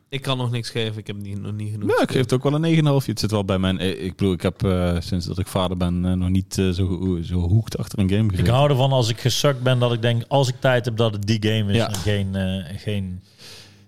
Ik 0.08 0.22
kan 0.22 0.36
nog 0.38 0.50
niks 0.50 0.70
geven. 0.70 0.98
Ik 0.98 1.06
heb 1.06 1.16
niet, 1.16 1.40
nog 1.40 1.52
niet 1.52 1.70
genoeg. 1.72 1.96
ja, 1.96 2.02
ik 2.02 2.10
geef 2.10 2.20
het 2.20 2.32
ook 2.32 2.42
wel 2.42 2.64
een 2.64 3.00
9,5. 3.02 3.06
Het 3.06 3.20
zit 3.20 3.30
wel 3.30 3.44
bij 3.44 3.58
mijn... 3.58 3.78
eh, 3.78 4.04
Ik 4.04 4.16
bedoel, 4.16 4.32
ik 4.32 4.42
heb 4.42 4.64
eh, 4.64 4.96
sinds 4.98 5.26
dat 5.26 5.38
ik 5.38 5.46
vader 5.46 5.76
ben 5.76 6.00
nog 6.18 6.28
niet 6.28 6.54
zo, 6.54 7.18
zo 7.22 7.34
hoekt 7.38 7.78
achter 7.78 7.98
een 7.98 8.08
game 8.10 8.24
Ik 8.24 8.30
gezeten. 8.30 8.52
hou 8.54 8.70
ervan 8.70 8.92
als 8.92 9.08
ik 9.08 9.20
gesukt 9.20 9.62
ben 9.62 9.78
dat 9.78 9.92
ik 9.92 10.02
denk, 10.02 10.24
als 10.28 10.48
ik 10.48 10.54
tijd 10.60 10.84
heb, 10.84 10.96
dat 10.96 11.12
het 11.12 11.26
die 11.26 11.42
game 11.46 11.70
is. 11.70 11.76
Ja. 11.76 11.88
En 11.88 11.94
geen, 11.94 12.34
eh, 12.36 12.78
geen... 12.78 13.22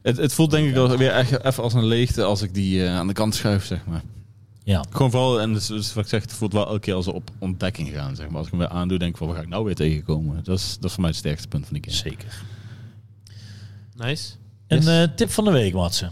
Het, 0.04 0.16
het 0.16 0.32
voelt 0.32 0.50
denk 0.50 0.68
ik 0.68 0.74
wel 0.74 0.96
weer 0.96 1.10
echt 1.10 1.44
even 1.44 1.62
als 1.62 1.72
een 1.74 1.84
leegte 1.84 2.22
als 2.22 2.42
ik 2.42 2.54
die 2.54 2.84
eh, 2.84 2.96
aan 2.96 3.06
de 3.06 3.12
kant 3.12 3.34
schuif, 3.34 3.64
zeg 3.64 3.86
maar. 3.86 4.02
Ja, 4.64 4.84
Gewoon 4.90 5.10
vooral, 5.10 5.40
en 5.40 5.52
dus, 5.52 5.66
dus 5.66 5.94
wat 5.94 6.04
ik 6.04 6.10
zeg, 6.10 6.22
het 6.22 6.32
voelt 6.32 6.52
wel 6.52 6.66
elke 6.66 6.80
keer 6.80 6.94
als 6.94 7.06
op 7.06 7.30
ontdekking 7.38 7.88
gaan, 7.88 8.16
zeg 8.16 8.26
maar. 8.28 8.36
Als 8.36 8.44
ik 8.46 8.52
hem 8.52 8.60
weer 8.60 8.68
aandoe, 8.70 8.98
denk 8.98 9.10
ik 9.10 9.16
van, 9.16 9.26
waar 9.26 9.36
ga 9.36 9.42
ik 9.42 9.48
nou 9.48 9.64
weer 9.64 9.74
tegenkomen? 9.74 10.44
Dat 10.44 10.58
is, 10.58 10.74
dat 10.74 10.84
is 10.84 10.90
voor 10.92 11.00
mij 11.00 11.10
het 11.10 11.18
sterkste 11.18 11.48
punt 11.48 11.66
van 11.66 11.78
die 11.80 11.90
game. 11.92 12.10
zeker. 12.10 12.42
Nice. 13.96 14.32
Een 14.66 14.76
Yes. 14.82 14.86
eh, 14.86 15.14
tip 15.16 15.30
van 15.30 15.44
de 15.44 15.50
week, 15.50 15.72
Matze. 15.74 16.08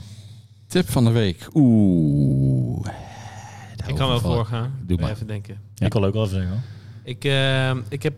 Tip 0.67 0.91
van 0.91 1.05
de 1.05 1.11
week. 1.11 1.49
Oeh. 1.55 2.87
Ik 3.87 3.95
kan 3.95 4.09
wel 4.09 4.21
voorgaan. 4.21 4.73
Doe 4.87 4.99
maar. 5.01 5.11
Even 5.11 5.27
denken. 5.27 5.61
Ik 5.79 5.93
wil 5.93 6.05
ook 6.05 6.13
wel 6.15 6.25
even 6.25 6.35
zeggen. 6.37 6.53
hoor. 6.53 6.63
Ik, 7.05 7.25
eh, 7.25 7.71
ik, 7.89 8.03
heb, 8.03 8.15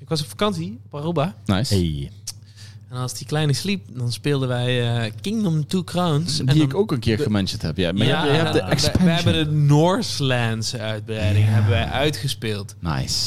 ik 0.00 0.08
was 0.08 0.20
op 0.22 0.28
vakantie 0.28 0.78
op 0.90 0.94
Aruba. 1.00 1.34
Nice. 1.44 1.74
Hey. 1.74 2.10
En 2.94 3.00
als 3.00 3.14
die 3.14 3.26
kleine 3.26 3.52
sliep, 3.52 3.82
dan 3.92 4.12
speelden 4.12 4.48
wij 4.48 4.96
eh, 5.04 5.12
Kingdom 5.20 5.66
Two 5.66 5.84
Crowns. 5.84 6.38
en 6.40 6.46
Die 6.46 6.62
ik 6.62 6.74
ook 6.74 6.92
een 6.92 6.98
keer 6.98 7.18
gementiond 7.18 7.62
heb. 7.62 7.76
Ja, 7.76 7.92
maar 7.92 8.06
ja, 8.06 8.24
je, 8.24 8.30
hebt- 8.32 8.52
de 8.52 8.58
we- 8.58 8.64
we, 8.64 8.70
expansion. 8.70 9.08
hebben 9.08 9.44
de 9.44 9.50
Northlands 9.50 10.76
uitbreiding 10.76 11.44
Ja. 11.46 11.50
hebben 11.50 11.70
wij 11.70 11.84
uitgespeeld. 11.84 12.74
Nice. 12.80 13.18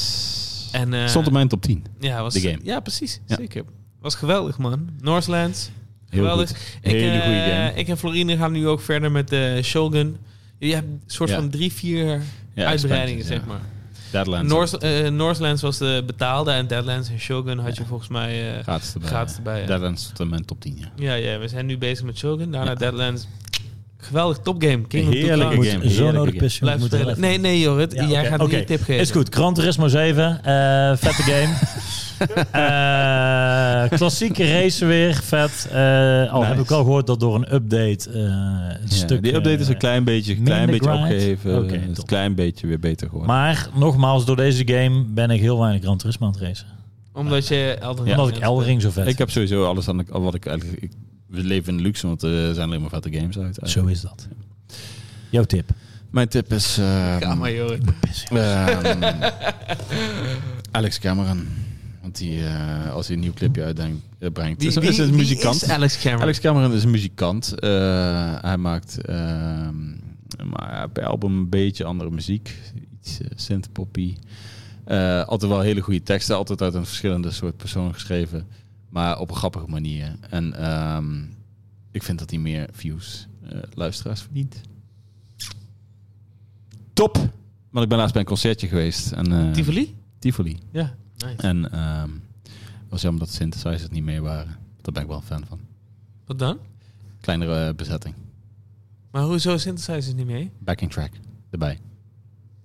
En, 0.72 0.94
eh, 0.94 1.08
Stond 1.08 1.28
op 1.28 1.34
mijn 1.34 1.48
top 1.48 1.62
10. 1.62 1.86
ja, 2.00 2.22
was, 2.22 2.34
de 2.34 2.40
game. 2.40 2.60
Ja, 2.64 2.80
precies. 2.80 3.20
Ja. 3.26 3.36
Zeker. 3.36 3.64
Was 4.02 4.16
geweldig, 4.16 4.58
man. 4.58 4.90
Northlands. 5.02 5.70
Heel 6.10 6.20
Geweldig. 6.22 6.48
goed. 6.50 6.58
Ik, 6.82 6.92
Hele 6.92 7.12
eh, 7.12 7.24
goede 7.26 7.40
game. 7.40 7.72
ik 7.76 7.88
en 7.88 7.98
Florine 7.98 8.38
gaan 8.38 8.52
nu 8.52 8.68
ook 8.68 8.82
verder 8.82 9.12
met 9.12 9.28
de 9.28 9.60
Shogun. 9.64 10.18
Je 10.60 10.74
hebt 10.74 10.88
een 10.88 11.02
soort 11.06 11.30
Ja. 11.30 11.36
van 11.36 11.50
drie, 11.50 11.74
vier 11.74 12.22
Ja, 12.54 12.66
uitbreidingen, 12.66 13.26
zeg 13.26 13.46
maar. 13.46 13.62
Deadlands. 14.12 14.52
North, 14.52 14.78
eh, 14.78 15.08
Northlands 15.10 15.62
was 15.62 15.78
de 15.78 16.04
betaalde 16.06 16.52
en 16.52 16.68
Deadlands 16.68 17.10
en 17.10 17.20
Shogun 17.20 17.58
had 17.60 17.78
je 17.78 17.86
volgens 17.86 18.10
mij... 18.10 18.56
eh, 18.58 18.64
Gratis 18.64 18.94
erbij. 18.94 19.10
gratis 19.10 19.36
erbij, 19.36 19.60
ja. 19.62 19.66
Deadlands 19.66 20.12
in 20.18 20.30
mijn 20.30 20.46
top 20.46 20.62
10, 20.62 20.78
ja. 20.80 20.88
ja, 20.96 21.14
ja, 21.14 21.40
we 21.40 21.48
zijn 21.48 21.66
nu 21.66 21.78
bezig 21.78 22.06
met 22.06 22.18
Shogun. 22.18 22.52
Daarna 22.52 22.70
Ja. 22.72 22.76
Deadlands. 22.76 23.28
Geweldig 24.00 24.38
topgame. 24.38 24.88
Two 24.88 25.00
Heerlijke 25.10 25.56
game. 25.56 25.66
Heerlijke 25.88 26.12
nodig 26.12 26.36
pensioen. 26.36 26.70
Blijf 26.78 26.92
spelen. 26.92 27.20
Nee, 27.20 27.38
nee 27.40 27.60
Jorrit. 27.60 27.94
Ja, 27.94 28.06
Jij 28.08 28.26
gaat 28.26 28.40
niet 28.42 28.54
een 28.54 28.66
tip 28.66 28.80
geven. 28.84 29.02
Is 29.02 29.12
goed. 29.12 29.34
Gran 29.34 29.54
Turismo 29.54 29.88
7. 29.88 30.44
eh, 30.44 30.98
vette 30.98 31.22
game. 31.32 31.54
Eh, 32.52 33.98
klassieke 33.98 34.52
race 34.52 34.86
weer, 34.86 35.14
vet. 35.24 35.68
Eh, 35.72 35.78
al 36.34 36.40
Nice. 36.40 36.54
heb 36.54 36.60
ik 36.64 36.72
al 36.72 36.84
gehoord 36.84 37.08
dat 37.08 37.20
door 37.20 37.36
een 37.36 37.54
update 37.54 38.10
eh 38.10 38.14
een 38.20 38.78
Ja, 38.82 38.96
stuk... 38.96 39.24
die 39.24 39.34
update 39.36 39.58
is 39.60 39.68
een 39.68 39.78
klein 39.78 40.04
beetje, 40.04 40.36
klein 40.42 40.66
beetje 40.66 40.90
grind? 40.90 41.00
opgeheven. 41.04 41.66
Is 41.70 41.88
een 41.88 41.94
top. 41.94 42.08
klein 42.08 42.36
beetje 42.36 42.68
weer 42.68 42.80
beter 42.80 43.08
geworden. 43.08 43.36
Maar 43.36 43.70
nogmaals, 43.76 44.26
door 44.26 44.36
deze 44.36 44.68
game 44.68 45.04
ben 45.04 45.30
ik 45.30 45.40
heel 45.40 45.60
weinig 45.60 45.82
Gran 45.82 45.98
Turismo 45.98 46.26
aan 46.28 46.34
het 46.34 46.42
racen. 46.42 46.66
Omdat 47.14 47.48
je 47.48 47.78
Elden 47.82 48.06
Omdat 48.06 48.28
ik 48.28 48.34
Ring 48.34 48.44
Eldering 48.46 48.82
zo 48.82 48.90
vet 48.90 49.08
ik 49.08 49.18
heb 49.18 49.30
sowieso 49.32 49.66
alles 49.66 49.88
aan 49.88 49.98
de, 49.98 50.04
wat 50.08 50.34
ik 50.34 50.46
eigenlijk... 50.46 50.82
Ik, 50.82 50.92
we 51.28 51.44
leven 51.44 51.72
in 51.72 51.78
de 51.78 51.84
luxe, 51.84 52.08
want 52.08 52.22
er 52.24 52.54
zijn 52.54 52.68
alleen 52.68 52.82
maar 52.82 52.90
vette 52.90 53.12
games 53.14 53.38
uit. 53.40 53.60
Zo 53.64 53.86
is 53.86 54.02
dat. 54.02 54.28
Jouw 55.30 55.44
tip. 55.44 55.70
Mijn 56.10 56.28
tip 56.28 56.54
is... 56.54 56.78
ehm, 56.78 57.20
Ja, 57.20 57.36
maar 57.36 57.52
joh. 57.52 57.72
ehm, 58.30 59.30
Alex 60.72 61.00
Cameron. 61.00 61.48
Want 62.08 62.20
die, 62.20 62.46
eh, 62.46 62.94
als 62.94 63.08
hij 63.08 63.16
een 63.16 63.22
nieuw 63.22 63.34
clipje 63.34 63.64
uitbrengt... 63.64 64.02
eh, 64.20 64.32
brengt, 64.32 64.60
Wie, 64.62 64.70
is, 64.70 64.76
wie, 64.76 64.90
is 64.90 64.98
een 64.98 65.16
muzikant. 65.16 65.56
is 65.64 65.70
Alex 65.70 65.98
Cameron? 65.98 66.22
Alex 66.22 66.40
Cameron 66.40 66.74
is 66.74 66.84
een 66.84 66.92
muzikant. 66.92 67.60
Eh, 67.60 68.42
hij 68.42 68.58
maakt 68.58 69.02
ehm, 69.02 69.76
maar 70.44 70.90
per 70.90 71.06
album 71.06 71.38
een 71.38 71.50
beetje 71.50 71.84
andere 71.84 72.10
muziek. 72.10 72.56
Iets 73.00 73.22
uh, 73.22 73.28
synthpoppy. 73.36 74.16
Altijd 75.26 75.52
wel 75.52 75.60
hele 75.60 75.82
goede 75.82 76.04
teksten. 76.04 76.36
Altijd 76.36 76.62
uit 76.62 76.74
een 76.74 76.86
verschillende 76.86 77.32
soort 77.32 77.58
persoon 77.58 77.94
geschreven. 77.94 78.48
Maar 78.90 79.20
op 79.20 79.30
een 79.30 79.36
grappige 79.36 79.68
manier. 79.68 80.16
En 80.30 80.54
ehm, 80.54 81.22
ik 81.92 82.04
vind 82.04 82.20
dat 82.20 82.30
hij 82.30 82.40
meer 82.40 82.70
views, 82.72 83.28
luisteraars 83.74 84.22
verdient. 84.22 84.62
Top! 86.94 87.16
Want 87.70 87.84
ik 87.84 87.90
ben 87.90 87.98
laatst 87.98 88.14
bij 88.14 88.22
een 88.22 88.28
concertje 88.28 88.68
geweest. 88.68 89.12
En, 89.12 89.52
Tivoli? 89.54 89.96
Tivoli. 90.20 90.58
Ja, 90.72 90.96
nice. 91.18 91.42
En 91.48 91.72
ehm 91.72 92.10
het 92.82 92.90
was 92.96 93.02
jammer 93.02 93.20
dat 93.22 93.30
de 93.30 93.36
synthesizers 93.36 93.90
niet 93.90 94.04
mee 94.04 94.22
waren. 94.22 94.56
Daar 94.82 94.94
ben 94.94 95.02
ik 95.02 95.08
wel 95.08 95.18
een 95.18 95.24
fan 95.24 95.46
van. 95.48 95.60
Wat 96.26 96.40
dan? 96.40 96.58
Kleinere 97.22 97.68
eh, 97.68 97.74
bezetting. 97.76 98.16
Maar 99.12 99.24
hoezo 99.24 99.58
synthesizers 99.58 100.14
niet 100.16 100.26
mee? 100.26 100.52
Backing 100.60 100.92
track 100.92 101.12
erbij. 101.50 101.80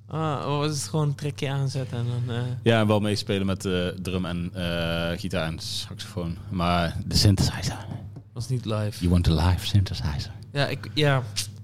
Ah, 0.07 0.43
oh, 0.47 0.59
was 0.59 0.71
het 0.81 0.89
gewoon 0.89 1.09
een 1.09 1.15
trekje 1.15 1.49
aanzetten 1.51 1.99
en 1.99 2.07
dan... 2.27 2.37
eh, 2.37 2.43
Ja, 2.63 2.81
en 2.81 2.87
wel 2.87 3.01
meespelen 3.01 3.47
met 3.47 3.65
eh, 3.65 3.87
drum 3.89 4.25
en 4.25 4.51
gitaar 5.19 5.47
en 5.47 5.59
saxofoon. 5.59 6.37
Maar 6.51 6.97
de 7.07 7.17
synthesizer. 7.17 7.87
was 8.33 8.49
niet 8.49 8.65
live. 8.65 8.99
You 9.01 9.11
want 9.11 9.29
a 9.29 9.49
live 9.49 9.67
synthesizer. 9.67 10.33
Ja, 10.53 10.67
ik, 10.67 10.91
ja. 10.95 11.23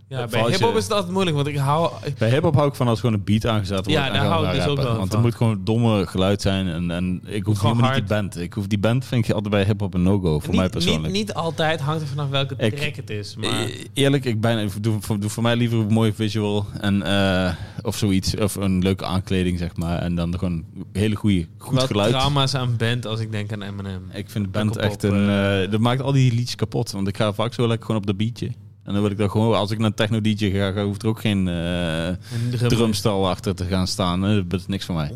Ja 0.09 0.27
bij 0.27 0.51
hip-hop 0.51 0.77
is 0.77 0.83
het 0.83 0.93
altijd 0.93 1.13
moeilijk, 1.13 1.37
want 1.37 1.49
ik 1.49 1.57
hou... 1.57 1.91
Bij 2.19 2.31
hip-hop 2.31 2.55
hou 2.55 2.69
ik 2.69 2.75
van 2.75 2.89
als 2.89 3.01
gewoon 3.01 3.15
een 3.15 3.25
beat 3.25 3.47
aangezet 3.47 3.77
wordt. 3.77 3.91
Ja, 3.91 4.11
daar 4.11 4.25
hou 4.27 4.47
ik 4.47 4.53
dus 4.53 4.67
ook 4.67 4.77
wel 4.77 4.97
Want 4.97 5.13
er 5.13 5.21
moet 5.21 5.35
gewoon 5.35 5.61
domme 5.65 6.07
geluid 6.07 6.43
zijn. 6.43 6.69
En, 6.69 6.91
en 6.91 7.21
ik 7.27 7.45
hoef 7.45 7.59
Gewoon 7.59 7.75
helemaal 7.77 7.95
niet 7.97 8.09
die 8.09 8.17
band. 8.17 8.39
Ik 8.39 8.53
hoef 8.53 8.67
die 8.67 8.79
band 8.79 9.05
vind 9.05 9.25
ik 9.29 9.31
altijd 9.35 9.51
bij 9.55 9.65
hip-hop 9.65 9.95
een 9.95 10.03
no-go. 10.03 10.39
Voor 10.41 10.55
mij 10.55 10.63
niet, 10.63 10.73
persoonlijk. 10.73 11.03
niet, 11.03 11.13
niet 11.13 11.35
altijd 11.35 11.81
hangt 11.81 12.01
er 12.03 12.09
vanaf 12.09 12.29
welke 12.29 12.55
Ik- 12.59 12.77
track 12.77 12.97
het 12.97 13.11
is, 13.11 13.37
maar... 13.37 13.51
E- 13.61 13.85
Eerlijk, 13.95 14.25
ik 14.25 14.41
ben, 14.41 14.71
doe, 14.81 14.97
voor- 15.01 15.21
doe 15.21 15.31
voor 15.31 15.43
mij 15.43 15.57
liever 15.57 15.79
een 15.79 15.93
mooie 15.93 16.13
visual 16.13 16.67
en, 16.81 17.03
eh, 17.03 17.53
of 17.83 17.97
zoiets. 17.97 18.37
Of 18.37 18.55
een 18.55 18.83
leuke 18.83 19.05
aankleding, 19.05 19.59
zeg 19.59 19.77
maar. 19.77 19.99
En 19.99 20.15
dan 20.15 20.39
gewoon 20.39 20.65
hele 20.93 21.15
goede, 21.15 21.47
goed 21.59 21.75
Wel 21.75 21.87
geluid. 21.87 22.11
drama's 22.11 22.55
aan 22.55 22.77
band 22.77 23.07
als 23.07 23.21
ik 23.21 23.31
denk 23.33 23.53
aan 23.53 23.63
Eminem. 23.63 24.03
Ik 24.13 24.31
vind 24.31 24.45
de 24.45 24.51
band 24.51 24.77
echt 24.77 25.03
een... 25.03 25.29
eh, 25.29 25.71
dat 25.71 25.81
maakt 25.81 26.01
al 26.03 26.13
die 26.13 26.33
liedjes 26.33 26.55
kapot. 26.55 26.91
Want 26.91 27.09
ik 27.09 27.17
ga 27.17 27.33
vaak 27.33 27.55
zo 27.55 27.67
lekker 27.67 27.87
gewoon 27.87 28.01
op 28.01 28.07
de 28.07 28.15
beatje. 28.15 28.51
En 28.89 28.95
dan 28.95 29.03
wil 29.03 29.13
ik 29.13 29.19
dan 29.19 29.31
gewoon... 29.31 29.55
Als 29.55 29.71
ik 29.71 29.79
naar 29.79 29.87
een 29.87 29.95
techno-dj 29.95 30.51
ga, 30.51 30.85
hoeft 30.85 31.03
er 31.03 31.09
ook 31.09 31.21
geen 31.21 31.49
eh, 31.49 32.69
drumstal 32.69 33.29
achter 33.29 33.55
te 33.55 33.65
gaan 33.65 33.87
staan. 33.87 34.23
hè. 34.23 34.47
Dat 34.47 34.61
is 34.61 34.67
niks 34.67 34.85
van 34.85 34.95
mij. 34.95 35.13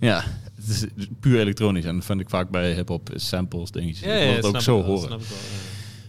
Ja, 0.00 0.24
het 0.54 0.68
is 0.68 0.86
puur 1.20 1.40
elektronisch. 1.40 1.84
En 1.84 1.94
dat 1.94 2.04
vind 2.04 2.20
ik 2.20 2.30
vaak 2.30 2.50
bij 2.50 2.72
hip-hop 2.72 3.10
samples, 3.14 3.70
dingetjes. 3.70 4.08
Ja, 4.08 4.14
ik 4.14 4.20
ja, 4.20 4.26
wil 4.26 4.36
het 4.36 4.46
ook 4.46 4.60
zo 4.60 4.78
ik 4.78 4.84
wel, 4.84 4.94
horen. 4.94 5.18
ik 5.18 5.26
wel. 5.26 5.38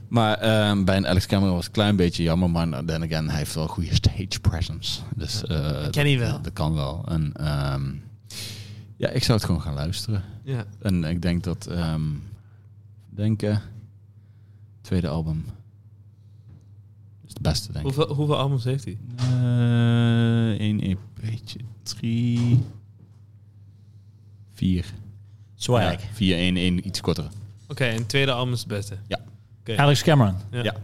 Maar 0.08 0.38
ehm, 0.38 0.84
bij 0.84 0.98
een 0.98 1.08
Alex 1.08 1.26
Cameron 1.26 1.56
was 1.56 1.66
het 1.66 1.76
een 1.76 1.82
klein 1.82 1.96
beetje 1.96 2.24
jammer. 2.24 2.50
Maar 2.50 2.86
then 2.86 3.04
again, 3.04 3.30
hij 3.30 3.38
heeft 3.38 3.56
wel 3.56 3.68
goede 3.68 3.96
stage 3.96 4.40
presence. 4.42 5.00
Dus 5.16 5.44
eh, 5.44 5.90
ken 5.90 6.06
hij 6.06 6.20
wel. 6.20 6.42
Dat, 6.42 6.54
kan 6.54 6.74
wel. 6.74 7.04
En 7.08 7.32
ehm, 7.34 7.82
ja, 8.98 9.10
ik 9.10 9.24
zou 9.24 9.38
het 9.38 9.46
gewoon 9.46 9.62
gaan 9.62 9.74
luisteren. 9.74 10.24
Ja. 10.44 10.66
En 10.82 11.04
ik 11.04 11.22
denk 11.22 11.44
dat... 11.44 11.68
ehm 11.68 12.02
denken... 13.10 13.62
Tweede 14.82 15.08
album... 15.08 15.46
is 17.34 17.40
het 17.40 17.42
beste, 17.42 17.72
denk 17.72 17.86
ik. 17.88 17.94
Hoeveel, 17.94 18.16
hoeveel 18.16 18.38
albums 18.38 18.64
heeft 18.64 18.84
hij? 18.84 18.98
Eh, 19.16 20.60
Eén 20.68 20.82
EP'tje. 20.82 21.60
Drie... 21.84 22.64
Vier. 24.54 24.86
Swag. 25.56 25.82
Ja, 25.92 25.98
vier, 26.14 26.36
één, 26.38 26.58
één 26.58 26.88
iets 26.88 27.02
kortere. 27.02 27.28
Oké, 27.68 27.84
en 27.84 27.96
het 27.98 28.10
tweede 28.10 28.32
album 28.32 28.54
is 28.54 28.60
het 28.60 28.68
beste. 28.68 28.98
Ja. 29.08 29.20
Oké. 29.60 29.78
Alex 29.78 30.02
Cameron. 30.02 30.36
Ja. 30.52 30.64
Ja. 30.64 30.76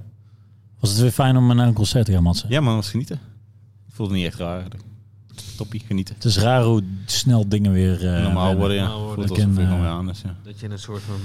Was 0.80 0.90
het 0.90 1.00
weer 1.00 1.12
fijn 1.12 1.38
om 1.38 1.56
naar 1.56 1.68
een 1.68 1.74
concert 1.74 2.06
te 2.06 2.12
gaan, 2.12 2.24
Matsen? 2.24 2.50
Ja, 2.50 2.62
man, 2.62 2.76
was 2.76 2.90
genieten. 2.90 3.16
Ik 3.88 3.94
voelde 3.94 4.14
niet 4.14 4.26
echt 4.26 4.38
raar. 4.40 4.64
Toppie, 5.58 5.82
genieten. 5.88 6.16
Het 6.16 6.26
is 6.26 6.38
raar 6.38 6.64
hoe 6.64 6.84
snel 7.06 7.48
dingen 7.48 7.72
weer... 7.72 8.16
eh, 8.16 8.24
Normaal 8.24 8.56
worden, 8.56 8.78
ja. 8.78 8.84
normaal 8.88 9.06
worden. 9.06 9.28
Voelt 9.28 9.40
Ik 9.40 9.58
eh, 9.58 9.86
aan 9.86 10.10
is, 10.10 10.22
ja. 10.22 10.36
Dat 10.44 10.60
je 10.60 10.66
in 10.66 10.72
een 10.72 10.80
soort 10.80 11.02
van... 11.02 11.20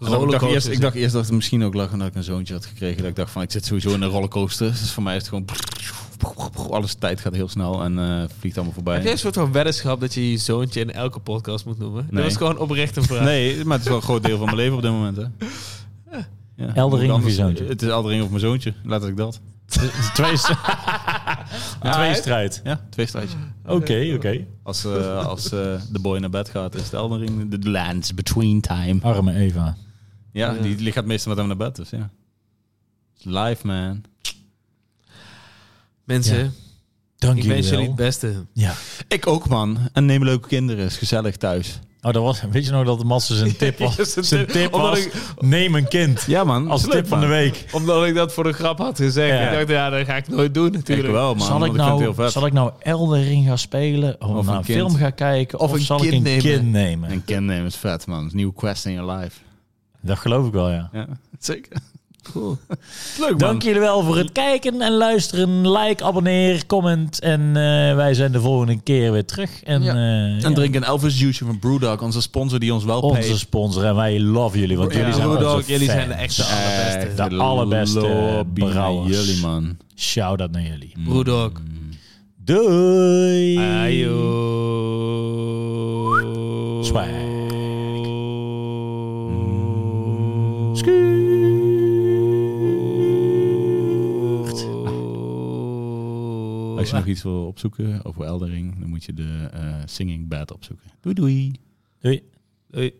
Ik 0.00 0.06
dacht, 0.06 0.12
rollercoaster 0.12 0.54
eerst, 0.54 0.68
ik 0.68 0.80
dacht 0.80 0.94
eerst 0.94 1.12
dat 1.12 1.24
het 1.24 1.34
misschien 1.34 1.64
ook 1.64 1.74
lag 1.74 1.92
omdat 1.92 2.08
ik 2.08 2.14
een 2.14 2.22
zoontje 2.22 2.54
had 2.54 2.66
gekregen. 2.66 2.96
Dat 2.96 3.10
ik 3.10 3.16
dacht 3.16 3.30
van, 3.30 3.42
ik 3.42 3.50
zit 3.50 3.64
sowieso 3.64 3.94
in 3.94 4.02
een 4.02 4.08
rollercoaster. 4.08 4.70
Dus 4.70 4.92
voor 4.92 5.02
mij 5.02 5.16
is 5.16 5.20
het 5.20 5.28
gewoon... 5.28 5.46
Alles 6.70 6.94
tijd 6.94 7.20
gaat 7.20 7.34
heel 7.34 7.48
snel 7.48 7.82
en 7.82 7.98
eh, 7.98 8.28
vliegt 8.38 8.56
allemaal 8.56 8.74
voorbij. 8.74 8.94
Heb 8.94 9.02
jij 9.02 9.12
een 9.12 9.18
soort 9.18 9.34
van 9.34 9.52
weddenschap 9.52 10.00
dat 10.00 10.14
je 10.14 10.30
je 10.30 10.36
zoontje 10.36 10.80
in 10.80 10.92
elke 10.92 11.18
podcast 11.18 11.64
moet 11.64 11.78
noemen? 11.78 12.06
Nee. 12.10 12.22
Dat 12.22 12.30
is 12.30 12.36
gewoon 12.36 12.58
oprecht 12.58 12.96
een 12.96 13.02
vraag. 13.02 13.24
Nee, 13.24 13.64
maar 13.64 13.72
het 13.72 13.82
is 13.82 13.88
wel 13.88 13.96
een 13.96 14.02
groot 14.02 14.24
deel 14.24 14.36
van 14.36 14.44
mijn 14.44 14.56
leven 14.56 14.76
op 14.76 14.82
dit 14.82 14.90
moment, 14.90 15.16
hè. 15.16 15.24
Ja. 16.56 16.74
Eldering 16.74 17.12
of 17.12 17.24
je 17.24 17.30
zoontje? 17.30 17.64
Het 17.64 17.82
is 17.82 17.88
Eldering 17.88 18.22
of 18.22 18.28
mijn 18.28 18.40
zoontje, 18.40 18.74
laat 18.84 19.06
ik 19.06 19.16
dat. 19.16 19.40
Twee, 20.14 20.32
twee 21.92 22.14
strijd. 22.14 22.60
Ja, 22.64 22.80
twee 22.90 23.06
strijdje. 23.06 23.36
Oké, 23.66 24.12
oké. 24.14 24.44
Als, 24.62 24.84
eh, 24.84 25.26
als 25.26 25.44
eh, 25.44 25.80
de 25.90 25.98
boy 26.00 26.18
naar 26.18 26.30
bed 26.30 26.48
gaat, 26.48 26.74
is 26.74 26.82
het 26.82 26.92
Eldering 26.92 27.48
de 27.48 27.70
lands 27.70 28.14
between 28.14 28.60
time. 28.60 28.98
Arme 29.02 29.34
Eva. 29.34 29.76
Ja, 30.36 30.52
Ja. 30.52 30.60
die, 30.62 30.76
die 30.76 30.92
gaat 30.92 31.04
meestal 31.04 31.28
met 31.34 31.38
hem 31.38 31.46
naar 31.48 31.56
bed, 31.56 31.76
dus 31.76 31.90
ja. 31.90 32.10
Live, 33.22 33.66
man. 33.66 34.02
Mensen, 36.04 36.38
Ja. 36.38 36.50
Dank 37.18 37.36
ik 37.36 37.42
jullie 37.42 37.56
wens 37.58 37.68
jullie 37.70 37.86
het 37.86 37.96
beste. 37.96 38.44
Ja. 38.52 38.74
Ik 39.08 39.26
ook, 39.26 39.48
man. 39.48 39.78
En 39.92 40.06
neem 40.06 40.24
leuke 40.24 40.48
kinderen, 40.48 40.84
is 40.84 40.96
gezellig 40.96 41.36
thuis. 41.36 41.78
Oh, 42.02 42.12
dat 42.12 42.22
was, 42.22 42.42
weet 42.50 42.64
je 42.64 42.70
nog 42.70 42.84
dat 42.86 42.98
de 42.98 43.04
Matsen 43.04 43.36
zijn 43.42 43.56
tip 43.56 43.78
was? 43.78 43.96
Zijn 44.14 44.46
tip. 44.46 44.70
was, 44.70 44.98
ik- 45.04 45.12
neem 45.40 45.74
een 45.74 45.88
kind. 45.88 46.22
Ja, 46.26 46.44
man. 46.44 46.70
Als 46.70 46.82
leuk, 46.82 46.92
tip 46.92 47.06
van 47.06 47.20
de 47.20 47.26
week. 47.26 47.64
Omdat 47.72 48.06
ik 48.06 48.14
dat 48.14 48.32
voor 48.32 48.44
de 48.44 48.52
grap 48.52 48.78
had 48.78 48.96
gezegd. 48.96 49.38
Ja. 49.38 49.48
Ik 49.50 49.56
dacht, 49.58 49.68
ja, 49.68 49.90
dat 49.90 50.06
ga 50.06 50.16
ik 50.16 50.28
nooit 50.28 50.54
doen 50.54 50.66
Ik 50.66 50.72
natuurlijk. 50.72 51.08
wel, 51.12 51.34
man. 51.34 51.46
zal, 51.46 51.64
ik 51.64 51.72
nou, 51.72 52.30
zal 52.30 52.46
ik 52.46 52.52
nou 52.52 52.72
Eldering 52.78 53.46
gaan 53.46 53.58
spelen? 53.58 54.20
Of, 54.20 54.28
Of 54.36 54.46
naar 54.46 54.56
een 54.56 54.64
film 54.64 54.94
gaan 54.94 55.14
kijken? 55.14 55.58
Of, 55.60 55.70
Of 55.70 55.76
een 55.76 55.84
zal 55.84 55.98
kind 55.98 56.12
ik 56.12 56.16
een 56.18 56.22
nemen. 56.24 56.42
kind 56.42 56.70
nemen? 56.72 57.10
Een 57.10 57.24
kind 57.24 57.46
nemen 57.46 57.66
is 57.66 57.76
vet, 57.76 58.06
man. 58.06 58.16
Het 58.16 58.24
is 58.26 58.30
een 58.32 58.36
nieuwe 58.36 58.54
quest 58.54 58.86
in 58.86 58.92
your 58.92 59.12
life. 59.18 59.38
Dat 60.06 60.18
geloof 60.18 60.46
ik 60.46 60.52
wel, 60.52 60.70
ja. 60.70 60.88
Ja, 60.92 61.06
zeker. 61.38 61.76
Cool. 62.32 62.58
Leuk, 63.20 63.28
man. 63.30 63.38
Dank 63.38 63.62
jullie 63.62 63.80
wel 63.80 64.02
voor 64.02 64.16
het 64.16 64.32
kijken 64.32 64.80
en 64.80 64.92
luisteren. 64.92 65.70
Like, 65.70 66.04
abonneer, 66.04 66.66
comment. 66.66 67.20
En 67.20 67.40
eh, 67.40 67.94
wij 67.94 68.14
zijn 68.14 68.32
de 68.32 68.40
volgende 68.40 68.80
keer 68.82 69.12
weer 69.12 69.24
terug. 69.24 69.62
En, 69.62 69.82
Ja. 69.82 69.94
eh, 69.94 69.98
En 69.98 70.40
ja, 70.40 70.52
drink 70.52 70.74
een 70.74 70.84
Elvis 70.84 71.20
Juice 71.20 71.44
van 71.44 71.58
Brewdog, 71.58 72.02
onze 72.02 72.20
sponsor 72.22 72.58
die 72.58 72.74
ons 72.74 72.84
wel 72.84 73.00
onze 73.00 73.20
payt. 73.20 73.38
sponsor. 73.38 73.84
En 73.84 73.94
wij 73.94 74.20
love 74.20 74.58
jullie, 74.58 74.76
want 74.76 74.92
Ja, 74.92 74.98
jullie 74.98 75.14
zijn 75.14 75.28
Brewdog, 75.28 75.54
onze 75.54 75.72
jullie 75.72 75.90
zijn 75.90 76.08
de 76.08 76.14
echte 76.14 76.42
allerbeste. 76.44 76.98
Echt 76.98 77.16
De 77.30 77.36
allerbeste 77.36 78.44
brouwers. 78.54 79.16
jullie, 79.26 79.40
man. 79.40 79.76
Shout-out 79.96 80.50
naar 80.50 80.62
jullie. 80.62 80.92
Broedok. 81.04 81.60
Doei! 82.44 83.58
Ayo. 83.58 84.14
Swag. 86.82 87.25
Als 96.86 96.94
je 96.94 97.06
nog 97.06 97.14
iets 97.14 97.22
wil 97.22 97.46
opzoeken 97.46 98.04
over 98.04 98.24
Eldering, 98.24 98.78
dan 98.78 98.88
moet 98.88 99.04
je 99.04 99.12
de 99.12 99.48
eh, 99.52 99.74
Singing 99.84 100.28
Bad 100.28 100.52
opzoeken. 100.52 100.86
Doei 101.00 101.14
doei. 101.14 101.52
Doei. 102.00 102.22
Doei. 102.70 102.92